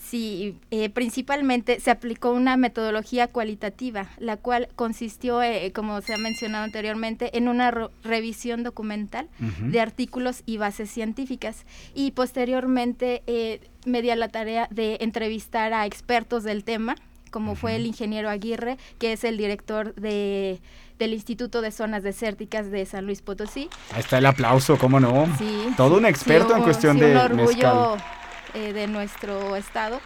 Sí, 0.09 0.59
eh, 0.69 0.89
principalmente 0.91 1.79
se 1.79 1.89
aplicó 1.89 2.31
una 2.31 2.57
metodología 2.57 3.27
cualitativa, 3.27 4.07
la 4.19 4.37
cual 4.37 4.67
consistió, 4.75 5.41
eh, 5.41 5.71
como 5.73 5.99
se 6.01 6.13
ha 6.13 6.17
mencionado 6.17 6.63
anteriormente, 6.63 7.35
en 7.37 7.47
una 7.47 7.71
revisión 8.03 8.61
documental 8.61 9.27
de 9.39 9.79
artículos 9.79 10.43
y 10.45 10.57
bases 10.57 10.91
científicas. 10.91 11.65
Y 11.95 12.11
posteriormente 12.11 13.23
eh, 13.25 13.61
me 13.85 14.03
di 14.03 14.11
a 14.11 14.15
la 14.15 14.29
tarea 14.29 14.67
de 14.69 14.99
entrevistar 15.01 15.73
a 15.73 15.87
expertos 15.87 16.43
del 16.43 16.63
tema, 16.63 16.95
como 17.31 17.55
fue 17.55 17.75
el 17.75 17.87
ingeniero 17.87 18.29
Aguirre, 18.29 18.77
que 18.99 19.11
es 19.11 19.23
el 19.23 19.37
director 19.37 19.95
de, 19.95 20.61
del 20.99 21.13
Instituto 21.13 21.61
de 21.61 21.71
Zonas 21.71 22.03
Desérticas 22.03 22.69
de 22.69 22.85
San 22.85 23.05
Luis 23.05 23.23
Potosí. 23.23 23.69
Ahí 23.91 24.01
está 24.01 24.19
el 24.19 24.25
aplauso, 24.27 24.77
¿cómo 24.77 24.99
no? 24.99 25.27
Sí, 25.39 25.73
Todo 25.75 25.97
un 25.97 26.05
experto 26.05 26.49
sí, 26.49 26.57
en 26.57 26.63
cuestión 26.63 26.97
sí, 26.97 27.05
de 27.05 27.11
un 27.11 27.17
orgullo 27.17 27.95
mezcal. 27.95 28.24
Eh, 28.55 28.73
de 28.73 28.87
nuestro 28.87 29.55
estado 29.55 29.99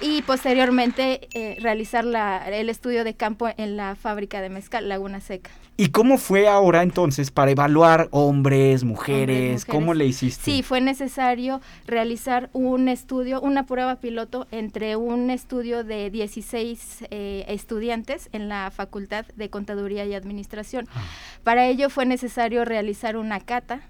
y 0.00 0.22
posteriormente 0.22 1.28
eh, 1.32 1.56
realizar 1.60 2.04
la- 2.04 2.48
el 2.50 2.68
estudio 2.68 3.04
de 3.04 3.14
campo 3.14 3.48
en 3.56 3.76
la 3.76 3.94
fábrica 3.94 4.40
de 4.40 4.48
mezcal 4.48 4.88
Laguna 4.88 5.20
Seca. 5.20 5.50
¿Y 5.76 5.88
cómo 5.88 6.18
fue 6.18 6.48
ahora 6.48 6.82
entonces 6.82 7.30
para 7.30 7.50
evaluar 7.52 8.08
hombres, 8.10 8.84
mujeres? 8.84 9.38
Hombres, 9.38 9.64
¿Cómo 9.64 9.94
le 9.94 10.04
hiciste? 10.06 10.44
Sí, 10.44 10.62
fue 10.62 10.80
necesario 10.80 11.60
realizar 11.86 12.50
un 12.52 12.88
estudio, 12.88 13.40
una 13.40 13.64
prueba 13.64 13.96
piloto 13.96 14.46
entre 14.50 14.96
un 14.96 15.30
estudio 15.30 15.82
de 15.82 16.10
16 16.10 17.04
eh, 17.10 17.44
estudiantes 17.48 18.28
en 18.32 18.48
la 18.48 18.70
Facultad 18.70 19.24
de 19.36 19.48
Contaduría 19.50 20.04
y 20.04 20.14
Administración. 20.14 20.88
Ah. 20.94 21.00
Para 21.42 21.66
ello 21.66 21.88
fue 21.90 22.04
necesario 22.06 22.64
realizar 22.64 23.16
una 23.16 23.40
cata 23.40 23.80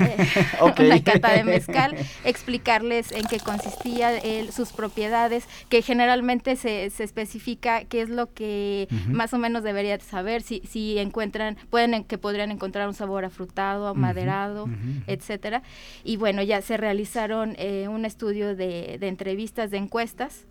eh, 0.00 0.16
Ok. 0.60 0.80
una 0.80 1.02
cata 1.02 1.32
de 1.32 1.44
mezcal, 1.44 1.94
explicarles 2.24 3.12
en 3.12 3.24
qué 3.26 3.38
consistía, 3.38 4.12
sus 4.52 4.72
propiedades, 4.72 5.46
que 5.68 5.82
generalmente 5.82 6.56
se, 6.56 6.90
se 6.90 7.04
especifica 7.04 7.84
qué 7.84 8.02
es 8.02 8.08
lo 8.08 8.32
que 8.32 8.88
más 9.08 9.32
o 9.34 9.38
menos 9.38 9.62
debería 9.62 9.98
saber, 10.00 10.42
si, 10.42 10.62
si 10.68 10.98
encuentran, 10.98 11.56
pueden 11.70 11.94
en- 11.94 12.04
que 12.04 12.18
podrían 12.18 12.50
encontrar 12.50 12.88
un 12.88 12.94
sabor 12.94 13.24
afrutado, 13.24 13.86
amaderado, 13.88 14.68
etcétera. 15.06 15.62
Y 16.04 16.16
bueno, 16.16 16.42
ya 16.42 16.60
se 16.62 16.76
realizaron 16.76 17.54
eh, 17.58 17.88
un 17.88 18.04
estudio 18.04 18.54
de, 18.56 18.96
de 19.00 19.08
entrevistas, 19.08 19.70
de 19.70 19.78
encuestas, 19.78 20.44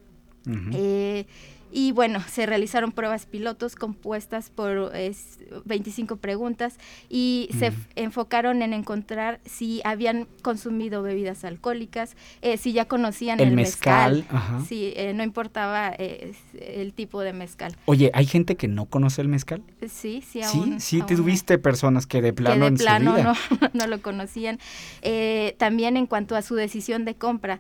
eh, 0.74 1.26
y 1.72 1.92
bueno, 1.92 2.22
se 2.28 2.46
realizaron 2.46 2.92
pruebas 2.92 3.26
pilotos 3.26 3.76
compuestas 3.76 4.50
por 4.50 4.96
es, 4.96 5.40
25 5.66 6.18
preguntas 6.18 6.78
y 7.10 7.50
se 7.58 7.72
enfocaron 7.96 8.62
en 8.62 8.74
encontrar 8.74 9.40
si 9.46 9.82
habían 9.84 10.28
consumido 10.42 11.02
bebidas 11.02 11.44
alcohólicas, 11.44 12.16
eh, 12.42 12.58
si 12.58 12.74
ya 12.74 12.86
conocían 12.86 13.40
El 13.40 13.50
el, 13.50 13.56
mezcal, 13.56 14.18
mezcal, 14.18 14.38
ajá. 14.38 14.66
si 14.66 14.94
eh, 14.96 15.14
no 15.14 15.24
importaba 15.24 15.94
eh, 15.98 16.34
el 16.60 16.94
tipo 16.94 17.22
de 17.22 17.34
mezcal. 17.34 17.76
Oye, 17.86 18.12
¿hay 18.14 18.26
gente 18.26 18.56
que 18.56 18.68
no 18.68 18.86
conoce 18.86 19.22
el 19.22 19.28
mezcal? 19.28 19.64
Sí, 19.88 20.24
sí, 20.26 20.42
aún, 20.42 20.80
sí, 20.80 21.00
aún 21.00 21.16
tuviste 21.16 21.58
personas 21.58 22.08
que 22.08 22.22
de 22.22 22.30
que 22.30 22.34
plano 22.34 22.66
de 22.66 22.68
en 22.68 22.78
su 22.78 22.84
plano 22.84 23.16
vida. 23.16 23.24
no, 23.24 23.70
no 23.74 23.88
lo 23.88 24.02
conocían. 24.02 24.60
Eh, 25.02 25.56
también 25.58 25.98
en 25.98 26.08
cuanto 26.08 26.36
a 26.36 26.42
su 26.42 26.56
decisión 26.56 27.06
de 27.06 27.16
compra, 27.16 27.60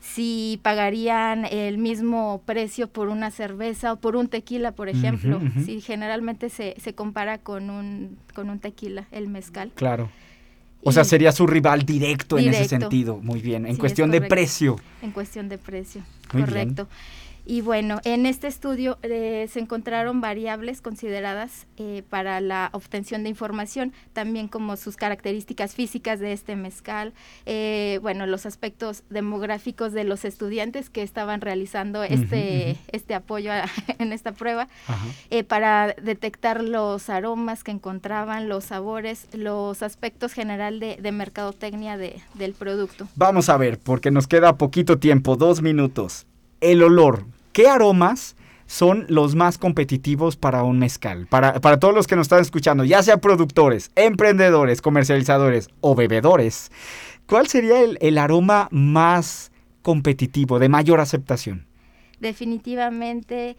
si 0.00 0.60
pagarían 0.62 1.44
el 1.46 1.78
mismo 1.78 2.42
precio 2.46 2.88
por 2.88 3.08
una 3.08 3.30
cerveza 3.30 3.92
o 3.94 3.96
por 3.96 4.16
un 4.16 4.28
tequila, 4.28 4.72
por 4.72 4.88
ejemplo. 4.88 5.40
Si 5.64 5.80
generalmente 5.80 6.48
se, 6.48 6.74
se 6.78 6.94
compara 6.94 7.38
con 7.38 7.70
un, 7.70 8.16
con 8.34 8.48
un 8.50 8.58
tequila, 8.60 9.06
el 9.10 9.28
mezcal. 9.28 9.72
Claro. 9.74 10.08
O 10.82 10.92
sea, 10.92 11.02
sería 11.02 11.32
su 11.32 11.46
rival 11.48 11.84
directo, 11.84 12.38
en 12.38 12.50
ese 12.50 12.66
sentido. 12.66 13.16
Muy 13.20 13.40
bien. 13.40 13.66
En 13.66 13.74
Sí, 13.74 13.80
cuestión 13.80 14.10
de 14.12 14.18
correcto. 14.18 14.34
precio. 14.34 14.76
En 15.02 15.10
cuestión 15.10 15.48
de 15.48 15.58
precio, 15.58 16.02
Muy 16.32 16.42
bien. 16.44 16.76
Y 17.48 17.60
bueno, 17.60 18.00
en 18.04 18.26
este 18.26 18.48
estudio 18.48 18.98
eh, 19.02 19.46
se 19.48 19.60
encontraron 19.60 20.20
variables 20.20 20.80
consideradas 20.82 21.68
eh, 21.76 22.02
para 22.10 22.40
la 22.40 22.70
obtención 22.72 23.22
de 23.22 23.28
información, 23.28 23.92
también 24.12 24.48
como 24.48 24.74
sus 24.76 24.96
características 24.96 25.72
físicas 25.76 26.18
de 26.18 26.32
este 26.32 26.56
mezcal, 26.56 27.14
eh, 27.46 28.00
bueno, 28.02 28.26
los 28.26 28.46
aspectos 28.46 29.04
demográficos 29.10 29.92
de 29.92 30.02
los 30.02 30.24
estudiantes 30.24 30.90
que 30.90 31.02
estaban 31.04 31.40
realizando 31.40 32.02
este, 32.02 32.78
este 32.90 33.14
apoyo 33.14 33.52
a- 33.52 33.66
en 33.98 34.12
esta 34.12 34.32
prueba, 34.32 34.66
eh, 35.30 35.44
para 35.44 35.94
detectar 36.02 36.64
los 36.64 37.08
aromas 37.08 37.62
que 37.62 37.70
encontraban, 37.70 38.48
los 38.48 38.64
sabores, 38.64 39.28
los 39.32 39.84
aspectos 39.84 40.32
general 40.32 40.80
de, 40.80 40.96
de 40.96 41.12
mercadotecnia 41.12 41.96
de- 41.96 42.20
del 42.34 42.54
producto. 42.54 43.06
Vamos 43.14 43.48
a 43.50 43.56
ver, 43.56 43.78
porque 43.78 44.10
nos 44.10 44.26
queda 44.26 44.56
poquito 44.58 44.98
tiempo, 44.98 45.36
dos 45.36 45.62
minutos. 45.62 46.26
El 46.60 46.82
olor. 46.82 47.24
¿Qué 47.56 47.68
aromas 47.70 48.36
son 48.66 49.06
los 49.08 49.34
más 49.34 49.56
competitivos 49.56 50.36
para 50.36 50.62
un 50.62 50.78
mezcal? 50.78 51.26
Para, 51.26 51.58
para 51.58 51.80
todos 51.80 51.94
los 51.94 52.06
que 52.06 52.14
nos 52.14 52.26
están 52.26 52.42
escuchando, 52.42 52.84
ya 52.84 53.02
sea 53.02 53.16
productores, 53.16 53.90
emprendedores, 53.94 54.82
comercializadores 54.82 55.68
o 55.80 55.94
bebedores, 55.94 56.70
¿cuál 57.24 57.46
sería 57.46 57.80
el, 57.80 57.96
el 58.02 58.18
aroma 58.18 58.68
más 58.72 59.52
competitivo, 59.80 60.58
de 60.58 60.68
mayor 60.68 61.00
aceptación? 61.00 61.64
definitivamente 62.20 63.56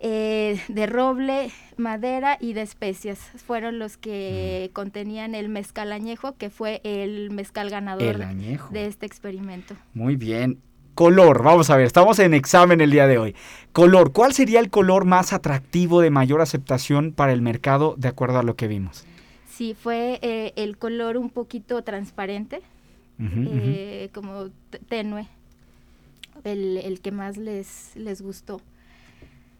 eh, 0.00 0.58
de 0.68 0.86
roble, 0.86 1.50
madera 1.76 2.38
y 2.40 2.54
de 2.54 2.62
especias. 2.62 3.18
Fueron 3.46 3.78
los 3.78 3.98
Mm. 3.98 4.00
que 4.00 4.70
contenían 4.72 5.34
el 5.34 5.50
mezcal 5.50 5.92
añejo, 5.92 6.36
que 6.38 6.48
fue 6.48 6.80
el 6.84 7.30
mezcal 7.32 7.68
ganador 7.68 8.02
El 8.22 8.58
de 8.70 8.86
este 8.86 9.04
experimento. 9.04 9.74
Muy 9.92 10.16
bien. 10.16 10.58
Color, 10.96 11.42
vamos 11.42 11.68
a 11.68 11.76
ver, 11.76 11.84
estamos 11.84 12.18
en 12.20 12.32
examen 12.32 12.80
el 12.80 12.90
día 12.90 13.06
de 13.06 13.18
hoy. 13.18 13.34
Color, 13.72 14.12
¿cuál 14.12 14.32
sería 14.32 14.60
el 14.60 14.70
color 14.70 15.04
más 15.04 15.34
atractivo 15.34 16.00
de 16.00 16.08
mayor 16.08 16.40
aceptación 16.40 17.12
para 17.12 17.34
el 17.34 17.42
mercado 17.42 17.96
de 17.98 18.08
acuerdo 18.08 18.38
a 18.38 18.42
lo 18.42 18.56
que 18.56 18.66
vimos? 18.66 19.04
Sí, 19.46 19.76
fue 19.78 20.18
eh, 20.22 20.54
el 20.56 20.78
color 20.78 21.18
un 21.18 21.28
poquito 21.28 21.82
transparente, 21.82 22.62
eh, 23.20 24.08
como 24.14 24.48
tenue, 24.88 25.26
el, 26.44 26.78
el 26.78 27.00
que 27.02 27.12
más 27.12 27.36
les, 27.36 27.94
les 27.94 28.22
gustó. 28.22 28.62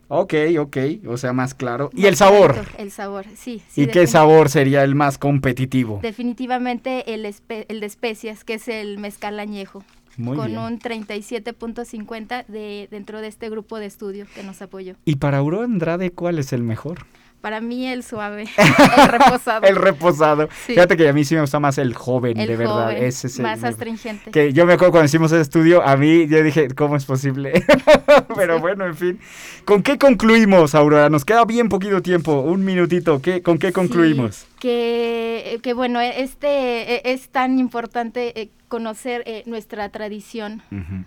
Ok, 0.08 0.32
ok, 0.58 0.76
o 1.06 1.18
sea, 1.18 1.34
más 1.34 1.52
claro. 1.52 1.90
¿Y 1.92 2.06
el 2.06 2.16
sabor? 2.16 2.54
El 2.78 2.90
sabor, 2.90 3.26
sí. 3.36 3.60
sí, 3.68 3.82
¿Y 3.82 3.86
qué 3.88 4.06
sabor 4.06 4.48
sería 4.48 4.84
el 4.84 4.94
más 4.94 5.18
competitivo? 5.18 5.98
Definitivamente 6.00 7.12
el, 7.12 7.26
el 7.26 7.80
de 7.80 7.86
especias, 7.86 8.42
que 8.42 8.54
es 8.54 8.68
el 8.68 8.96
mezcal 8.96 9.38
añejo. 9.38 9.84
Muy 10.16 10.36
con 10.36 10.46
bien. 10.46 10.58
un 10.58 10.78
37.50 10.78 12.46
de, 12.46 12.88
dentro 12.90 13.20
de 13.20 13.28
este 13.28 13.48
grupo 13.50 13.78
de 13.78 13.86
estudio 13.86 14.26
que 14.34 14.42
nos 14.42 14.60
apoyó. 14.62 14.94
¿Y 15.04 15.16
para 15.16 15.38
Aurora 15.38 15.64
Andrade 15.64 16.10
cuál 16.10 16.38
es 16.38 16.52
el 16.52 16.62
mejor? 16.62 17.06
Para 17.42 17.60
mí 17.60 17.86
el 17.86 18.02
suave, 18.02 18.46
el 18.96 19.08
reposado. 19.08 19.66
el 19.66 19.76
reposado. 19.76 20.48
Sí. 20.66 20.72
Fíjate 20.72 20.96
que 20.96 21.08
a 21.08 21.12
mí 21.12 21.24
sí 21.24 21.34
me 21.34 21.42
gusta 21.42 21.60
más 21.60 21.78
el 21.78 21.94
joven, 21.94 22.40
El 22.40 22.48
de 22.48 22.56
verdad. 22.56 22.96
Ese 22.96 23.28
es 23.28 23.36
el 23.38 23.44
más 23.44 23.62
astringente. 23.62 24.30
Que 24.32 24.52
yo 24.52 24.66
me 24.66 24.72
acuerdo 24.72 24.92
cuando 24.92 25.04
hicimos 25.06 25.30
el 25.32 25.42
estudio, 25.42 25.80
a 25.86 25.96
mí 25.96 26.26
yo 26.26 26.42
dije, 26.42 26.68
¿cómo 26.74 26.96
es 26.96 27.04
posible? 27.04 27.52
Pero 28.34 28.58
bueno, 28.58 28.86
en 28.86 28.96
fin. 28.96 29.20
¿Con 29.64 29.82
qué 29.84 29.96
concluimos, 29.96 30.74
Aurora? 30.74 31.08
Nos 31.08 31.24
queda 31.24 31.44
bien 31.44 31.68
poquito 31.68 32.02
tiempo, 32.02 32.40
un 32.40 32.64
minutito. 32.64 33.20
¿Qué, 33.20 33.42
¿Con 33.42 33.58
qué 33.58 33.70
concluimos? 33.72 34.46
que, 34.58 35.60
que 35.62 35.74
bueno, 35.74 36.00
este 36.00 36.94
e- 37.08 37.12
es 37.12 37.28
tan 37.28 37.58
importante 37.60 38.40
eh, 38.40 38.50
conocer 38.68 39.22
eh, 39.26 39.42
nuestra 39.46 39.88
tradición 39.90 40.62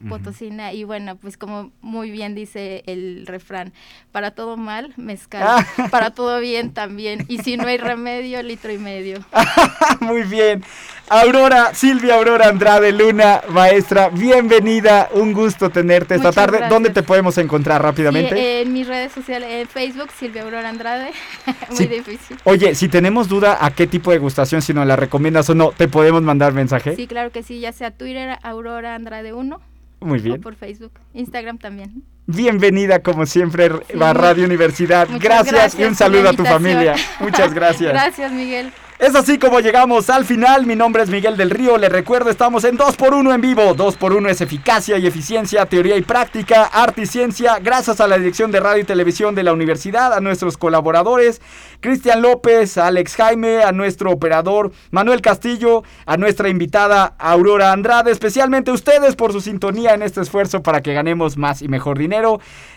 potosina 0.07 0.73
y 0.73 0.83
bueno, 0.83 1.15
pues 1.17 1.37
como 1.37 1.71
muy 1.81 2.09
bien 2.11 2.35
dice 2.35 2.83
el 2.87 3.25
refrán, 3.27 3.73
para 4.11 4.31
todo 4.31 4.57
mal, 4.57 4.93
mezcal, 4.97 5.43
Ah. 5.45 5.65
para 5.91 6.11
todo 6.11 6.39
bien 6.39 6.71
también, 6.73 7.25
y 7.27 7.39
si 7.39 7.57
no 7.57 7.67
hay 7.67 7.77
remedio, 7.77 8.41
litro 8.43 8.71
y 8.71 8.77
medio. 8.77 9.19
Muy 10.01 10.23
bien. 10.23 10.63
Aurora, 11.11 11.73
Silvia 11.73 12.15
Aurora 12.15 12.47
Andrade 12.49 12.91
Luna, 12.91 13.41
maestra, 13.49 14.09
bienvenida. 14.09 15.09
Un 15.13 15.33
gusto 15.33 15.71
tenerte 15.71 16.13
esta 16.15 16.27
Muchas 16.27 16.35
tarde. 16.35 16.57
gracias. 16.59 16.69
¿Dónde 16.69 16.89
te 16.91 17.01
podemos 17.01 17.35
encontrar 17.39 17.81
rápidamente? 17.81 18.35
Sí, 18.35 18.41
en 18.67 18.73
mis 18.73 18.87
redes 18.87 19.11
sociales, 19.11 19.49
en 19.51 19.67
Facebook, 19.67 20.09
Silvia 20.17 20.43
Aurora 20.43 20.69
Andrade, 20.69 21.09
muy 21.69 21.77
Sí. 21.77 21.87
difícil. 21.87 22.37
Oye, 22.43 22.75
si 22.75 22.89
tenemos 22.89 23.27
duda 23.27 23.57
a 23.59 23.71
qué 23.71 23.87
tipo 23.87 24.11
de 24.11 24.17
degustación, 24.17 24.61
si 24.61 24.71
nos 24.73 24.85
la 24.85 24.95
recomiendas 24.95 25.49
o 25.49 25.55
no, 25.55 25.71
¿te 25.71 25.87
podemos 25.87 26.21
mandar 26.21 26.53
mensaje? 26.53 26.95
Sí, 26.95 27.07
claro 27.07 27.31
que 27.31 27.41
sí, 27.41 27.48
ya 27.57 27.71
sea 27.71 27.91
Twitter, 27.91 28.37
Aurora 28.43 28.95
Andrade 28.95 29.33
1, 29.33 29.59
Muy 30.01 30.29
o 30.29 30.41
por 30.41 30.55
Facebook, 30.55 30.91
Instagram 31.13 31.57
también. 31.57 32.03
Bienvenida 32.31 32.99
como 32.99 33.25
siempre 33.25 33.71
Sí. 33.91 33.97
a 33.99 34.13
Radio 34.13 34.45
Universidad. 34.45 35.07
Muchas 35.09 35.47
Gracias, 35.47 35.79
y 35.79 35.83
un 35.83 35.95
saludo 35.95 36.29
a 36.29 36.33
tu 36.33 36.45
familia. 36.45 36.93
Muchas 37.19 37.55
gracias. 37.55 37.91
Gracias, 37.91 38.31
Miguel. 38.31 38.71
Es 38.99 39.15
así 39.15 39.39
como 39.39 39.61
llegamos 39.61 40.09
al 40.09 40.25
final. 40.25 40.65
Mi 40.65 40.75
nombre 40.75 41.01
es 41.01 41.09
Miguel 41.09 41.37
del 41.37 41.51
Río. 41.51 41.77
Les 41.77 41.89
recuerdo, 41.89 42.29
estamos 42.29 42.65
en 42.65 42.77
2x1 42.77 43.33
en 43.33 43.39
vivo. 43.39 43.73
2x1 43.73 44.29
es 44.29 44.41
eficacia 44.41 44.97
y 44.97 45.07
eficiencia, 45.07 45.65
teoría 45.67 45.95
y 45.95 46.01
práctica, 46.01 46.65
arte 46.65 47.03
y 47.03 47.05
ciencia. 47.05 47.59
Gracias 47.59 48.01
a 48.01 48.07
la 48.09 48.17
dirección 48.17 48.51
de 48.51 48.59
radio 48.59 48.81
y 48.81 48.85
televisión 48.85 49.35
de 49.35 49.43
la 49.43 49.53
universidad, 49.53 50.11
a 50.13 50.19
nuestros 50.19 50.57
colaboradores, 50.57 51.41
Cristian 51.79 52.21
López, 52.21 52.77
Alex 52.77 53.15
Jaime, 53.15 53.63
a 53.63 53.71
nuestro 53.71 54.11
operador 54.11 54.73
Manuel 54.91 55.21
Castillo, 55.21 55.83
a 56.05 56.17
nuestra 56.17 56.49
invitada 56.49 57.15
Aurora 57.19 57.71
Andrade, 57.71 58.11
especialmente 58.11 58.69
a 58.71 58.73
ustedes 58.73 59.15
por 59.15 59.31
su 59.31 59.39
sintonía 59.39 59.93
en 59.93 60.01
este 60.01 60.19
esfuerzo 60.19 60.61
para 60.61 60.81
que 60.81 60.93
ganemos 60.93 61.37
más 61.37 61.61
y 61.61 61.69
mejor 61.69 61.97
dinero. 61.97 62.18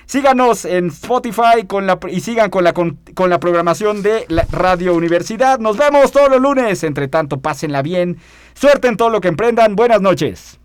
Síganos 0.07 0.65
en 0.65 0.89
Spotify 0.89 1.67
con 1.67 1.87
la, 1.87 1.99
y 2.11 2.21
sigan 2.21 2.51
con 2.51 2.65
la, 2.65 2.73
con, 2.73 2.99
con 3.15 3.31
la 3.31 3.41
programación 3.41 4.03
de 4.03 4.27
la 4.29 4.47
Radio 4.51 4.95
Universidad. 4.95 5.59
Nos 5.59 5.77
vemos 5.77 6.13
todos 6.13 6.29
los 6.29 6.41
lunes. 6.41 6.83
Entre 6.85 7.09
tanto, 7.09 7.41
pásenla 7.41 7.83
bien. 7.83 8.19
Suerte 8.55 8.89
en 8.89 8.97
todo 8.97 9.11
lo 9.11 9.21
que 9.21 9.29
emprendan. 9.29 9.77
Buenas 9.77 10.01
noches. 10.01 10.59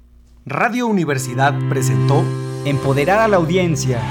Radio 0.45 0.87
Universidad 0.87 1.53
presentó 1.69 2.23
Empoderar 2.65 3.19
a 3.19 3.27
la 3.29 3.37
audiencia. 3.37 4.01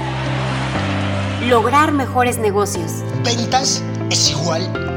Lograr 1.47 1.91
mejores 1.91 2.39
negocios. 2.39 3.03
Ventas 3.23 3.83
es 4.09 4.31
igual 4.31 4.63
a 4.73 4.96